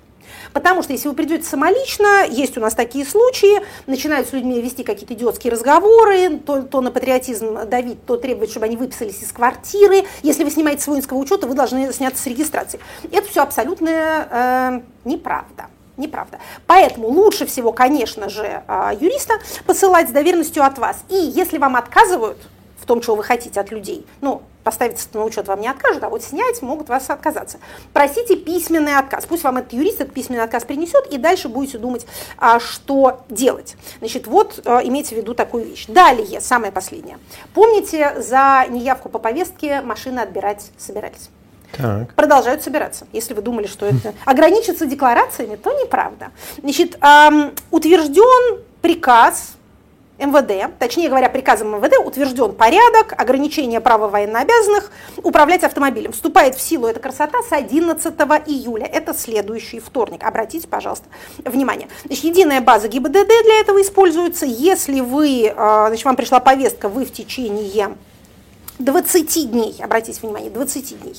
Потому 0.53 0.83
что 0.83 0.93
если 0.93 1.09
вы 1.09 1.15
придете 1.15 1.45
самолично, 1.45 2.25
есть 2.27 2.57
у 2.57 2.61
нас 2.61 2.75
такие 2.75 3.05
случаи, 3.05 3.61
начинают 3.87 4.29
с 4.29 4.33
людьми 4.33 4.61
вести 4.61 4.85
какие-то 4.85 5.15
идиотские 5.15 5.53
разговоры, 5.53 6.39
то, 6.39 6.63
то 6.63 6.81
на 6.81 6.91
патриотизм 6.91 7.69
давить, 7.69 8.05
то 8.07 8.17
требовать, 8.17 8.51
чтобы 8.51 8.67
они 8.67 8.77
выписались 8.77 9.23
из 9.23 9.33
квартиры. 9.33 10.05
Если 10.23 10.45
вы 10.45 10.51
снимаете 10.51 10.83
с 10.83 10.87
воинского 10.87 11.19
учета, 11.19 11.47
вы 11.47 11.55
должны 11.55 11.93
сняться 11.93 12.23
с 12.23 12.27
регистрации. 12.27 12.81
Это 13.11 13.29
все 13.29 13.43
абсолютно 13.43 14.83
э, 15.05 15.09
неправда. 15.09 15.67
Неправда. 15.97 16.41
Поэтому 16.67 17.09
лучше 17.09 17.47
всего, 17.47 17.73
конечно 17.73 18.29
же, 18.29 18.63
э, 18.67 18.91
юриста 19.01 19.35
посылать 19.67 20.09
с 20.09 20.13
доверенностью 20.13 20.65
от 20.65 20.79
вас. 20.79 21.05
И 21.09 21.15
если 21.15 21.59
вам 21.59 21.77
отказывают 21.77 22.39
в 22.81 22.87
том, 22.87 23.01
чего 23.01 23.17
вы 23.17 23.23
хотите 23.23 23.61
от 23.61 23.71
людей, 23.71 24.05
ну, 24.21 24.43
поставить 24.65 25.07
на 25.13 25.25
учет 25.25 25.47
вам 25.47 25.61
не 25.61 25.69
откажут, 25.69 26.03
а 26.03 26.09
вот 26.09 26.25
снять 26.25 26.63
могут 26.63 26.89
вас 26.89 27.09
отказаться. 27.11 27.59
Просите 27.93 28.37
письменный 28.37 28.97
отказ. 28.97 29.27
Пусть 29.27 29.45
вам 29.45 29.59
этот 29.59 29.75
юрист 29.75 30.01
этот 30.01 30.15
письменный 30.15 30.43
отказ 30.43 30.65
принесет, 30.65 31.07
и 31.13 31.19
дальше 31.19 31.49
будете 31.49 31.79
думать, 31.79 32.07
а, 32.39 32.59
что 32.59 33.21
делать. 33.29 33.77
Значит, 33.99 34.27
вот 34.27 34.61
а, 34.65 34.81
имейте 34.83 35.15
в 35.15 35.19
виду 35.19 35.35
такую 35.35 35.67
вещь. 35.67 35.87
Далее, 35.87 36.41
самое 36.41 36.73
последнее. 36.73 37.19
Помните, 37.53 38.21
за 38.21 38.67
неявку 38.71 39.09
по 39.09 39.19
повестке 39.19 39.83
машины 39.83 40.21
отбирать 40.21 40.71
собирались? 40.79 41.29
Так. 41.77 42.15
Продолжают 42.15 42.63
собираться. 42.63 43.07
Если 43.13 43.35
вы 43.35 43.43
думали, 43.43 43.67
что 43.67 43.87
это 43.87 44.15
ограничится 44.25 44.87
декларациями, 44.87 45.57
то 45.57 45.73
неправда. 45.73 46.31
Значит, 46.63 46.97
утвержден 47.71 48.63
приказ 48.81 49.55
МВД, 50.19 50.79
точнее 50.79 51.09
говоря, 51.09 51.29
приказом 51.29 51.77
МВД 51.77 51.99
утвержден 52.05 52.53
порядок 52.53 53.15
ограничения 53.17 53.81
права 53.81 54.09
военнообязанных 54.09 54.93
управлять 55.23 55.65
автомобилем. 55.65 56.13
Вступает 56.13 56.55
в 56.55 56.61
силу 56.61 56.87
эта 56.87 57.01
красота 57.01 57.43
с 57.43 57.53
11 57.53 58.15
июля. 58.47 58.87
Это 58.87 59.13
следующий 59.13 59.81
вторник. 59.81 60.23
Обратите, 60.25 60.69
пожалуйста, 60.69 61.07
внимание. 61.45 61.89
Значит, 62.05 62.25
единая 62.25 62.61
база 62.61 62.89
ГИБДД 62.89 63.13
для 63.13 63.61
этого 63.61 63.83
используется. 63.83 64.47
Если 64.47 65.01
вы, 65.01 65.53
а, 65.57 65.89
значит, 65.89 66.05
вам 66.05 66.17
пришла 66.17 66.39
повестка, 66.39 66.89
вы 66.89 67.05
в 67.05 67.13
течение 67.13 67.95
20 68.79 69.51
дней, 69.51 69.77
обратите 69.81 70.21
внимание, 70.21 70.51
20 70.51 71.01
дней, 71.01 71.15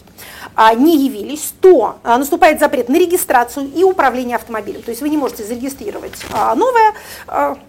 а, 0.56 0.74
не 0.74 1.06
явились, 1.06 1.54
то 1.62 1.98
а, 2.04 2.18
наступает 2.18 2.60
запрет 2.60 2.90
на 2.90 2.98
регистрацию 2.98 3.72
и 3.74 3.84
управление 3.84 4.36
автомобилем. 4.36 4.82
То 4.82 4.92
есть 4.92 5.02
вы 5.02 5.10
не 5.10 5.18
можете 5.18 5.44
зарегистрировать 5.44 6.14
а, 6.32 6.54
новое 6.56 6.94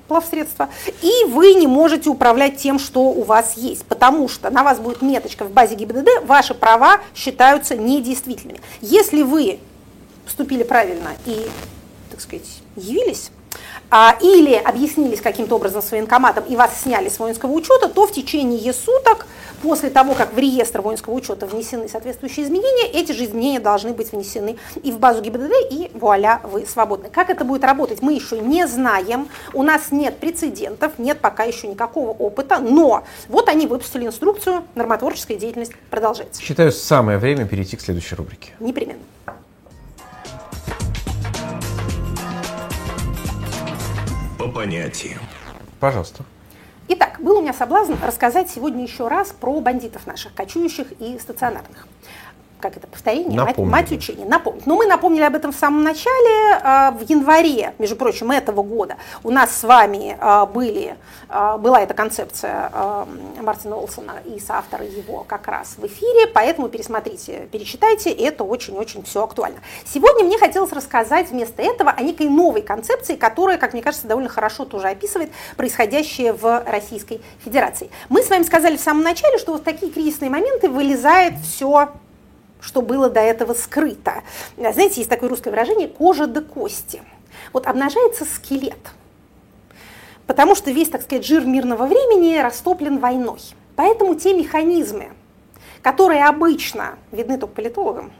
плавсредство, 0.08 0.68
и 1.02 1.24
вы 1.28 1.54
не 1.54 1.66
можете 1.66 2.10
управлять 2.10 2.56
тем, 2.56 2.78
что 2.78 3.00
у 3.00 3.22
вас 3.22 3.56
есть, 3.56 3.84
потому 3.84 4.28
что 4.28 4.50
на 4.50 4.62
вас 4.62 4.78
будет 4.78 5.02
меточка 5.02 5.44
в 5.44 5.50
базе 5.50 5.76
ГИБДД, 5.76 6.24
ваши 6.24 6.54
права 6.54 7.00
считаются 7.14 7.76
недействительными. 7.76 8.60
Если 8.80 9.22
вы 9.22 9.60
поступили 10.24 10.64
правильно 10.64 11.10
и, 11.26 11.46
так 12.10 12.20
сказать, 12.20 12.46
явились, 12.76 13.30
или 14.20 14.54
объяснились 14.54 15.20
каким-то 15.20 15.56
образом 15.56 15.82
с 15.82 15.90
военкоматом 15.90 16.44
и 16.44 16.56
вас 16.56 16.82
сняли 16.82 17.08
с 17.08 17.18
воинского 17.18 17.52
учета, 17.52 17.88
то 17.88 18.06
в 18.06 18.12
течение 18.12 18.72
суток 18.72 19.26
после 19.62 19.90
того, 19.90 20.14
как 20.14 20.32
в 20.32 20.38
реестр 20.38 20.80
воинского 20.80 21.14
учета 21.14 21.46
внесены 21.46 21.88
соответствующие 21.88 22.46
изменения, 22.46 22.90
эти 22.92 23.12
же 23.12 23.24
изменения 23.24 23.60
должны 23.60 23.92
быть 23.92 24.12
внесены 24.12 24.56
и 24.82 24.92
в 24.92 24.98
базу 24.98 25.22
ГИБДД, 25.22 25.52
и 25.70 25.90
вуаля, 25.94 26.40
вы 26.44 26.66
свободны. 26.66 27.08
Как 27.10 27.30
это 27.30 27.44
будет 27.44 27.64
работать, 27.64 28.02
мы 28.02 28.12
еще 28.12 28.38
не 28.38 28.66
знаем, 28.66 29.28
у 29.54 29.62
нас 29.62 29.90
нет 29.90 30.18
прецедентов, 30.18 30.98
нет 30.98 31.20
пока 31.20 31.44
еще 31.44 31.68
никакого 31.68 32.10
опыта, 32.10 32.58
но 32.58 33.04
вот 33.28 33.48
они 33.48 33.66
выпустили 33.66 34.06
инструкцию, 34.06 34.64
нормотворческая 34.74 35.36
деятельность 35.36 35.72
продолжается. 35.90 36.42
Считаю, 36.42 36.72
самое 36.72 37.18
время 37.18 37.46
перейти 37.46 37.76
к 37.76 37.80
следующей 37.80 38.14
рубрике. 38.14 38.52
Непременно. 38.60 39.00
По 44.46 44.52
понятиям. 44.52 45.18
Пожалуйста. 45.80 46.24
Итак, 46.86 47.18
был 47.20 47.38
у 47.38 47.42
меня 47.42 47.52
соблазн 47.52 47.94
рассказать 48.00 48.48
сегодня 48.48 48.84
еще 48.84 49.08
раз 49.08 49.32
про 49.32 49.58
бандитов 49.60 50.06
наших, 50.06 50.34
кочующих 50.34 50.86
и 51.00 51.18
стационарных 51.18 51.88
как 52.60 52.76
это 52.76 52.86
повторение, 52.86 53.40
мать, 53.40 53.58
мать 53.58 53.92
учения, 53.92 54.24
напомнить. 54.24 54.66
Но 54.66 54.76
мы 54.76 54.86
напомнили 54.86 55.22
об 55.22 55.34
этом 55.34 55.52
в 55.52 55.56
самом 55.56 55.82
начале, 55.82 56.60
а, 56.62 56.90
в 56.90 57.08
январе, 57.08 57.74
между 57.78 57.96
прочим, 57.96 58.30
этого 58.30 58.62
года 58.62 58.96
у 59.22 59.30
нас 59.30 59.54
с 59.54 59.64
вами 59.64 60.16
а, 60.20 60.46
были, 60.46 60.96
а, 61.28 61.58
была 61.58 61.80
эта 61.82 61.94
концепция 61.94 62.70
Мартина 63.40 63.76
Олсона 63.76 64.14
и 64.24 64.40
соавтора 64.40 64.84
его 64.84 65.24
как 65.26 65.46
раз 65.48 65.74
в 65.76 65.86
эфире, 65.86 66.26
поэтому 66.28 66.68
пересмотрите, 66.68 67.48
перечитайте, 67.52 68.10
это 68.10 68.44
очень-очень 68.44 69.02
все 69.04 69.24
актуально. 69.24 69.58
Сегодня 69.84 70.24
мне 70.24 70.38
хотелось 70.38 70.72
рассказать 70.72 71.30
вместо 71.30 71.62
этого 71.62 71.90
о 71.90 72.02
некой 72.02 72.28
новой 72.28 72.62
концепции, 72.62 73.16
которая, 73.16 73.58
как 73.58 73.72
мне 73.72 73.82
кажется, 73.82 74.06
довольно 74.06 74.28
хорошо 74.28 74.64
тоже 74.64 74.88
описывает 74.88 75.30
происходящее 75.56 76.32
в 76.32 76.64
Российской 76.66 77.20
Федерации. 77.44 77.90
Мы 78.08 78.22
с 78.22 78.30
вами 78.30 78.42
сказали 78.44 78.76
в 78.76 78.80
самом 78.80 79.02
начале, 79.02 79.38
что 79.38 79.52
вот 79.52 79.64
такие 79.64 79.92
кризисные 79.92 80.30
моменты 80.30 80.68
вылезает 80.68 81.34
все 81.38 81.90
что 82.60 82.82
было 82.82 83.10
до 83.10 83.20
этого 83.20 83.54
скрыто. 83.54 84.22
Знаете, 84.56 84.96
есть 84.96 85.10
такое 85.10 85.28
русское 85.28 85.50
выражение 85.50 85.88
«кожа 85.88 86.26
до 86.26 86.40
кости». 86.40 87.02
Вот 87.52 87.66
обнажается 87.66 88.24
скелет, 88.24 88.78
потому 90.26 90.54
что 90.54 90.70
весь, 90.70 90.88
так 90.88 91.02
сказать, 91.02 91.24
жир 91.24 91.44
мирного 91.44 91.86
времени 91.86 92.38
растоплен 92.38 92.98
войной. 92.98 93.40
Поэтому 93.76 94.14
те 94.14 94.34
механизмы, 94.34 95.10
которые 95.82 96.24
обычно 96.24 96.98
видны 97.12 97.38
только 97.38 97.54
политологам, 97.54 98.12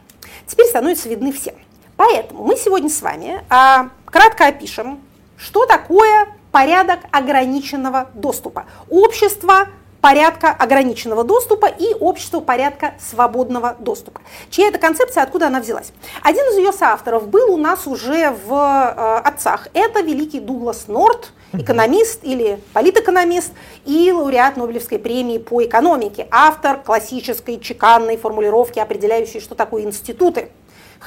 теперь 0.46 0.66
становятся 0.66 1.08
видны 1.08 1.32
всем. 1.32 1.54
Поэтому 1.96 2.44
мы 2.44 2.56
сегодня 2.56 2.90
с 2.90 3.00
вами 3.00 3.42
а, 3.48 3.88
кратко 4.04 4.46
опишем, 4.46 5.00
что 5.36 5.66
такое 5.66 6.28
порядок 6.52 7.00
ограниченного 7.10 8.10
доступа. 8.14 8.66
Общество 8.88 9.68
порядка 10.06 10.50
ограниченного 10.52 11.24
доступа 11.24 11.66
и 11.66 11.92
общества 11.98 12.38
порядка 12.38 12.94
свободного 13.00 13.74
доступа. 13.80 14.20
Чья 14.50 14.68
это 14.68 14.78
концепция, 14.78 15.24
откуда 15.24 15.48
она 15.48 15.58
взялась? 15.58 15.90
Один 16.22 16.44
из 16.52 16.58
ее 16.58 16.72
соавторов 16.72 17.26
был 17.26 17.52
у 17.52 17.56
нас 17.56 17.88
уже 17.88 18.30
в 18.30 18.52
э, 18.52 19.28
отцах. 19.28 19.66
Это 19.74 20.02
великий 20.02 20.38
Дуглас 20.38 20.86
Норт, 20.86 21.32
экономист 21.52 22.20
или 22.22 22.60
политэкономист 22.72 23.50
и 23.84 24.12
лауреат 24.12 24.56
Нобелевской 24.56 25.00
премии 25.00 25.38
по 25.38 25.64
экономике, 25.64 26.28
автор 26.30 26.76
классической 26.84 27.58
чеканной 27.58 28.16
формулировки, 28.16 28.78
определяющей, 28.78 29.40
что 29.40 29.56
такое 29.56 29.82
институты. 29.82 30.50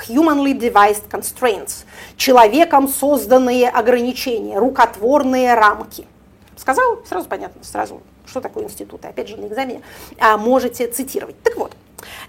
Humanly 0.09 0.59
devised 0.59 1.09
constraints. 1.09 1.85
Человеком 2.17 2.89
созданные 2.89 3.69
ограничения, 3.69 4.59
рукотворные 4.59 5.53
рамки. 5.53 6.05
Сказал, 6.57 6.99
сразу 7.07 7.29
понятно, 7.29 7.63
сразу 7.63 8.01
что 8.29 8.41
такое 8.41 8.65
институты, 8.65 9.07
опять 9.07 9.27
же, 9.27 9.37
на 9.37 9.47
экзамене 9.47 9.81
а, 10.19 10.37
можете 10.37 10.87
цитировать. 10.87 11.41
Так 11.43 11.57
вот, 11.57 11.71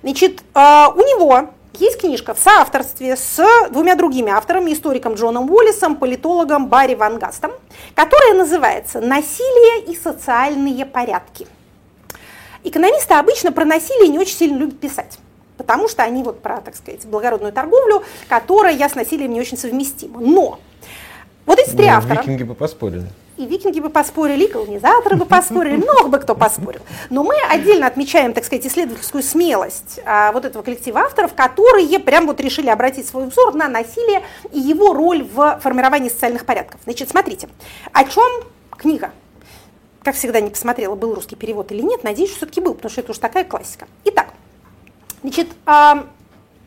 значит, 0.03 0.42
а, 0.55 0.92
у 0.94 0.98
него 0.98 1.51
есть 1.74 2.01
книжка 2.01 2.34
в 2.34 2.38
соавторстве 2.38 3.16
с 3.16 3.40
двумя 3.70 3.94
другими 3.94 4.30
авторами, 4.30 4.72
историком 4.72 5.14
Джоном 5.14 5.51
Уоллисом, 5.51 5.96
политологом 5.96 6.68
Барри 6.68 6.94
Ван 6.94 7.18
Гастом, 7.18 7.53
которая 7.94 8.34
называется 8.34 9.01
«Насилие 9.01 9.84
и 9.84 9.96
социальные 9.96 10.84
порядки». 10.86 11.46
Экономисты 12.62 13.14
обычно 13.14 13.53
про 13.53 13.64
насилие 13.64 14.09
не 14.09 14.18
очень 14.18 14.36
сильно 14.36 14.59
любят 14.59 14.80
писать 14.80 15.18
потому 15.57 15.88
что 15.88 16.03
они 16.03 16.22
вот 16.22 16.40
про, 16.40 16.62
так 16.62 16.74
сказать, 16.74 17.05
благородную 17.05 17.53
торговлю, 17.53 18.03
которая 18.30 18.78
с 18.88 18.94
насилием 18.94 19.30
не 19.30 19.40
очень 19.40 19.59
совместима. 19.59 20.18
Но 20.18 20.59
вот 21.51 21.59
эти 21.59 21.70
три 21.70 21.86
ну, 21.86 21.96
автора... 21.96 22.20
Викинги 22.22 22.44
бы 22.44 22.55
поспорили 22.55 23.07
и 23.40 23.46
викинги 23.46 23.80
бы 23.80 23.88
поспорили, 23.88 24.44
и 24.44 24.48
колонизаторы 24.48 25.16
бы 25.16 25.24
поспорили, 25.24 25.76
много 25.76 26.09
бы 26.09 26.18
кто 26.18 26.34
поспорил. 26.34 26.82
Но 27.09 27.24
мы 27.24 27.34
отдельно 27.48 27.86
отмечаем, 27.86 28.34
так 28.34 28.44
сказать, 28.44 28.66
исследовательскую 28.66 29.22
смелость 29.22 29.98
а, 30.05 30.30
вот 30.32 30.44
этого 30.44 30.62
коллектива 30.62 31.01
авторов, 31.01 31.32
которые 31.34 31.98
прям 32.01 32.26
вот 32.26 32.38
решили 32.40 32.68
обратить 32.68 33.07
свой 33.07 33.26
взор 33.26 33.55
на 33.55 33.66
насилие 33.66 34.22
и 34.53 34.59
его 34.59 34.92
роль 34.92 35.22
в 35.22 35.59
формировании 35.62 36.11
социальных 36.11 36.44
порядков. 36.44 36.80
Значит, 36.84 37.09
смотрите, 37.09 37.48
о 37.92 38.05
чем 38.05 38.30
книга? 38.76 39.11
Как 40.03 40.16
всегда, 40.16 40.40
не 40.40 40.51
посмотрела, 40.51 40.94
был 40.94 41.14
русский 41.14 41.36
перевод 41.36 41.72
или 41.72 41.80
нет, 41.80 42.05
надеюсь, 42.05 42.30
что 42.30 42.40
все-таки 42.40 42.61
был, 42.61 42.74
потому 42.74 42.90
что 42.90 43.01
это 43.01 43.12
уж 43.12 43.18
такая 43.18 43.44
классика. 43.44 43.86
Итак, 44.05 44.34
значит, 45.22 45.48
а, 45.64 46.07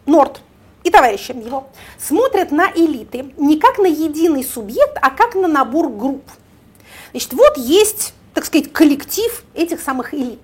Норд, 0.08 0.42
и 0.84 0.90
товарищи 0.90 1.32
его 1.32 1.68
смотрят 1.98 2.52
на 2.52 2.72
элиты 2.72 3.34
не 3.38 3.58
как 3.60 3.78
на 3.78 3.88
единый 3.88 4.44
субъект, 4.44 4.98
а 5.02 5.10
как 5.10 5.36
на 5.36 5.48
набор 5.48 5.90
групп. 5.90 6.24
Значит, 7.12 7.34
вот 7.34 7.58
есть, 7.58 8.14
так 8.34 8.46
сказать, 8.46 8.72
коллектив 8.72 9.44
этих 9.54 9.82
самых 9.82 10.14
элит, 10.14 10.42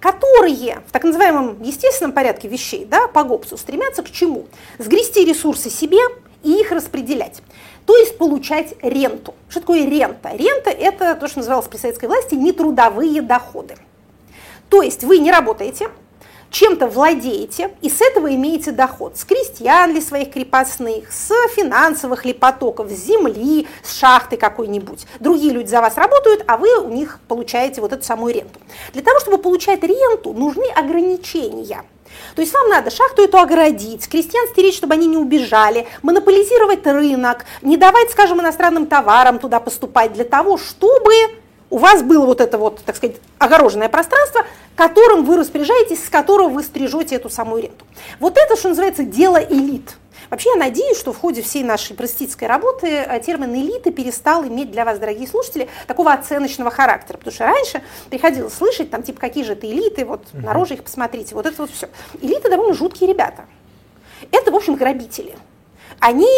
которые 0.00 0.82
в 0.86 0.92
так 0.92 1.04
называемом 1.04 1.62
естественном 1.62 2.12
порядке 2.12 2.48
вещей, 2.48 2.84
да, 2.84 3.06
по 3.06 3.22
ГОПСу, 3.22 3.56
стремятся 3.56 4.02
к 4.02 4.10
чему? 4.10 4.46
Сгрести 4.78 5.24
ресурсы 5.24 5.70
себе 5.70 5.98
и 6.42 6.60
их 6.60 6.72
распределять. 6.72 7.42
То 7.86 7.96
есть 7.96 8.18
получать 8.18 8.74
ренту. 8.82 9.34
Что 9.48 9.60
такое 9.60 9.84
рента? 9.84 10.30
Рента– 10.30 10.70
это 10.70 11.14
то, 11.14 11.28
что 11.28 11.38
называлось 11.38 11.68
при 11.68 11.76
советской 11.76 12.06
власти 12.06 12.34
нетрудовые 12.34 13.20
доходы. 13.20 13.76
То 14.68 14.82
есть 14.82 15.02
вы 15.04 15.18
не 15.18 15.30
работаете, 15.30 15.90
чем-то 16.50 16.86
владеете 16.88 17.70
и 17.80 17.88
с 17.88 18.00
этого 18.00 18.34
имеете 18.34 18.72
доход. 18.72 19.16
С 19.16 19.24
крестьян 19.24 19.92
ли 19.92 20.00
своих 20.00 20.32
крепостных, 20.32 21.12
с 21.12 21.30
финансовых 21.54 22.24
ли 22.24 22.32
потоков, 22.32 22.90
с 22.90 22.94
земли, 22.94 23.66
с 23.82 23.98
шахты 23.98 24.36
какой-нибудь. 24.36 25.06
Другие 25.20 25.52
люди 25.52 25.68
за 25.68 25.80
вас 25.80 25.96
работают, 25.96 26.44
а 26.46 26.56
вы 26.56 26.78
у 26.78 26.88
них 26.88 27.20
получаете 27.28 27.80
вот 27.80 27.92
эту 27.92 28.04
самую 28.04 28.34
ренту. 28.34 28.60
Для 28.92 29.02
того, 29.02 29.20
чтобы 29.20 29.38
получать 29.38 29.82
ренту, 29.82 30.32
нужны 30.32 30.66
ограничения. 30.74 31.84
То 32.34 32.42
есть 32.42 32.52
вам 32.52 32.68
надо 32.68 32.90
шахту 32.90 33.22
эту 33.22 33.38
оградить, 33.38 34.08
крестьян 34.08 34.46
стереть, 34.48 34.74
чтобы 34.74 34.94
они 34.94 35.06
не 35.06 35.16
убежали, 35.16 35.86
монополизировать 36.02 36.84
рынок, 36.86 37.44
не 37.62 37.76
давать, 37.76 38.10
скажем, 38.10 38.40
иностранным 38.40 38.86
товарам 38.86 39.38
туда 39.38 39.60
поступать 39.60 40.12
для 40.12 40.24
того, 40.24 40.58
чтобы 40.58 41.12
у 41.70 41.78
вас 41.78 42.02
было 42.02 42.26
вот 42.26 42.40
это 42.40 42.58
вот, 42.58 42.82
так 42.84 42.96
сказать, 42.96 43.16
огороженное 43.38 43.88
пространство, 43.88 44.44
которым 44.74 45.24
вы 45.24 45.36
распоряжаетесь, 45.36 46.04
с 46.04 46.08
которого 46.08 46.48
вы 46.48 46.62
стрижете 46.62 47.14
эту 47.14 47.30
самую 47.30 47.62
ренту. 47.62 47.84
Вот 48.18 48.36
это, 48.36 48.56
что 48.56 48.68
называется, 48.68 49.04
дело 49.04 49.38
элит. 49.38 49.96
Вообще, 50.28 50.50
я 50.50 50.56
надеюсь, 50.56 50.98
что 50.98 51.12
в 51.12 51.18
ходе 51.18 51.42
всей 51.42 51.64
нашей 51.64 51.96
простительской 51.96 52.46
работы 52.46 52.86
э, 52.86 53.20
термин 53.20 53.52
элиты 53.54 53.90
перестал 53.90 54.46
иметь 54.46 54.70
для 54.70 54.84
вас, 54.84 54.98
дорогие 54.98 55.26
слушатели, 55.26 55.68
такого 55.88 56.12
оценочного 56.12 56.70
характера. 56.70 57.16
Потому 57.16 57.34
что 57.34 57.46
раньше 57.46 57.82
приходилось 58.10 58.54
слышать, 58.54 58.90
там, 58.90 59.02
типа, 59.02 59.20
какие 59.20 59.42
же 59.42 59.52
это 59.52 59.66
элиты, 59.66 60.04
вот 60.04 60.22
угу. 60.32 60.42
на 60.42 60.52
роже 60.52 60.74
их 60.74 60.84
посмотрите, 60.84 61.34
вот 61.34 61.46
это 61.46 61.56
вот 61.62 61.70
все. 61.70 61.88
Элиты 62.20 62.48
довольно 62.48 62.74
жуткие 62.74 63.10
ребята. 63.10 63.46
Это, 64.30 64.52
в 64.52 64.54
общем, 64.54 64.76
грабители. 64.76 65.34
Они 65.98 66.28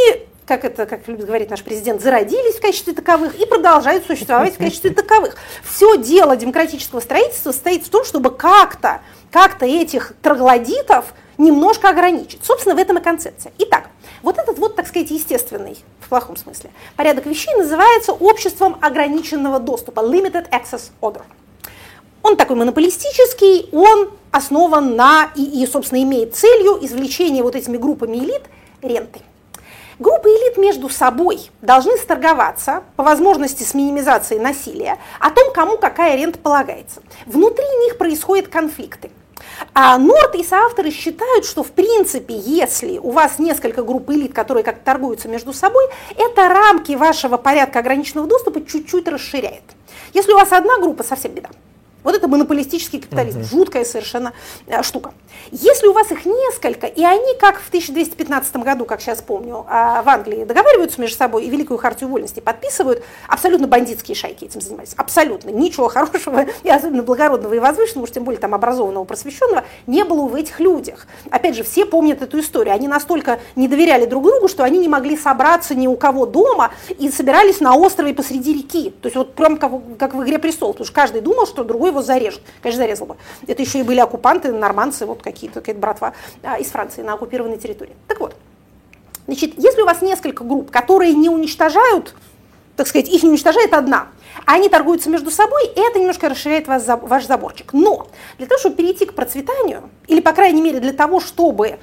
как 0.53 0.67
это, 0.67 0.85
как 0.85 1.09
любит 1.09 1.25
говорить 1.25 1.49
наш 1.49 1.63
президент, 1.63 2.03
зародились 2.03 2.57
в 2.57 2.61
качестве 2.61 2.93
таковых 2.93 3.35
и 3.41 3.47
продолжают 3.47 4.05
существовать 4.05 4.57
в 4.57 4.59
качестве 4.59 4.91
таковых. 4.91 5.37
Все 5.65 5.97
дело 5.97 6.37
демократического 6.37 7.01
строительства 7.01 7.53
состоит 7.53 7.87
в 7.87 7.89
том, 7.89 8.05
чтобы 8.05 8.31
как-то 8.31 9.01
как 9.31 9.63
этих 9.63 10.13
троглодитов 10.21 11.15
немножко 11.39 11.89
ограничить. 11.89 12.45
Собственно, 12.45 12.75
в 12.75 12.79
этом 12.79 12.99
и 12.99 13.01
концепция. 13.01 13.51
Итак, 13.61 13.89
вот 14.23 14.37
этот 14.37 14.59
вот, 14.59 14.77
так 14.77 14.87
сказать, 14.87 15.11
естественный, 15.11 15.79
в 16.01 16.11
плохом 16.11 16.37
смысле, 16.37 16.71
порядок 16.97 17.25
вещей 17.25 17.55
называется 17.55 18.13
обществом 18.13 18.77
ограниченного 18.83 19.59
доступа, 19.59 20.01
limited 20.01 20.51
access 20.51 20.91
order. 21.01 21.23
Он 22.23 22.37
такой 22.37 22.57
монополистический, 22.57 23.71
он 23.73 24.11
основан 24.31 24.97
на 24.97 25.31
и, 25.35 25.63
и, 25.63 25.67
собственно, 25.67 26.03
имеет 26.03 26.37
целью 26.37 26.79
извлечение 26.85 27.43
вот 27.43 27.57
этими 27.57 27.79
группами 27.79 28.19
элит 28.19 28.43
ренты. 28.83 29.21
Группы 30.03 30.31
элит 30.31 30.57
между 30.57 30.89
собой 30.89 31.53
должны 31.61 31.97
сторговаться, 31.97 32.83
по 32.97 33.05
возможности 33.05 33.63
с 33.63 33.73
минимизацией 33.73 34.41
насилия, 34.41 34.99
о 35.21 35.31
том, 35.31 35.53
кому 35.53 35.79
какая 35.79 36.17
рента 36.17 36.41
полагается. 36.41 37.03
Внутри 37.25 37.65
них 37.85 37.99
происходят 37.99 38.49
конфликты. 38.49 39.13
А 39.75 39.97
Норт 39.99 40.35
и 40.35 40.43
соавторы 40.43 40.91
считают, 40.91 41.45
что 41.45 41.63
в 41.63 41.71
принципе, 41.71 42.35
если 42.37 42.99
у 42.99 43.13
вас 43.13 43.39
несколько 43.39 43.85
групп 43.85 44.11
элит, 44.11 44.35
которые 44.35 44.65
как-то 44.65 44.85
торгуются 44.85 45.29
между 45.29 45.53
собой, 45.53 45.85
это 46.17 46.49
рамки 46.49 46.97
вашего 46.97 47.37
порядка 47.37 47.79
ограниченного 47.79 48.27
доступа 48.27 48.67
чуть-чуть 48.67 49.07
расширяет. 49.07 49.63
Если 50.15 50.33
у 50.33 50.37
вас 50.37 50.51
одна 50.51 50.79
группа, 50.81 51.05
совсем 51.05 51.31
беда. 51.31 51.51
Вот 52.05 52.15
это 52.15 52.29
монополистический 52.29 53.01
капитализм, 53.01 53.41
угу. 53.41 53.49
жуткая 53.49 53.85
совершенно 53.85 54.33
э, 54.67 54.83
штука. 54.83 55.13
Если 55.51 55.87
у 55.87 55.93
вас 55.93 56.11
их 56.11 56.25
несколько, 56.25 56.87
и 56.87 57.05
они, 57.05 57.35
как 57.39 57.61
в 57.61 57.69
1215 57.69 58.57
году, 58.57 58.85
как 58.85 59.01
сейчас 59.01 59.21
помню, 59.21 59.67
э, 59.69 60.03
в 60.03 60.09
Англии 60.09 60.45
договариваются 60.45 61.01
между 61.01 61.17
собой 61.17 61.45
и 61.45 61.51
Великую 61.51 61.79
Хартию 61.79 62.11
Вольности 62.11 62.41
подписывают, 62.41 63.03
абсолютно 63.29 63.67
бандитские 63.67 64.15
шайки 64.15 64.45
этим 64.45 64.61
занимаются. 64.61 64.97
Абсолютно. 64.99 65.51
Ничего 65.51 65.89
хорошего, 65.89 66.47
и 66.63 66.71
особенно 66.71 67.03
благородного 67.03 67.55
и 67.55 67.59
возвышенного, 67.59 68.05
уж 68.05 68.11
тем 68.11 68.25
более 68.25 68.41
там 68.41 68.55
образованного, 68.55 69.05
просвещенного, 69.05 69.65
не 69.87 70.05
было 70.05 70.27
в 70.27 70.35
этих 70.35 70.61
людях. 70.61 71.07
Опять 71.31 71.57
же, 71.57 71.63
все 71.63 71.87
помнят 71.87 72.23
эту 72.23 72.41
историю. 72.41 72.75
Они 72.75 72.89
настолько 72.89 73.39
не 73.57 73.69
доверяли 73.69 74.07
друг 74.07 74.25
другу, 74.25 74.49
что 74.49 74.65
они 74.65 74.79
не 74.79 74.89
могли 74.89 75.17
собраться 75.17 75.75
ни 75.75 75.87
у 75.87 75.97
кого 75.97 76.27
дома 76.27 76.71
и 76.99 77.11
собирались 77.11 77.61
на 77.61 77.77
острове 77.77 78.15
посреди 78.15 78.55
реки. 78.55 78.91
То 79.01 79.07
есть 79.07 79.17
вот 79.17 79.35
прям 79.35 79.57
как, 79.57 79.73
как 79.99 80.15
в 80.15 80.23
«Игре 80.23 80.39
престолов», 80.39 80.77
потому 80.77 80.87
что 80.87 80.95
каждый 80.95 81.21
думал, 81.21 81.47
что 81.47 81.65
другой 81.65 81.92
его 81.93 82.03
зарежет. 82.03 82.43
Конечно, 82.61 82.83
зарезал 82.83 83.07
бы. 83.07 83.17
Это 83.47 83.63
еще 83.63 83.81
и 83.81 83.83
были 83.83 84.01
оккупанты, 84.01 84.53
норманцы, 84.53 85.07
вот 85.07 85.23
какие-то, 85.23 85.61
какая-то 85.61 85.81
братва 85.81 86.13
а, 86.43 86.59
из 86.59 86.67
Франции 86.69 87.03
на 87.03 87.15
оккупированной 87.15 87.59
территории. 87.59 87.95
Так 88.09 88.21
вот, 88.21 88.35
значит, 89.27 89.55
если 89.57 89.83
у 89.83 89.87
вас 89.87 90.03
несколько 90.03 90.45
групп, 90.45 90.71
которые 90.71 91.15
не 91.15 91.29
уничтожают, 91.29 92.15
так 92.77 92.87
сказать, 92.87 93.09
их 93.09 93.23
не 93.23 93.31
уничтожает 93.31 93.73
одна, 93.75 94.09
а 94.47 94.55
они 94.55 94.69
торгуются 94.69 95.11
между 95.11 95.31
собой, 95.31 95.67
и 95.67 95.81
это 95.81 95.99
немножко 95.99 96.29
расширяет 96.29 96.67
вас, 96.67 96.85
ваш 96.87 97.27
заборчик. 97.27 97.73
Но 97.73 98.09
для 98.39 98.47
того, 98.47 98.59
чтобы 98.59 98.77
перейти 98.77 99.07
к 99.07 99.15
процветанию, 99.15 99.91
или, 100.07 100.21
по 100.21 100.33
крайней 100.33 100.63
мере, 100.63 100.81
для 100.81 100.93
того, 100.93 101.21
чтобы 101.21 101.79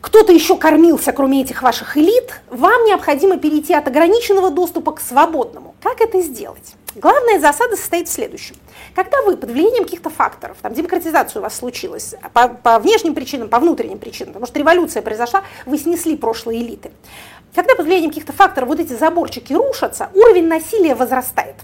кто-то 0.00 0.32
еще 0.32 0.56
кормился, 0.56 1.12
кроме 1.12 1.42
этих 1.42 1.62
ваших 1.62 1.96
элит, 1.96 2.40
вам 2.50 2.84
необходимо 2.84 3.36
перейти 3.36 3.74
от 3.74 3.88
ограниченного 3.88 4.50
доступа 4.50 4.92
к 4.92 5.00
свободному. 5.00 5.74
Как 5.82 6.00
это 6.00 6.20
сделать? 6.20 6.74
Главная 6.94 7.40
засада 7.40 7.76
состоит 7.76 8.08
в 8.08 8.12
следующем. 8.12 8.56
Когда 8.94 9.22
вы 9.22 9.36
под 9.36 9.50
влиянием 9.50 9.84
каких-то 9.84 10.10
факторов, 10.10 10.56
там 10.62 10.72
демократизация 10.72 11.40
у 11.40 11.42
вас 11.42 11.56
случилась, 11.56 12.14
по, 12.32 12.48
по 12.48 12.78
внешним 12.78 13.14
причинам, 13.14 13.48
по 13.48 13.58
внутренним 13.58 13.98
причинам, 13.98 14.34
потому 14.34 14.46
что 14.46 14.58
революция 14.58 15.02
произошла, 15.02 15.42
вы 15.66 15.78
снесли 15.78 16.16
прошлые 16.16 16.62
элиты. 16.62 16.92
Когда 17.54 17.74
под 17.74 17.86
влиянием 17.86 18.10
каких-то 18.10 18.32
факторов 18.32 18.68
вот 18.68 18.78
эти 18.78 18.92
заборчики 18.92 19.52
рушатся, 19.52 20.10
уровень 20.14 20.46
насилия 20.46 20.94
возрастает. 20.94 21.56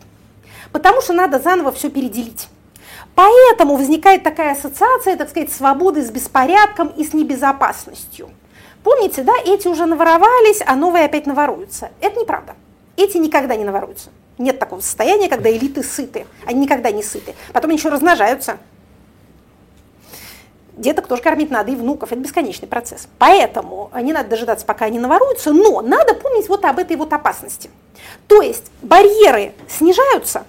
Потому 0.72 1.00
что 1.00 1.12
надо 1.12 1.38
заново 1.38 1.70
все 1.70 1.88
переделить. 1.88 2.48
Поэтому 3.14 3.76
возникает 3.76 4.22
такая 4.22 4.52
ассоциация, 4.52 5.16
так 5.16 5.30
сказать, 5.30 5.52
свободы 5.52 6.02
с 6.02 6.10
беспорядком 6.10 6.88
и 6.88 7.04
с 7.04 7.12
небезопасностью. 7.12 8.30
Помните, 8.82 9.22
да, 9.22 9.32
эти 9.44 9.68
уже 9.68 9.86
наворовались, 9.86 10.60
а 10.66 10.74
новые 10.74 11.04
опять 11.06 11.26
наворуются. 11.26 11.90
Это 12.00 12.20
неправда. 12.20 12.54
Эти 12.96 13.16
никогда 13.16 13.56
не 13.56 13.64
наворуются. 13.64 14.10
Нет 14.36 14.58
такого 14.58 14.80
состояния, 14.80 15.28
когда 15.28 15.50
элиты 15.50 15.82
сыты. 15.82 16.26
Они 16.44 16.60
никогда 16.60 16.90
не 16.90 17.02
сыты. 17.02 17.34
Потом 17.52 17.70
они 17.70 17.78
еще 17.78 17.88
размножаются. 17.88 18.58
Деток 20.76 21.06
тоже 21.06 21.22
кормить 21.22 21.50
надо, 21.50 21.70
и 21.70 21.76
внуков. 21.76 22.10
Это 22.10 22.20
бесконечный 22.20 22.66
процесс. 22.66 23.08
Поэтому 23.18 23.90
не 24.02 24.12
надо 24.12 24.28
дожидаться, 24.28 24.66
пока 24.66 24.86
они 24.86 24.98
наворуются, 24.98 25.52
но 25.52 25.80
надо 25.82 26.14
помнить 26.14 26.48
вот 26.48 26.64
об 26.64 26.80
этой 26.80 26.96
вот 26.96 27.12
опасности. 27.12 27.70
То 28.26 28.42
есть 28.42 28.64
барьеры 28.82 29.54
снижаются, 29.68 30.44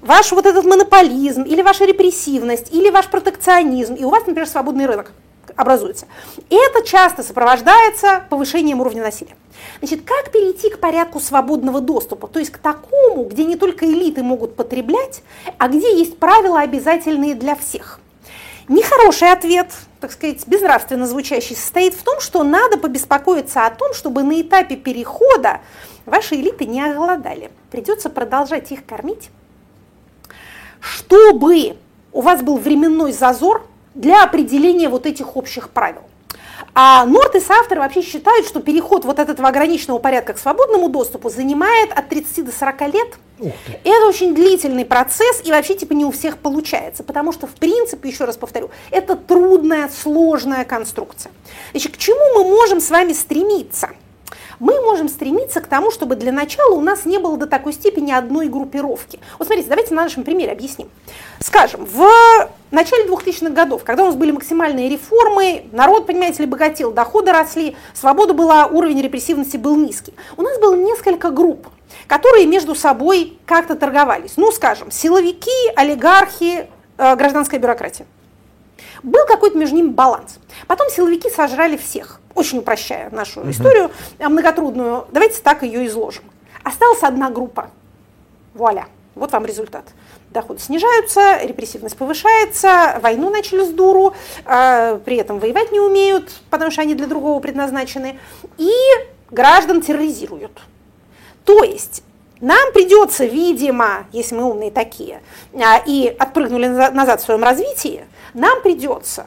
ваш 0.00 0.32
вот 0.32 0.46
этот 0.46 0.64
монополизм, 0.64 1.42
или 1.42 1.62
ваша 1.62 1.84
репрессивность, 1.84 2.72
или 2.72 2.90
ваш 2.90 3.08
протекционизм, 3.08 3.94
и 3.94 4.04
у 4.04 4.10
вас, 4.10 4.26
например, 4.26 4.48
свободный 4.48 4.86
рынок 4.86 5.12
образуется. 5.56 6.06
И 6.48 6.54
это 6.54 6.86
часто 6.86 7.22
сопровождается 7.22 8.24
повышением 8.30 8.80
уровня 8.80 9.02
насилия. 9.02 9.34
Значит, 9.80 10.02
как 10.04 10.30
перейти 10.30 10.70
к 10.70 10.78
порядку 10.78 11.20
свободного 11.20 11.80
доступа? 11.80 12.28
То 12.28 12.38
есть 12.38 12.50
к 12.50 12.58
такому, 12.58 13.24
где 13.24 13.44
не 13.44 13.56
только 13.56 13.86
элиты 13.86 14.22
могут 14.22 14.56
потреблять, 14.56 15.22
а 15.58 15.68
где 15.68 15.98
есть 15.98 16.18
правила 16.18 16.60
обязательные 16.60 17.34
для 17.34 17.56
всех. 17.56 18.00
Нехороший 18.68 19.32
ответ, 19.32 19.72
так 20.00 20.12
сказать, 20.12 20.46
безнравственно 20.46 21.06
звучащий, 21.06 21.56
состоит 21.56 21.94
в 21.94 22.04
том, 22.04 22.20
что 22.20 22.44
надо 22.44 22.78
побеспокоиться 22.78 23.66
о 23.66 23.70
том, 23.70 23.92
чтобы 23.94 24.22
на 24.22 24.40
этапе 24.40 24.76
перехода 24.76 25.60
ваши 26.06 26.36
элиты 26.36 26.66
не 26.66 26.80
оголодали. 26.80 27.50
Придется 27.72 28.10
продолжать 28.10 28.70
их 28.70 28.86
кормить, 28.86 29.30
чтобы 30.80 31.76
у 32.12 32.20
вас 32.20 32.42
был 32.42 32.56
временной 32.56 33.12
зазор 33.12 33.66
для 33.94 34.22
определения 34.24 34.88
вот 34.88 35.06
этих 35.06 35.36
общих 35.36 35.70
правил. 35.70 36.02
А 36.74 37.04
Норт 37.04 37.34
и 37.34 37.40
соавторы 37.40 37.80
вообще 37.80 38.02
считают, 38.02 38.46
что 38.46 38.60
переход 38.60 39.04
вот 39.04 39.18
от 39.18 39.28
этого 39.28 39.48
ограниченного 39.48 39.98
порядка 39.98 40.34
к 40.34 40.38
свободному 40.38 40.88
доступу 40.88 41.28
занимает 41.28 41.90
от 41.92 42.08
30 42.08 42.44
до 42.44 42.52
40 42.52 42.80
лет. 42.92 43.08
Это 43.84 44.06
очень 44.06 44.34
длительный 44.34 44.84
процесс, 44.84 45.42
и 45.44 45.50
вообще 45.50 45.74
типа 45.74 45.94
не 45.94 46.04
у 46.04 46.10
всех 46.10 46.38
получается, 46.38 47.02
потому 47.02 47.32
что, 47.32 47.46
в 47.46 47.54
принципе, 47.54 48.10
еще 48.10 48.24
раз 48.24 48.36
повторю, 48.36 48.70
это 48.90 49.16
трудная, 49.16 49.88
сложная 49.88 50.64
конструкция. 50.64 51.32
Значит, 51.72 51.94
к 51.94 51.96
чему 51.96 52.38
мы 52.38 52.50
можем 52.50 52.80
с 52.80 52.90
вами 52.90 53.14
стремиться? 53.14 53.90
Мы 54.60 54.80
можем 54.82 55.08
стремиться 55.08 55.60
к 55.60 55.66
тому, 55.66 55.90
чтобы 55.90 56.14
для 56.14 56.30
начала 56.30 56.74
у 56.74 56.80
нас 56.80 57.04
не 57.06 57.18
было 57.18 57.36
до 57.36 57.46
такой 57.46 57.72
степени 57.72 58.12
одной 58.12 58.48
группировки. 58.48 59.18
Вот 59.38 59.48
смотрите, 59.48 59.68
давайте 59.68 59.94
на 59.94 60.02
нашем 60.02 60.22
примере 60.22 60.52
объясним. 60.52 60.88
Скажем, 61.40 61.86
в 61.86 62.06
начале 62.70 63.06
2000-х 63.06 63.50
годов, 63.50 63.82
когда 63.82 64.04
у 64.04 64.06
нас 64.06 64.14
были 64.14 64.30
максимальные 64.30 64.88
реформы, 64.88 65.64
народ, 65.72 66.06
понимаете 66.06 66.42
ли, 66.42 66.48
богател, 66.48 66.92
доходы 66.92 67.32
росли, 67.32 67.76
свобода 67.94 68.34
была, 68.34 68.66
уровень 68.66 69.00
репрессивности 69.00 69.56
был 69.56 69.76
низкий. 69.76 70.14
У 70.36 70.42
нас 70.42 70.58
было 70.58 70.76
несколько 70.76 71.30
групп, 71.30 71.66
которые 72.06 72.46
между 72.46 72.74
собой 72.74 73.38
как-то 73.46 73.74
торговались. 73.74 74.32
Ну, 74.36 74.52
скажем, 74.52 74.90
силовики, 74.90 75.50
олигархи, 75.74 76.68
э, 76.98 77.16
гражданская 77.16 77.58
бюрократия. 77.58 78.06
Был 79.02 79.26
какой-то 79.26 79.56
между 79.56 79.76
ними 79.76 79.88
баланс. 79.88 80.38
Потом 80.66 80.88
силовики 80.90 81.30
сожрали 81.30 81.76
всех 81.76 82.20
очень 82.34 82.58
упрощая 82.58 83.10
нашу 83.10 83.40
угу. 83.40 83.50
историю 83.50 83.90
э, 84.18 84.28
многотрудную, 84.28 85.06
давайте 85.12 85.40
так 85.42 85.62
ее 85.62 85.86
изложим. 85.86 86.24
Осталась 86.64 87.02
одна 87.02 87.30
группа. 87.30 87.70
Вуаля. 88.54 88.86
Вот 89.14 89.32
вам 89.32 89.44
результат. 89.44 89.84
Доходы 90.30 90.60
снижаются, 90.60 91.40
репрессивность 91.42 91.96
повышается, 91.96 92.98
войну 93.02 93.28
начали 93.28 93.64
с 93.64 93.68
дуру, 93.68 94.14
э, 94.46 94.98
при 95.04 95.16
этом 95.16 95.40
воевать 95.40 95.72
не 95.72 95.80
умеют, 95.80 96.30
потому 96.48 96.70
что 96.70 96.82
они 96.82 96.94
для 96.94 97.06
другого 97.06 97.40
предназначены, 97.40 98.18
и 98.56 98.72
граждан 99.30 99.82
терроризируют. 99.82 100.62
То 101.44 101.64
есть 101.64 102.04
нам 102.40 102.72
придется, 102.72 103.24
видимо, 103.24 104.06
если 104.12 104.34
мы 104.34 104.44
умные 104.44 104.70
такие, 104.70 105.20
э, 105.52 105.58
и 105.86 106.14
отпрыгнули 106.18 106.66
назад 106.66 107.20
в 107.20 107.24
своем 107.24 107.42
развитии, 107.42 108.04
нам 108.34 108.62
придется 108.62 109.26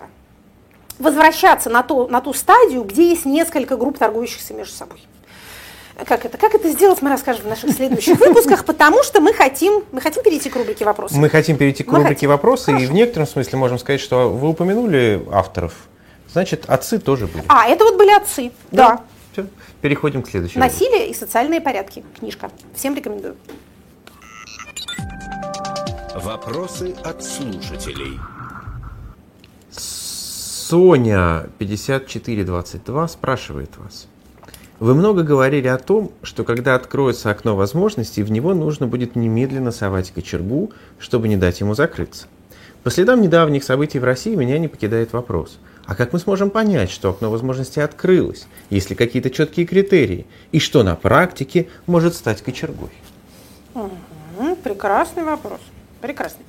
возвращаться 1.00 1.70
на, 1.70 1.84
то, 1.84 2.08
на 2.08 2.22
ту 2.22 2.34
стадию, 2.34 2.84
где 2.84 3.10
есть 3.10 3.26
несколько 3.26 3.78
групп, 3.78 3.98
торгующихся 3.98 4.54
между 4.54 4.74
собой. 4.74 5.02
Как 6.06 6.26
это? 6.26 6.40
Как 6.40 6.56
это 6.56 6.70
сделать, 6.70 7.02
мы 7.04 7.10
расскажем 7.10 7.44
в 7.44 7.48
наших 7.48 7.72
следующих 7.72 8.20
выпусках, 8.20 8.66
потому 8.66 9.04
что 9.04 9.22
мы 9.22 9.32
хотим, 9.32 9.84
мы 9.92 10.02
хотим 10.02 10.24
перейти 10.24 10.50
к 10.50 10.56
рубрике 10.56 10.86
вопросов. 10.86 11.18
Мы 11.18 11.30
хотим 11.30 11.58
перейти 11.58 11.84
к 11.84 11.92
мы 11.92 12.00
рубрике 12.00 12.28
вопросы, 12.28 12.72
и 12.72 12.86
в 12.88 12.94
некотором 12.94 13.28
смысле 13.28 13.60
можем 13.60 13.78
сказать, 13.78 14.02
что 14.02 14.30
вы 14.30 14.50
упомянули 14.50 15.24
авторов, 15.32 15.74
значит, 16.32 16.66
отцы 16.68 16.98
тоже 16.98 17.28
были. 17.28 17.44
А, 17.48 17.68
это 17.68 17.84
вот 17.84 17.98
были 17.98 18.12
отцы, 18.12 18.52
да. 18.72 18.88
да. 18.88 19.00
Переходим 19.84 20.24
к 20.24 20.30
следующему. 20.30 20.64
Насилие 20.64 21.10
и 21.10 21.14
социальные 21.14 21.60
порядки. 21.60 22.06
Книжка. 22.18 22.50
Всем 22.74 22.96
рекомендую. 22.96 23.36
Вопросы 26.16 26.96
от 27.04 27.22
слушателей. 27.22 28.18
Соня 29.70 31.50
5422 31.58 33.08
спрашивает 33.10 33.72
вас. 33.76 34.08
Вы 34.80 34.96
много 34.96 35.24
говорили 35.24 35.68
о 35.68 35.78
том, 35.78 36.14
что 36.22 36.46
когда 36.46 36.76
откроется 36.76 37.30
окно 37.30 37.58
возможностей, 37.58 38.24
в 38.24 38.32
него 38.32 38.54
нужно 38.54 38.88
будет 38.88 39.18
немедленно 39.18 39.72
совать 39.72 40.12
кочергу, 40.12 40.72
чтобы 40.98 41.28
не 41.28 41.36
дать 41.36 41.60
ему 41.60 41.76
закрыться. 41.76 42.28
По 42.84 42.90
следам 42.90 43.22
недавних 43.22 43.66
событий 43.66 44.00
в 44.00 44.06
России 44.06 44.34
меня 44.34 44.60
не 44.60 44.70
покидает 44.70 45.12
вопрос. 45.12 45.60
А 45.86 45.96
как 45.96 46.14
мы 46.14 46.20
сможем 46.20 46.50
понять, 46.50 46.90
что 46.90 47.10
окно 47.10 47.30
возможностей 47.30 47.82
открылось, 47.82 48.48
есть 48.70 48.90
ли 48.90 48.96
какие-то 48.96 49.30
четкие 49.30 49.66
критерии, 49.66 50.26
и 50.52 50.60
что 50.60 50.82
на 50.84 50.96
практике 50.96 51.68
может 51.88 52.16
стать 52.16 52.42
кочергой? 52.42 52.92
Угу, 53.76 54.56
прекрасный 54.64 55.24
вопрос. 55.24 55.60
Прекрасный. 56.00 56.46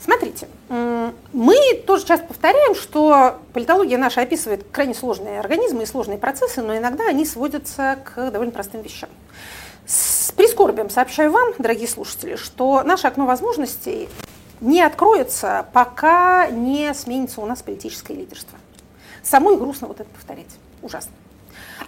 Смотрите, 0.00 0.48
мы 0.68 1.56
тоже 1.86 2.06
часто 2.06 2.26
повторяем, 2.26 2.74
что 2.74 3.38
политология 3.52 3.98
наша 3.98 4.22
описывает 4.22 4.64
крайне 4.72 4.94
сложные 4.94 5.38
организмы 5.38 5.84
и 5.84 5.86
сложные 5.86 6.18
процессы, 6.18 6.60
но 6.60 6.76
иногда 6.76 7.06
они 7.06 7.24
сводятся 7.24 7.98
к 8.04 8.30
довольно 8.30 8.52
простым 8.52 8.82
вещам. 8.82 9.08
С 9.86 10.32
прискорбием 10.32 10.90
сообщаю 10.90 11.30
вам, 11.30 11.52
дорогие 11.58 11.88
слушатели, 11.88 12.36
что 12.36 12.82
наше 12.82 13.06
окно 13.06 13.26
возможностей 13.26 14.08
не 14.62 14.80
откроется, 14.80 15.66
пока 15.72 16.46
не 16.46 16.94
сменится 16.94 17.40
у 17.40 17.46
нас 17.46 17.62
политическое 17.62 18.14
лидерство. 18.14 18.58
Самой 19.22 19.56
грустно 19.56 19.88
вот 19.88 20.00
это 20.00 20.08
повторять. 20.08 20.46
Ужасно. 20.80 21.12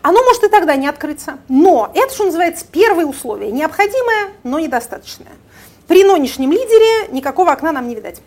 Оно 0.02 0.22
может 0.22 0.42
и 0.42 0.48
тогда 0.48 0.76
не 0.76 0.86
открыться, 0.86 1.38
но 1.48 1.90
это, 1.94 2.12
что 2.12 2.24
называется, 2.24 2.66
первое 2.70 3.06
условие. 3.06 3.52
Необходимое, 3.52 4.32
но 4.42 4.58
недостаточное. 4.58 5.32
При 5.86 6.04
нынешнем 6.04 6.50
лидере 6.52 7.08
никакого 7.12 7.52
окна 7.52 7.72
нам 7.72 7.88
не 7.88 7.94
видать. 7.94 8.20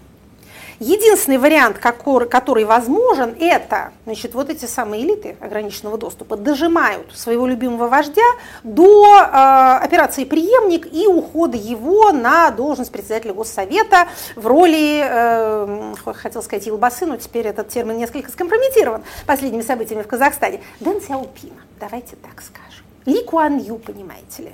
Единственный 0.80 1.40
вариант, 1.40 1.80
который 1.80 2.64
возможен, 2.66 3.36
это 3.40 3.94
значит, 4.06 4.36
вот 4.36 4.52
эти 4.52 4.66
самые 4.66 5.04
элиты 5.04 5.36
ограниченного 5.40 5.98
доступа 5.98 6.38
дожимают 6.38 7.18
своего 7.18 7.48
любимого 7.48 7.88
вождя 7.88 8.22
до 8.64 9.22
э, 9.22 9.84
операции 9.84 10.24
«Преемник» 10.24 10.94
и 10.94 11.08
ухода 11.08 11.58
его 11.58 12.12
на 12.12 12.52
должность 12.52 12.92
председателя 12.92 13.34
Госсовета 13.34 14.08
в 14.36 14.46
роли, 14.46 15.02
э, 15.04 15.96
хотел 16.14 16.44
сказать, 16.44 16.68
Илбасы, 16.68 17.08
но 17.08 17.18
теперь 17.18 17.48
этот 17.48 17.70
термин 17.70 17.98
несколько 17.98 18.32
скомпрометирован 18.32 19.04
последними 19.26 19.64
событиями 19.64 20.04
в 20.04 20.08
Казахстане. 20.08 20.62
Дэн 20.80 21.02
Сяопина, 21.02 21.62
давайте 21.80 22.18
так 22.18 22.44
скажем. 22.44 22.86
Ли 23.06 23.24
Куан 23.24 23.58
Ю, 23.58 23.80
понимаете 23.80 24.44
ли, 24.44 24.52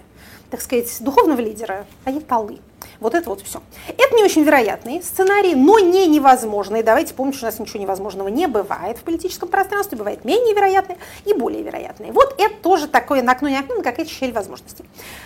так 0.50 0.62
сказать, 0.62 0.90
духовного 1.02 1.42
лидера, 1.42 1.86
аятоллы. 2.06 2.60
Вот 3.04 3.16
это 3.16 3.30
вот 3.30 3.42
все. 3.42 3.62
Это 3.86 4.16
не 4.16 4.24
очень 4.24 4.44
вероятный 4.44 5.04
сценарий, 5.04 5.56
но 5.56 5.78
не 5.78 6.08
невозможный. 6.08 6.84
Давайте 6.84 7.14
помнить, 7.14 7.36
что 7.36 7.46
у 7.46 7.50
нас 7.50 7.60
ничего 7.60 7.82
невозможного 7.82 8.30
не 8.30 8.48
бывает 8.48 8.98
в 8.98 9.02
политическом 9.02 9.50
пространстве, 9.50 9.98
бывает 9.98 10.24
менее 10.24 10.56
вероятный 10.56 10.96
и 11.26 11.34
более 11.34 11.64
вероятный. 11.64 12.12
Вот 12.12 12.34
это 12.38 12.56
тоже 12.62 12.88
такое 12.88 13.22
на 13.22 13.34
окно 13.34 13.50
не 13.50 13.58
окно, 13.58 13.76
какая-то 13.84 14.10
щель 14.10 14.32
возможностей. 14.32 14.86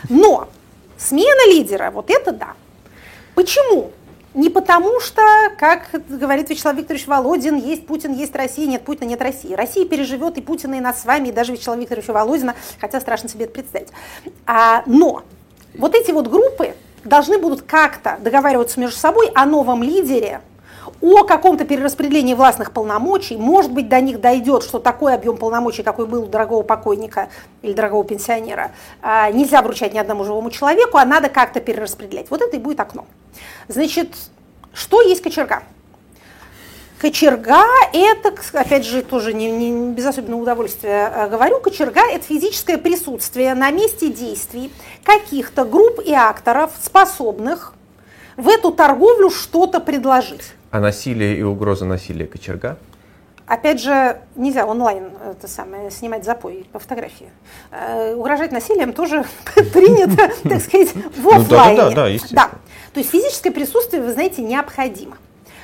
Но 0.10 0.48
смена 0.98 1.52
лидера, 1.52 1.92
вот 1.92 2.10
это 2.10 2.32
да. 2.32 2.54
Почему? 3.36 3.92
Не 4.34 4.50
потому 4.50 5.00
что, 5.00 5.22
как 5.60 5.92
говорит 6.10 6.50
Вячеслав 6.50 6.76
Викторович 6.76 7.06
Володин, 7.06 7.58
есть 7.58 7.86
Путин, 7.86 8.12
есть 8.16 8.36
Россия, 8.36 8.66
нет 8.66 8.84
Путина, 8.84 9.10
нет 9.10 9.22
России. 9.22 9.54
Россия 9.54 9.86
переживет 9.86 10.40
и 10.40 10.42
Путина, 10.42 10.76
и 10.76 10.80
нас 10.80 11.02
с 11.02 11.06
вами, 11.06 11.28
и 11.28 11.32
даже 11.32 11.54
Вячеслава 11.54 11.80
Викторовича 11.80 12.12
Володина, 12.12 12.56
хотя 12.82 13.00
страшно 13.00 13.30
себе 13.30 13.46
это 13.46 13.54
представить. 13.54 13.90
А, 14.48 14.82
но 14.88 15.22
вот 15.76 15.94
эти 15.94 16.10
вот 16.10 16.28
группы, 16.28 16.74
должны 17.08 17.38
будут 17.38 17.64
как-то 17.64 18.18
договариваться 18.20 18.80
между 18.80 18.98
собой 18.98 19.32
о 19.34 19.46
новом 19.46 19.84
лидере, 19.84 20.42
о 21.02 21.24
каком-то 21.24 21.66
перераспределении 21.66 22.34
властных 22.34 22.72
полномочий, 22.72 23.38
может 23.38 23.72
быть, 23.72 23.90
до 23.90 24.02
них 24.02 24.20
дойдет, 24.20 24.64
что 24.64 24.80
такой 24.80 25.14
объем 25.14 25.38
полномочий, 25.38 25.84
какой 25.84 26.08
был 26.08 26.24
у 26.24 26.28
дорогого 26.28 26.64
покойника 26.64 27.30
или 27.62 27.74
дорогого 27.74 28.04
пенсионера, 28.04 28.72
а, 29.02 29.30
нельзя 29.32 29.62
вручать 29.62 29.94
ни 29.94 30.00
одному 30.00 30.24
живому 30.24 30.50
человеку, 30.50 30.98
а 30.98 31.06
надо 31.06 31.30
как-то 31.30 31.60
перераспределять. 31.60 32.30
Вот 32.30 32.42
это 32.42 32.56
и 32.56 32.60
будет 32.60 32.80
окно. 32.80 33.06
Значит, 33.68 34.16
что 34.74 35.02
есть 35.02 35.22
кочерга? 35.22 35.64
Кочерга– 37.00 37.64
это, 37.94 38.34
опять 38.54 38.86
же, 38.86 39.04
тоже 39.04 39.34
не, 39.34 39.52
не 39.52 39.94
без 39.94 40.06
особенного 40.06 40.42
удовольствия 40.42 41.12
э, 41.14 41.30
говорю, 41.30 41.60
кочерга– 41.60 42.02
это 42.12 42.26
физическое 42.26 42.80
присутствие 42.80 43.54
на 43.54 43.70
месте 43.70 44.10
действий 44.10 44.72
каких-то 45.04 45.64
групп 45.64 46.00
и 46.04 46.12
акторов, 46.14 46.72
способных 46.82 47.76
в 48.36 48.50
эту 48.50 48.72
торговлю 48.72 49.30
что-то 49.30 49.80
предложить. 49.80 50.54
А 50.72 50.80
насилие 50.80 51.38
и 51.38 51.44
угроза 51.44 51.86
насилия 51.86 52.26
кочерга? 52.26 52.80
Опять 53.46 53.80
же, 53.80 54.20
нельзя 54.36 54.66
онлайн 54.66 55.12
это 55.24 55.48
самое, 55.48 55.92
снимать 55.92 56.26
запой 56.26 56.66
по 56.72 56.80
фотографии. 56.80 57.30
Э, 57.72 58.16
угрожать 58.16 58.52
насилием 58.52 58.92
тоже 58.92 59.24
принято, 59.56 60.32
так 60.44 60.62
сказать, 60.62 60.94
в 61.16 61.28
офлайне. 61.28 61.44
Ну, 61.44 61.50
да, 61.50 61.76
да, 61.76 61.92
да, 61.92 62.08
естественно. 62.08 62.50
То 62.94 63.00
есть 63.00 63.12
физическое 63.12 63.52
присутствие, 63.52 64.02
вы 64.02 64.12
знаете, 64.12 64.42
необходимо. 64.42 65.16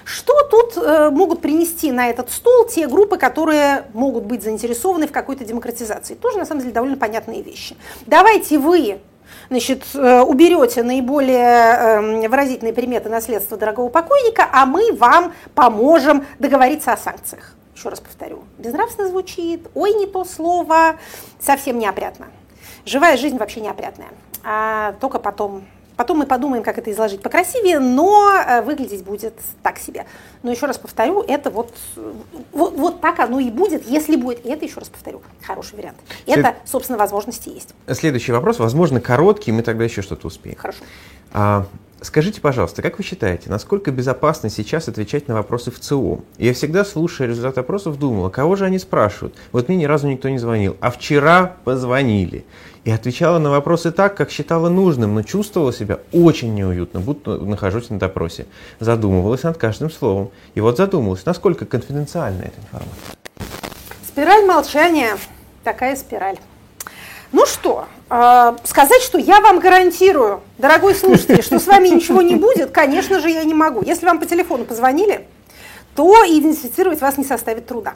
Что 0.06 0.34
тут 0.43 0.78
э, 0.78 1.10
могут 1.10 1.41
принести 1.41 1.91
на 1.91 2.10
этот 2.10 2.32
стол 2.32 2.66
те 2.66 2.88
группы, 2.88 3.18
которые 3.18 3.86
могут 3.93 4.26
быть 4.26 4.43
заинтересованы 4.43 5.08
в 5.08 5.12
какой-то 5.12 5.45
демократизации? 5.45 6.16
Тоже, 6.16 6.38
на 6.38 6.45
самом 6.45 6.62
деле, 6.62 6.74
довольно 6.74 6.97
понятные 6.97 7.41
вещи. 7.41 7.76
Давайте 8.06 8.60
вы 8.60 8.99
значит, 9.49 9.84
э, 9.93 10.22
уберете 10.22 10.84
наиболее 10.84 11.38
э, 11.38 12.28
выразительные 12.28 12.74
приметы 12.74 13.10
наследства 13.10 13.58
дорогого 13.58 13.89
покойника, 13.89 14.47
а 14.51 14.66
мы 14.66 14.93
вам 14.93 15.34
поможем 15.56 16.26
договориться 16.39 16.93
о 16.93 16.97
санкциях. 16.97 17.56
Еще 17.76 17.89
раз 17.89 17.99
повторю, 17.99 18.43
безнравственно 18.58 19.08
звучит, 19.10 19.68
ой, 19.74 19.93
не 19.93 20.06
то 20.06 20.26
слово, 20.26 20.97
совсем 21.39 21.80
неопрятно. 21.80 22.28
Живая 22.86 23.18
жизнь 23.18 23.38
вообще 23.38 23.62
неопрятная, 23.62 24.10
а 24.43 24.93
только 24.99 25.20
потом 25.20 25.64
Потом 26.04 26.18
мы 26.18 26.26
подумаем, 26.26 26.64
как 26.64 26.78
это 26.78 26.91
изложить 26.91 27.22
покрасивее, 27.22 27.80
но 27.80 28.30
э, 28.36 28.62
выглядеть 28.62 29.06
будет 29.06 29.36
так 29.62 29.78
себе. 29.78 30.06
Но 30.41 30.51
еще 30.51 30.66
раз 30.66 30.78
повторю, 30.78 31.22
это 31.26 31.49
вот, 31.49 31.74
вот, 32.51 32.74
вот 32.74 32.99
так 32.99 33.22
оно 33.22 33.39
и 33.39 33.49
будет, 33.49 33.88
если 33.88 34.18
будет. 34.18 34.45
И 34.45 34.49
это, 34.49 34.66
еще 34.66 34.82
раз 34.82 34.89
повторю, 34.89 35.22
хороший 35.41 35.78
вариант. 35.78 35.95
След... 36.26 36.39
Это, 36.39 36.56
собственно, 36.66 36.97
возможности 36.97 37.47
есть. 37.47 37.70
Следующий 37.88 38.34
вопрос, 38.34 38.60
возможно, 38.60 38.99
короткий, 38.99 39.54
мы 39.54 39.62
тогда 39.62 39.86
еще 39.86 40.01
что-то 40.01 40.28
успеем. 40.28 40.58
Хорошо. 40.58 40.80
А, 41.32 41.68
скажите, 42.01 42.41
пожалуйста, 42.41 42.82
как 42.82 42.97
вы 42.97 43.06
считаете, 43.06 43.49
насколько 43.49 43.89
безопасно 43.89 44.49
сейчас 44.49 44.89
отвечать 44.89 45.30
на 45.30 45.36
вопросы 45.36 45.72
в 45.72 45.80
ЦИОМ? 45.80 46.26
Я 46.38 46.54
всегда, 46.54 46.84
слушая 46.84 47.30
результат 47.30 47.58
опросов, 47.58 47.97
думала, 47.97 48.28
кого 48.28 48.58
же 48.58 48.66
они 48.66 48.78
спрашивают? 48.78 49.38
Вот 49.54 49.70
мне 49.70 49.78
ни 49.78 49.86
разу 49.86 50.10
никто 50.10 50.28
не 50.28 50.38
звонил, 50.38 50.76
а 50.82 50.91
вчера 50.91 51.56
позвонили 51.64 52.43
и 52.86 52.92
отвечала 52.92 53.40
на 53.40 53.50
вопросы 53.50 53.92
так, 53.92 54.16
как 54.16 54.30
считала 54.30 54.70
нужным, 54.70 55.16
но 55.16 55.24
чувствовала 55.24 55.72
себя 55.72 56.00
очень 56.12 56.54
неуютно, 56.54 57.00
будто 57.00 57.38
нахожусь 57.38 57.90
на 57.90 57.98
допросе. 57.98 58.46
Задумывалась 58.80 59.44
над 59.44 59.58
каждым 59.58 59.90
словом. 59.90 60.32
И 60.56 60.62
вот 60.62 60.78
задумалась, 60.78 61.26
насколько 61.26 61.66
конфиденциальна 61.66 62.42
эта 62.42 62.60
информация. 62.60 63.18
Спираль 64.06 64.46
молчания. 64.46 65.18
Такая 65.64 65.96
спираль. 65.96 66.38
Ну 67.32 67.46
что, 67.48 67.88
э, 68.12 68.56
сказать, 68.64 69.02
что 69.02 69.18
я 69.18 69.42
вам 69.42 69.60
гарантирую, 69.60 70.42
дорогой 70.60 70.94
слушатель, 70.94 71.42
что 71.42 71.60
с 71.60 71.66
вами 71.66 71.88
ничего 71.88 72.22
не 72.22 72.36
будет, 72.36 72.70
конечно 72.70 73.20
же, 73.20 73.30
я 73.30 73.44
не 73.44 73.56
могу. 73.56 73.82
Если 73.82 74.06
вам 74.06 74.20
по 74.20 74.28
телефону 74.28 74.66
позвонили, 74.66 75.26
то 75.96 76.14
идентифицировать 76.28 77.02
вас 77.02 77.18
не 77.18 77.24
составит 77.24 77.66
труда. 77.66 77.96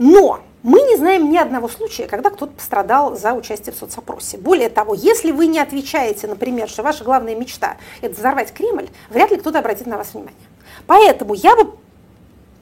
Но 0.00 0.40
мы 0.62 0.80
не 0.80 0.96
знаем 0.96 1.30
ни 1.30 1.36
одного 1.36 1.68
случая, 1.68 2.06
когда 2.06 2.30
кто-то 2.30 2.54
пострадал 2.54 3.18
за 3.18 3.34
участие 3.34 3.74
в 3.74 3.76
соцопросе. 3.76 4.38
Более 4.38 4.70
того, 4.70 4.94
если 4.94 5.30
вы 5.30 5.46
не 5.46 5.58
отвечаете, 5.58 6.26
например, 6.26 6.70
что 6.70 6.82
ваша 6.82 7.04
главная 7.04 7.34
мечта– 7.34 7.76
это 8.00 8.14
взорвать 8.14 8.50
Кремль, 8.54 8.88
вряд 9.10 9.30
ли 9.30 9.36
кто-то 9.36 9.58
обратит 9.58 9.86
на 9.86 9.98
вас 9.98 10.14
внимание. 10.14 10.40
Поэтому 10.86 11.34
я 11.34 11.54
бы 11.54 11.74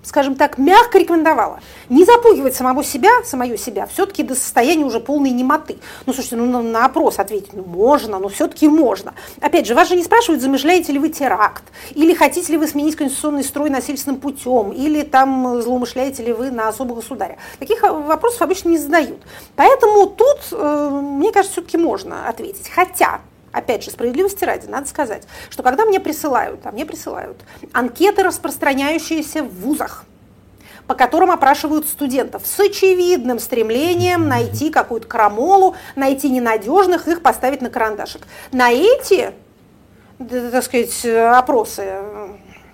скажем 0.02 0.36
так, 0.36 0.58
мягко 0.58 0.98
рекомендовала 0.98 1.60
не 1.88 2.04
запугивать 2.04 2.54
самого 2.54 2.84
себя, 2.84 3.10
самую 3.24 3.58
себя, 3.58 3.86
все-таки 3.86 4.22
до 4.22 4.34
состояния 4.34 4.84
уже 4.84 5.00
полной 5.00 5.30
немоты. 5.30 5.78
Ну, 6.06 6.12
слушайте, 6.12 6.36
ну 6.36 6.46
на, 6.46 6.62
на 6.62 6.84
опрос 6.84 7.18
ответить 7.18 7.52
ну, 7.52 7.64
можно, 7.64 8.18
но 8.18 8.28
все-таки 8.28 8.68
можно. 8.68 9.14
Опять 9.40 9.66
же, 9.66 9.74
вас 9.74 9.88
же 9.88 9.96
не 9.96 10.04
спрашивают, 10.04 10.42
замышляете 10.42 10.92
ли 10.92 10.98
вы 10.98 11.08
теракт, 11.08 11.64
или 11.94 12.14
хотите 12.14 12.52
ли 12.52 12.58
вы 12.58 12.66
сменить 12.66 12.96
конституционный 12.96 13.44
строй 13.44 13.70
насильственным 13.70 14.20
путем, 14.20 14.72
или 14.72 15.02
там 15.02 15.60
злоумышляете 15.62 16.22
ли 16.22 16.32
вы 16.32 16.50
на 16.50 16.68
особого 16.68 16.96
государя. 16.96 17.38
Таких 17.58 17.82
вопросов 17.82 18.42
обычно 18.42 18.70
не 18.70 18.78
задают. 18.78 19.18
Поэтому 19.56 20.06
тут, 20.06 20.38
э, 20.52 21.00
мне 21.02 21.32
кажется, 21.32 21.60
все-таки 21.60 21.76
можно 21.76 22.28
ответить. 22.28 22.68
Хотя, 22.68 23.20
Опять 23.58 23.82
же, 23.82 23.90
справедливости 23.90 24.44
ради, 24.44 24.66
надо 24.66 24.86
сказать, 24.86 25.24
что 25.50 25.64
когда 25.64 25.84
мне 25.84 25.98
присылают, 25.98 26.64
а 26.64 26.70
мне 26.70 26.86
присылают 26.86 27.38
анкеты, 27.72 28.22
распространяющиеся 28.22 29.42
в 29.42 29.52
вузах, 29.52 30.04
по 30.86 30.94
которым 30.94 31.32
опрашивают 31.32 31.88
студентов 31.88 32.42
с 32.46 32.60
очевидным 32.60 33.40
стремлением 33.40 34.28
найти 34.28 34.70
какую-то 34.70 35.08
крамолу, 35.08 35.74
найти 35.96 36.30
ненадежных, 36.30 37.08
их 37.08 37.20
поставить 37.20 37.60
на 37.60 37.68
карандашик. 37.68 38.22
На 38.52 38.70
эти, 38.70 39.32
так 40.18 40.62
сказать, 40.62 41.04
опросы, 41.04 41.98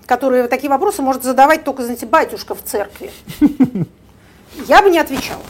которые 0.04 0.48
такие 0.48 0.68
вопросы 0.68 1.00
может 1.00 1.22
задавать 1.22 1.64
только, 1.64 1.82
знаете, 1.82 2.04
батюшка 2.04 2.54
в 2.54 2.62
церкви, 2.62 3.10
я 4.68 4.82
бы 4.82 4.90
не 4.90 4.98
отвечала. 4.98 5.42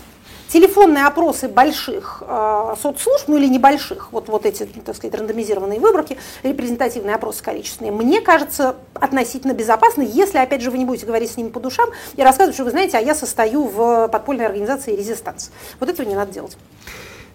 Телефонные 0.54 1.04
опросы 1.06 1.48
больших 1.48 2.22
э, 2.24 2.74
соцслужб, 2.80 3.26
ну 3.26 3.36
или 3.36 3.48
небольших, 3.48 4.12
вот, 4.12 4.28
вот 4.28 4.46
эти, 4.46 4.62
так 4.62 4.94
сказать, 4.94 5.18
рандомизированные 5.18 5.80
выборки, 5.80 6.16
репрезентативные 6.44 7.16
опросы 7.16 7.42
количественные, 7.42 7.90
мне 7.90 8.20
кажется 8.20 8.76
относительно 8.94 9.52
безопасны, 9.52 10.08
если, 10.08 10.38
опять 10.38 10.62
же, 10.62 10.70
вы 10.70 10.78
не 10.78 10.84
будете 10.84 11.06
говорить 11.06 11.32
с 11.32 11.36
ними 11.36 11.48
по 11.48 11.58
душам 11.58 11.90
и 12.14 12.22
рассказывать, 12.22 12.54
что 12.54 12.62
вы 12.62 12.70
знаете, 12.70 12.96
а 12.96 13.00
я 13.00 13.16
состою 13.16 13.64
в 13.64 14.06
подпольной 14.06 14.46
организации 14.46 14.94
«Резистанс». 14.94 15.50
Вот 15.80 15.88
этого 15.88 16.06
не 16.06 16.14
надо 16.14 16.32
делать. 16.32 16.56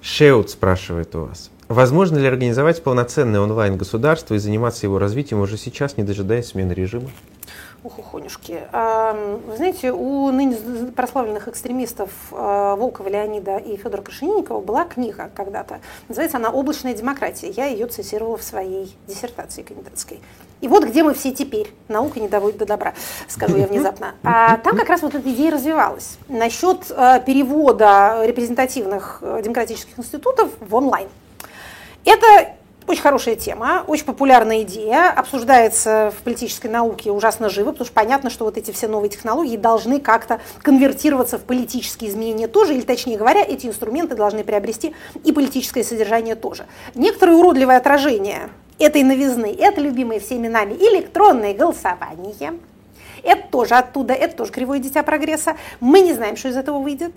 Шеут 0.01 0.49
спрашивает 0.49 1.13
у 1.15 1.25
вас. 1.25 1.51
Возможно 1.67 2.19
ли 2.19 2.25
организовать 2.25 2.81
полноценное 2.81 3.41
онлайн-государство 3.41 4.35
и 4.35 4.37
заниматься 4.37 4.85
его 4.85 4.97
развитием 4.97 5.41
уже 5.41 5.57
сейчас, 5.57 5.97
не 5.97 6.03
дожидаясь 6.03 6.47
смены 6.47 6.71
режима? 6.71 7.09
Ухухонюшки. 7.83 8.63
Вы 8.71 9.55
знаете, 9.55 9.91
у 9.91 10.31
ныне 10.31 10.57
прославленных 10.91 11.47
экстремистов 11.47 12.09
а, 12.31 12.75
Волкова 12.75 13.07
Леонида 13.07 13.57
и 13.57 13.77
Федора 13.77 14.01
Крашенинникова 14.01 14.59
была 14.59 14.85
книга 14.85 15.29
когда-то. 15.33 15.79
Называется 16.07 16.37
она 16.37 16.49
«Облачная 16.49 16.93
демократия». 16.93 17.49
Я 17.49 17.65
ее 17.65 17.87
цитировала 17.87 18.37
в 18.37 18.43
своей 18.43 18.95
диссертации 19.07 19.63
кандидатской. 19.63 20.19
И 20.61 20.67
вот 20.67 20.83
где 20.83 21.03
мы 21.03 21.13
все 21.13 21.31
теперь. 21.31 21.73
Наука 21.87 22.19
не 22.19 22.27
доводит 22.27 22.57
до 22.57 22.65
добра, 22.65 22.93
скажу 23.27 23.55
я 23.57 23.67
внезапно. 23.67 24.15
А 24.23 24.57
там 24.57 24.75
как 24.75 24.89
раз 24.89 25.01
вот 25.01 25.15
эта 25.15 25.31
идея 25.31 25.51
развивалась. 25.51 26.17
Насчет 26.27 26.91
а, 26.91 27.19
перевода 27.19 28.21
репрезентативных 28.25 29.19
э, 29.21 29.41
демократических 29.43 29.97
институтов 29.97 30.49
в 30.59 30.75
онлайн. 30.75 31.07
Это 32.05 32.55
очень 32.89 33.01
хорошая 33.03 33.35
тема, 33.35 33.83
очень 33.87 34.05
популярная 34.05 34.63
идея, 34.63 35.11
обсуждается 35.11 36.11
в 36.17 36.23
политической 36.23 36.67
науке 36.67 37.11
ужасно 37.11 37.47
живо, 37.47 37.71
потому 37.71 37.85
что 37.85 37.93
понятно, 37.93 38.29
что 38.31 38.45
вот 38.45 38.57
эти 38.57 38.71
все 38.71 38.87
новые 38.87 39.09
технологии 39.09 39.57
должны 39.57 39.99
как-то 39.99 40.41
конвертироваться 40.63 41.37
в 41.37 41.43
политические 41.43 42.09
изменения 42.09 42.47
тоже, 42.47 42.73
или 42.73 42.81
точнее 42.81 43.17
говоря, 43.17 43.43
эти 43.43 43.67
инструменты 43.67 44.15
должны 44.15 44.43
приобрести 44.43 44.95
и 45.23 45.31
политическое 45.31 45.83
содержание 45.83 46.35
тоже. 46.35 46.65
Некоторые 46.95 47.37
уродливые 47.37 47.77
отражения 47.77 48.49
этой 48.79 49.03
новизны, 49.03 49.55
это 49.57 49.81
любимые 49.81 50.19
всеми 50.19 50.47
нами 50.47 50.73
электронное 50.73 51.53
голосование– 51.53 52.53
это 53.23 53.47
тоже 53.49 53.75
оттуда, 53.75 54.13
это 54.13 54.35
тоже 54.35 54.51
кривое 54.51 54.79
дитя 54.79 55.03
прогресса. 55.03 55.55
Мы 55.79 56.01
не 56.01 56.13
знаем, 56.13 56.35
что 56.35 56.49
из 56.49 56.57
этого 56.57 56.79
выйдет, 56.79 57.13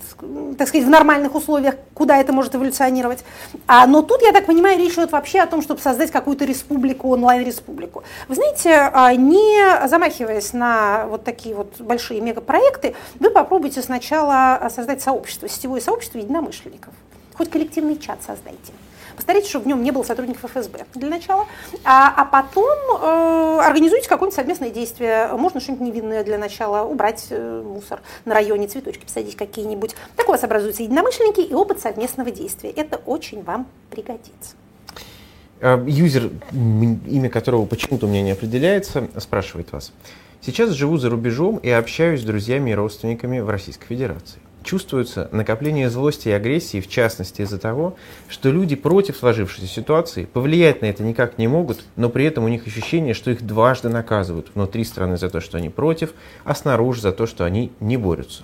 так 0.59 0.69
сказать, 0.69 0.87
в 0.87 0.91
нормальных 0.91 1.35
условиях, 1.35 1.77
куда 1.95 2.19
это 2.19 2.33
может 2.33 2.55
эволюционировать. 2.55 3.25
А, 3.67 3.87
но 3.87 4.03
тут, 4.03 4.23
я 4.23 4.33
так 4.33 4.47
понимаю, 4.47 4.79
речь 4.79 4.95
идет 4.95 5.13
вообще 5.13 5.41
о 5.41 5.47
том, 5.47 5.63
чтобы 5.63 5.81
создать 5.81 6.11
какую-то 6.11 6.45
республику, 6.45 7.09
онлайн-республику. 7.09 8.03
Вы 8.29 8.35
знаете, 8.35 8.91
а, 8.93 9.15
не 9.15 9.89
замахиваясь 9.89 10.53
на 10.53 11.07
вот 11.07 11.25
такие 11.25 11.55
вот 11.55 11.81
большие 11.81 12.21
мегапроекты, 12.21 12.95
вы 13.19 13.31
попробуйте 13.31 13.83
сначала 13.83 14.69
создать 14.75 15.03
сообщество, 15.03 15.49
сетевое 15.49 15.81
сообщество 15.81 16.19
единомышленников. 16.19 16.93
Хоть 17.37 17.51
коллективный 17.51 17.99
чат 17.99 18.19
создайте. 18.27 18.73
Постарайтесь, 19.23 19.51
чтобы 19.51 19.67
в 19.67 19.69
нем 19.69 19.85
не 19.85 19.93
было 19.93 20.03
сотрудников 20.03 20.51
ФСБ 20.51 20.85
для 20.97 21.09
начала, 21.09 21.47
а, 21.85 22.13
а 22.17 22.25
потом 22.25 22.77
э, 23.01 23.61
организуйте 23.65 24.09
какое-нибудь 24.09 24.35
совместное 24.35 24.71
действие. 24.71 25.29
Можно 25.29 25.61
что-нибудь 25.61 25.87
невинное 25.87 26.25
для 26.25 26.39
начала, 26.39 26.85
убрать 26.85 27.29
э, 27.31 27.63
мусор 27.65 28.03
на 28.25 28.35
районе, 28.35 28.67
цветочки 28.67 29.05
посадить 29.05 29.37
какие-нибудь. 29.37 29.95
Так 30.17 30.29
у 30.29 30.33
вас 30.33 30.43
образуются 30.43 30.83
единомышленники 30.83 31.39
и 31.39 31.55
опыт 31.55 31.79
совместного 31.79 32.33
действия. 32.33 32.71
Это 32.71 32.97
очень 33.07 33.45
вам 33.45 33.69
пригодится. 33.91 34.57
А, 35.61 35.81
юзер, 35.87 36.31
имя 36.53 37.31
которого 37.31 37.65
почему-то 37.67 38.07
у 38.07 38.09
меня 38.09 38.23
не 38.23 38.33
определяется, 38.33 39.07
спрашивает 39.19 39.71
вас. 39.71 39.93
Сейчас 40.41 40.71
живу 40.71 40.97
за 40.97 41.11
рубежом 41.11 41.59
и 41.59 41.71
общаюсь 41.71 42.23
с 42.23 42.25
друзьями 42.25 42.73
и 42.73 42.75
родственниками 42.75 43.39
в 43.39 43.49
Российской 43.49 43.87
Федерации 43.87 44.42
чувствуется 44.63 45.29
накопление 45.33 45.91
злости 45.91 46.29
и 46.29 46.33
агрессии, 46.33 46.81
в 46.81 46.89
частности 46.89 47.43
из-за 47.43 47.59
того, 47.59 47.97
что 48.29 48.51
люди 48.51 48.77
против 48.77 49.17
сложившейся 49.17 49.67
ситуации 49.67 50.25
повлиять 50.25 50.83
на 50.83 50.87
это 50.87 51.03
никак 51.03 51.39
не 51.39 51.49
могут, 51.49 51.85
но 51.97 52.09
при 52.09 52.25
этом 52.25 52.45
у 52.45 52.49
них 52.49 52.67
ощущение, 52.67 53.15
что 53.15 53.31
их 53.31 53.43
дважды 53.43 53.89
наказывают 53.89 54.51
внутри 54.55 54.85
страны 54.85 55.17
за 55.17 55.31
то, 55.31 55.41
что 55.41 55.59
они 55.59 55.69
против, 55.69 56.13
а 56.45 56.55
снаружи 56.55 57.01
за 57.01 57.13
то, 57.13 57.27
что 57.27 57.45
они 57.45 57.73
не 57.81 57.97
борются. 57.97 58.43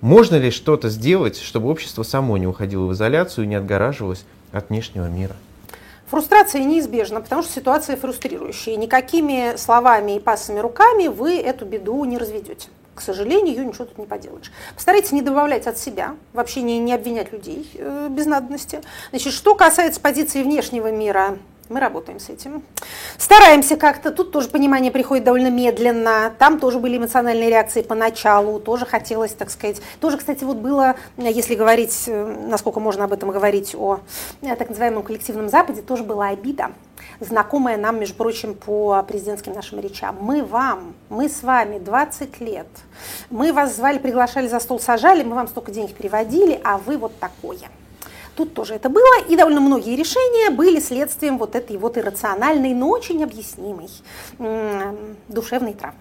Можно 0.00 0.36
ли 0.36 0.50
что-то 0.50 0.90
сделать, 0.90 1.38
чтобы 1.38 1.70
общество 1.70 2.02
само 2.02 2.36
не 2.36 2.46
уходило 2.46 2.86
в 2.86 2.92
изоляцию 2.92 3.44
и 3.44 3.48
не 3.48 3.54
отгораживалось 3.54 4.24
от 4.52 4.68
внешнего 4.68 5.06
мира? 5.06 5.34
Фрустрация 6.06 6.62
неизбежна, 6.62 7.20
потому 7.20 7.42
что 7.42 7.52
ситуация 7.52 7.96
фрустрирующая. 7.96 8.76
Никакими 8.76 9.56
словами 9.56 10.16
и 10.16 10.20
пасами 10.20 10.60
руками 10.60 11.08
вы 11.08 11.38
эту 11.38 11.64
беду 11.64 12.04
не 12.04 12.18
разведете 12.18 12.68
к 12.94 13.00
сожалению, 13.00 13.66
ничего 13.66 13.84
тут 13.84 13.98
не 13.98 14.06
поделаешь. 14.06 14.52
Постарайтесь 14.74 15.12
не 15.12 15.22
добавлять 15.22 15.66
от 15.66 15.78
себя, 15.78 16.16
вообще 16.32 16.62
не, 16.62 16.78
не 16.78 16.92
обвинять 16.92 17.32
людей 17.32 17.70
э, 17.74 18.08
без 18.10 18.26
надобности. 18.26 18.82
Значит, 19.10 19.32
что 19.32 19.54
касается 19.54 20.00
позиции 20.00 20.42
внешнего 20.42 20.90
мира, 20.90 21.38
мы 21.68 21.80
работаем 21.80 22.20
с 22.20 22.28
этим. 22.28 22.62
Стараемся 23.18 23.76
как-то. 23.76 24.10
Тут 24.10 24.32
тоже 24.32 24.48
понимание 24.48 24.90
приходит 24.90 25.24
довольно 25.24 25.50
медленно. 25.50 26.32
Там 26.38 26.58
тоже 26.60 26.78
были 26.78 26.98
эмоциональные 26.98 27.48
реакции 27.48 27.82
поначалу. 27.82 28.60
Тоже 28.60 28.86
хотелось, 28.86 29.32
так 29.32 29.50
сказать. 29.50 29.80
Тоже, 30.00 30.18
кстати, 30.18 30.44
вот 30.44 30.58
было, 30.58 30.96
если 31.16 31.54
говорить, 31.54 32.04
э, 32.06 32.46
насколько 32.48 32.80
можно 32.80 33.04
об 33.04 33.12
этом 33.12 33.30
говорить, 33.30 33.74
о 33.74 34.00
э, 34.42 34.56
так 34.56 34.68
называемом 34.68 35.02
коллективном 35.02 35.48
Западе, 35.48 35.82
тоже 35.82 36.04
была 36.04 36.28
обида 36.28 36.70
знакомая 37.20 37.76
нам, 37.76 38.00
между 38.00 38.16
прочим, 38.16 38.54
по 38.54 39.02
президентским 39.02 39.52
нашим 39.52 39.80
речам. 39.80 40.16
Мы 40.20 40.42
вам, 40.42 40.94
мы 41.08 41.28
с 41.28 41.42
вами 41.42 41.78
20 41.78 42.40
лет. 42.40 42.66
Мы 43.30 43.52
вас 43.52 43.76
звали, 43.76 43.98
приглашали 43.98 44.48
за 44.48 44.60
стол, 44.60 44.80
сажали, 44.80 45.22
мы 45.22 45.34
вам 45.34 45.48
столько 45.48 45.72
денег 45.72 45.94
переводили, 45.94 46.60
а 46.64 46.78
вы 46.78 46.98
вот 46.98 47.18
такое. 47.18 47.70
Тут 48.36 48.54
тоже 48.54 48.74
это 48.74 48.88
было, 48.88 49.20
и 49.28 49.36
довольно 49.36 49.60
многие 49.60 49.96
решения 49.96 50.50
были 50.50 50.80
следствием 50.80 51.38
вот 51.38 51.54
этой 51.54 51.76
вот 51.76 51.96
иррациональной, 51.98 52.74
но 52.74 52.88
очень 52.88 53.22
объяснимой 53.22 53.88
душевной 55.28 55.74
травмы. 55.74 55.98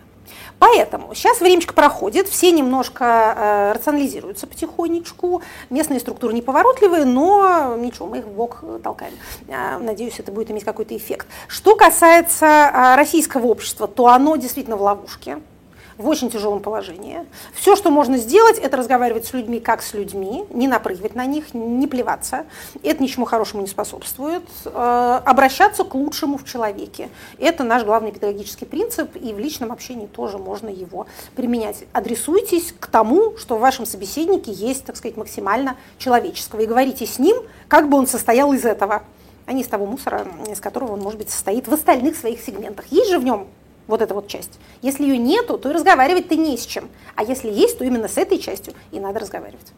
Поэтому 0.59 1.13
сейчас 1.13 1.41
времечко 1.41 1.73
проходит, 1.73 2.27
все 2.27 2.51
немножко 2.51 3.03
э, 3.05 3.71
рационализируются 3.73 4.47
потихонечку, 4.47 5.41
местные 5.69 5.99
структуры 5.99 6.33
неповоротливые, 6.33 7.05
но 7.05 7.75
ничего, 7.77 8.07
мы 8.07 8.19
их 8.19 8.25
в 8.25 8.31
бок 8.31 8.63
толкаем. 8.83 9.13
Э, 9.47 9.77
надеюсь, 9.79 10.19
это 10.19 10.31
будет 10.31 10.51
иметь 10.51 10.63
какой-то 10.63 10.95
эффект. 10.95 11.27
Что 11.47 11.75
касается 11.75 12.45
э, 12.45 12.95
российского 12.95 13.47
общества, 13.47 13.87
то 13.87 14.07
оно 14.07 14.35
действительно 14.37 14.77
в 14.77 14.81
ловушке 14.81 15.39
в 15.97 16.07
очень 16.07 16.29
тяжелом 16.29 16.59
положении. 16.61 17.25
Все, 17.53 17.75
что 17.75 17.91
можно 17.91 18.17
сделать, 18.17 18.57
это 18.57 18.77
разговаривать 18.77 19.25
с 19.25 19.33
людьми 19.33 19.59
как 19.59 19.81
с 19.81 19.93
людьми, 19.93 20.45
не 20.49 20.67
напрыгивать 20.67 21.15
на 21.15 21.25
них, 21.25 21.53
не 21.53 21.87
плеваться. 21.87 22.45
Это 22.83 23.01
ничему 23.01 23.25
хорошему 23.25 23.61
не 23.61 23.67
способствует. 23.67 24.43
Э, 24.65 25.21
обращаться 25.25 25.83
к 25.83 25.93
лучшему 25.95 26.37
в 26.37 26.45
человеке. 26.45 27.09
Это 27.37 27.63
наш 27.63 27.83
главный 27.83 28.11
педагогический 28.11 28.65
принцип, 28.65 29.15
и 29.15 29.33
в 29.33 29.39
личном 29.39 29.71
общении 29.71 30.07
тоже 30.07 30.37
можно 30.37 30.69
его 30.69 31.07
применять. 31.35 31.85
Адресуйтесь 31.93 32.73
к 32.79 32.87
тому, 32.87 33.37
что 33.37 33.57
в 33.57 33.59
вашем 33.59 33.85
собеседнике 33.85 34.51
есть, 34.51 34.85
так 34.85 34.97
сказать, 34.97 35.17
максимально 35.17 35.77
человеческого, 35.97 36.61
и 36.61 36.65
говорите 36.65 37.05
с 37.05 37.19
ним, 37.19 37.37
как 37.67 37.89
бы 37.89 37.97
он 37.97 38.07
состоял 38.07 38.53
из 38.53 38.65
этого 38.65 39.03
а 39.45 39.53
не 39.53 39.61
из 39.61 39.67
того 39.67 39.85
мусора, 39.85 40.25
из 40.49 40.61
которого 40.61 40.93
он, 40.93 41.01
может 41.01 41.19
быть, 41.19 41.29
состоит 41.29 41.67
в 41.67 41.73
остальных 41.73 42.15
своих 42.15 42.41
сегментах. 42.41 42.85
Есть 42.91 43.09
же 43.09 43.19
в 43.19 43.23
нем 43.23 43.47
вот 43.87 44.01
эта 44.01 44.13
вот 44.13 44.27
часть. 44.27 44.59
Если 44.81 45.03
ее 45.03 45.17
нету, 45.17 45.57
то 45.57 45.69
и 45.69 45.73
разговаривать 45.73 46.27
ты 46.27 46.35
не 46.35 46.57
с 46.57 46.65
чем. 46.65 46.89
А 47.15 47.23
если 47.23 47.51
есть, 47.51 47.77
то 47.77 47.85
именно 47.85 48.07
с 48.07 48.17
этой 48.17 48.39
частью 48.39 48.73
и 48.91 48.99
надо 48.99 49.19
разговаривать. 49.19 49.73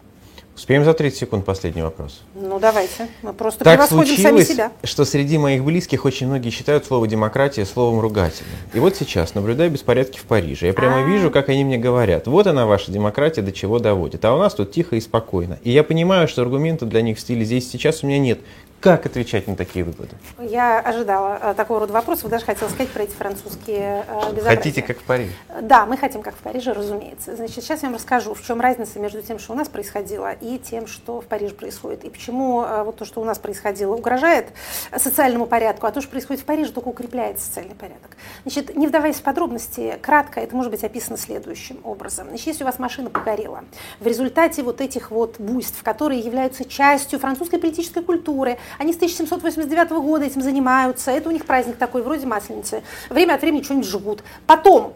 Успеем 0.56 0.86
за 0.86 0.94
30 0.94 1.20
секунд 1.20 1.46
последний 1.46 1.82
вопрос. 1.82 2.22
Ну 2.34 2.60
давайте. 2.60 3.10
Мы 3.22 3.34
просто 3.34 3.66
так 3.66 3.74
превосходим 3.74 4.16
сами 4.16 4.42
себя. 4.42 4.72
что 4.86 5.04
среди 5.04 5.38
моих 5.38 5.66
близких 5.66 6.06
очень 6.06 6.28
многие 6.28 6.50
считают 6.50 6.86
слово 6.86 7.08
демократия 7.10 7.66
словом 7.66 8.00
ругательным. 8.00 8.56
И 8.74 8.80
вот 8.80 8.96
сейчас, 8.96 9.36
наблюдая 9.36 9.68
беспорядки 9.68 10.18
в 10.18 10.24
Париже, 10.24 10.68
я 10.68 10.74
прямо 10.74 11.00
А-а-а. 11.00 11.08
вижу, 11.10 11.30
как 11.30 11.50
они 11.50 11.66
мне 11.66 11.78
говорят, 11.78 12.28
вот 12.28 12.48
она 12.48 12.66
ваша 12.66 12.90
демократия, 12.90 13.42
до 13.42 13.52
чего 13.52 13.80
доводит. 13.80 14.24
А 14.24 14.34
у 14.34 14.40
нас 14.40 14.54
тут 14.54 14.72
тихо 14.72 14.96
и 14.96 15.02
спокойно. 15.02 15.60
И 15.64 15.72
я 15.72 15.84
понимаю, 15.84 16.30
что 16.30 16.42
аргументов 16.42 16.88
для 16.88 17.02
них 17.02 17.18
в 17.18 17.20
стиле 17.20 17.44
здесь 17.44 17.70
сейчас 17.70 18.04
у 18.04 18.08
меня 18.08 18.20
нет. 18.20 18.40
Как 18.86 19.08
отвечать 19.08 19.48
на 19.48 19.56
такие 19.56 19.84
выводы? 19.84 20.12
Я 20.38 20.80
ожидала 20.80 21.40
э, 21.42 21.54
такого 21.56 21.80
рода 21.80 21.94
вопросов, 21.94 22.30
даже 22.30 22.46
хотела 22.46 22.70
сказать 22.70 22.90
про 22.90 23.02
эти 23.02 23.14
французские 23.16 24.06
э, 24.08 24.32
безобразия. 24.32 24.58
Хотите, 24.58 24.82
как 24.84 25.00
в 25.00 25.04
Париже? 25.06 25.32
Да, 25.60 25.88
мы 25.88 25.98
хотим, 25.98 26.22
как 26.22 26.36
в 26.36 26.38
Париже, 26.38 26.72
разумеется. 26.72 27.36
Значит, 27.36 27.56
сейчас 27.56 27.82
я 27.82 27.90
вам 27.90 27.96
расскажу, 27.96 28.36
в 28.36 28.44
чем 28.44 28.62
разница 28.62 29.00
между 29.00 29.24
тем, 29.24 29.40
что 29.40 29.54
у 29.54 29.56
нас 29.56 29.70
происходило, 29.70 30.34
и 30.34 30.60
тем, 30.60 30.86
что 30.86 31.20
в 31.20 31.26
Париже 31.26 31.56
происходит. 31.56 32.04
И 32.04 32.12
почему 32.12 32.62
э, 32.62 32.84
вот 32.84 32.98
то, 32.98 33.06
что 33.06 33.22
у 33.22 33.24
нас 33.24 33.40
происходило, 33.40 33.96
угрожает 33.96 34.50
социальному 34.96 35.48
порядку, 35.48 35.88
а 35.88 35.92
то, 35.92 36.00
что 36.00 36.12
происходит 36.12 36.44
в 36.44 36.46
Париже, 36.46 36.72
только 36.72 36.90
укрепляет 36.90 37.40
социальный 37.40 37.74
порядок. 37.74 38.16
Значит, 38.44 38.76
не 38.76 38.86
вдаваясь 38.86 39.16
в 39.16 39.24
подробности, 39.24 39.98
кратко 40.00 40.40
это 40.40 40.56
может 40.56 40.70
быть 40.70 40.84
описано 40.84 41.18
следующим 41.18 41.80
образом. 41.84 42.28
Значит, 42.28 42.46
если 42.46 42.64
у 42.64 42.68
вас 42.68 42.78
машина 42.78 43.10
погорела, 43.10 43.64
в 44.00 44.06
результате 44.06 44.62
вот 44.62 44.80
этих 44.80 45.10
вот 45.10 45.40
буйств, 45.40 45.82
которые 45.82 46.20
являются 46.20 46.66
частью 46.66 47.18
французской 47.18 47.58
политической 47.58 48.04
культуры, 48.04 48.60
они 48.78 48.94
с 48.94 48.98
1789 48.98 49.90
года 49.92 50.26
этим 50.26 50.42
занимаются, 50.42 51.12
это 51.12 51.30
у 51.30 51.32
них 51.32 51.46
праздник 51.46 51.78
такой, 51.78 52.02
вроде 52.02 52.26
Масленицы. 52.26 52.84
Время 53.10 53.36
от 53.36 53.42
времени 53.42 53.64
что-нибудь 53.64 53.88
жгут. 53.88 54.24
Потом 54.48 54.94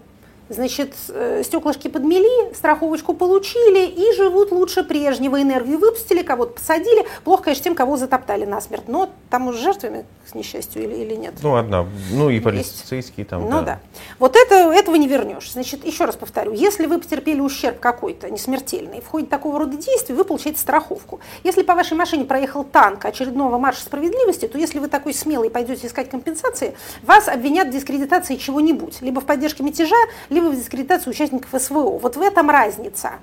Значит, 0.50 0.95
э, 1.10 1.43
стеклышки 1.45 1.88
подмели, 1.88 2.54
страховочку 2.56 3.14
получили 3.14 3.86
и 3.86 4.16
живут 4.16 4.52
лучше 4.52 4.84
прежнего. 4.84 5.39
Энергию 5.39 5.78
выпустили, 5.78 6.24
кого-то 6.24 6.54
посадили. 6.54 7.06
Плохо, 7.24 7.43
конечно, 7.43 7.64
тем, 7.66 7.76
кого 7.76 7.97
затоптали 7.97 8.45
насмерть. 8.45 8.88
Но 8.88 9.10
там 9.30 9.47
уже 9.47 9.60
жертвами, 9.60 10.06
к 10.30 10.34
несчастью, 10.34 10.84
или, 10.84 10.95
или 10.95 11.16
нет? 11.16 11.36
Ну, 11.43 11.56
одна. 11.56 11.86
Ну, 12.12 12.30
и 12.32 12.39
полицейские 12.39 13.26
там, 13.28 13.43
Ну 13.43 13.60
да. 13.60 13.62
да. 13.62 13.80
Вот 14.18 14.36
это, 14.36 14.72
этого 14.72 14.95
не 14.95 15.08
вернешь. 15.08 15.52
Значит, 15.52 15.86
еще 15.86 16.06
раз 16.06 16.16
повторю. 16.16 16.54
Если 16.54 16.88
вы 16.88 16.97
потерпели 16.97 17.39
ущерб 17.39 17.80
какой-то, 17.80 18.30
не 18.30 18.38
смертельный, 18.39 19.02
в 19.02 19.08
ходе 19.08 19.28
такого 19.28 19.60
рода 19.60 19.78
действий 19.78 20.16
вы 20.16 20.24
получаете 20.24 20.60
страховку. 20.60 21.20
Если 21.43 21.62
по 21.62 21.76
вашей 21.76 21.95
машине 21.95 22.26
проехал 22.26 22.64
танк 22.64 23.06
очередного 23.06 23.60
марша 23.60 23.82
справедливости, 23.82 24.47
то 24.47 24.58
если 24.58 24.80
вы 24.80 24.88
такой 24.88 25.14
смелый 25.14 25.52
пойдете 25.52 25.86
искать 25.88 26.10
компенсации, 26.10 26.76
вас 27.04 27.28
обвинят 27.28 27.68
в 27.68 27.72
дискредитации 27.72 28.36
чего-нибудь. 28.36 29.02
Либо 29.02 29.22
в 29.22 29.26
поддержке 29.26 29.64
мятежа, 29.64 29.95
либо 30.30 30.39
в 30.48 30.56
дискредитацию 30.56 31.12
участников 31.12 31.62
СВО. 31.62 31.98
Вот 31.98 32.16
в 32.16 32.22
этом 32.22 32.50
разница. 32.50 33.14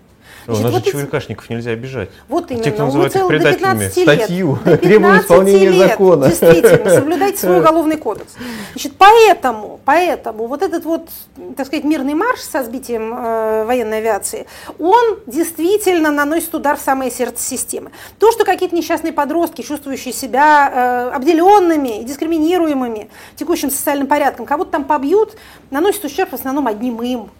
Значит, 0.47 0.61
у 0.61 0.64
нас 0.64 0.72
вот 0.72 0.84
же 0.84 1.07
ЧВКшников 1.07 1.51
нельзя 1.51 1.72
обижать. 1.72 2.09
Вот 2.28 2.51
именно. 2.51 2.64
Те, 2.64 2.70
кто 2.70 2.86
называют 2.86 3.16
их 3.16 3.26
предателями, 3.26 3.88
статью, 3.88 4.59
требуют 4.64 5.22
исполнения 5.22 5.70
лет, 5.70 5.90
закона. 5.90 6.28
Действительно, 6.28 6.90
соблюдайте 6.94 7.38
свой 7.38 7.59
уголовный 7.59 7.97
кодекс. 7.97 8.34
Значит, 8.72 8.92
поэтому, 8.97 9.80
поэтому 9.84 10.47
вот 10.47 10.62
этот 10.62 10.84
вот, 10.84 11.09
так 11.57 11.66
сказать, 11.66 11.84
мирный 11.84 12.14
марш 12.14 12.40
со 12.40 12.62
сбитием 12.62 13.12
э, 13.12 13.64
военной 13.64 13.99
авиации, 13.99 14.47
он 14.78 15.18
действительно 15.26 16.12
наносит 16.12 16.55
удар 16.55 16.76
в 16.76 16.80
самое 16.80 17.11
сердце 17.11 17.42
системы. 17.42 17.90
То, 18.18 18.30
что 18.30 18.44
какие-то 18.44 18.76
несчастные 18.76 19.12
подростки, 19.12 19.62
чувствующие 19.62 20.14
себя 20.14 21.11
э, 21.12 21.16
обделенными 21.16 22.01
и 22.01 22.05
дискриминируемыми 22.05 23.11
текущим 23.34 23.70
социальным 23.70 24.07
порядком, 24.07 24.47
кого-то 24.47 24.70
там 24.70 24.84
побьют, 24.84 25.36
наносит 25.70 26.05
ущерб 26.05 26.30
в 26.30 26.34
основном 26.34 26.66
одним 26.68 27.03
им. 27.03 27.30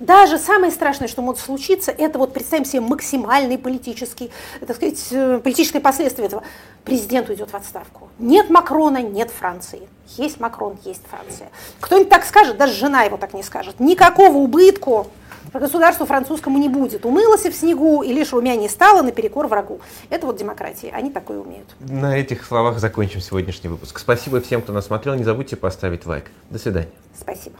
Даже 0.00 0.38
самое 0.38 0.72
страшное, 0.72 1.08
что 1.08 1.20
может 1.20 1.42
случиться, 1.42 1.90
это 1.90 2.18
вот 2.18 2.32
представим 2.32 2.64
себе 2.64 2.80
максимальный 2.80 3.58
политический, 3.58 4.30
так 4.66 4.76
сказать, 4.76 5.06
э, 5.10 5.40
политическое 5.44 5.80
последствие 5.80 6.26
этого. 6.26 6.42
Президент 6.84 7.28
уйдет 7.28 7.50
в 7.50 7.54
отставку. 7.54 8.08
Нет 8.18 8.48
Макрона, 8.48 9.02
нет 9.02 9.30
Франции. 9.30 9.82
Есть 10.16 10.40
Макрон, 10.40 10.78
есть 10.84 11.02
Франция. 11.08 11.50
Кто-нибудь 11.80 12.08
так 12.08 12.24
скажет, 12.24 12.56
даже 12.56 12.72
жена 12.72 13.02
его 13.02 13.18
так 13.18 13.34
не 13.34 13.42
скажет. 13.42 13.78
Никакого 13.78 14.38
убытку 14.38 15.06
государству 15.52 16.06
французскому 16.06 16.58
не 16.58 16.68
будет. 16.68 17.04
Умылась 17.04 17.44
в 17.44 17.52
снегу 17.52 18.02
и 18.02 18.12
лишь 18.12 18.32
румянее 18.32 18.70
стала 18.70 19.02
наперекор 19.02 19.48
врагу. 19.48 19.80
Это 20.08 20.26
вот 20.26 20.36
демократия. 20.36 20.90
Они 20.90 21.10
такое 21.10 21.40
умеют. 21.40 21.68
На 21.80 22.16
этих 22.16 22.44
словах 22.44 22.78
закончим 22.78 23.20
сегодняшний 23.20 23.68
выпуск. 23.68 23.98
Спасибо 23.98 24.40
всем, 24.40 24.62
кто 24.62 24.72
нас 24.72 24.86
смотрел. 24.86 25.14
Не 25.14 25.24
забудьте 25.24 25.56
поставить 25.56 26.06
лайк. 26.06 26.30
До 26.48 26.58
свидания. 26.58 26.88
Спасибо 27.18 27.56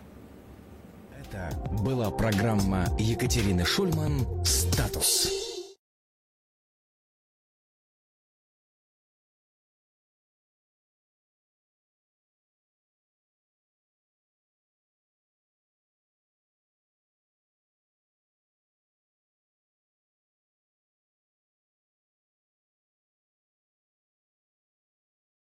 была 1.70 2.10
программа 2.10 2.86
Екатерины 2.98 3.64
Шульман 3.64 4.26
«Статус». 4.44 5.49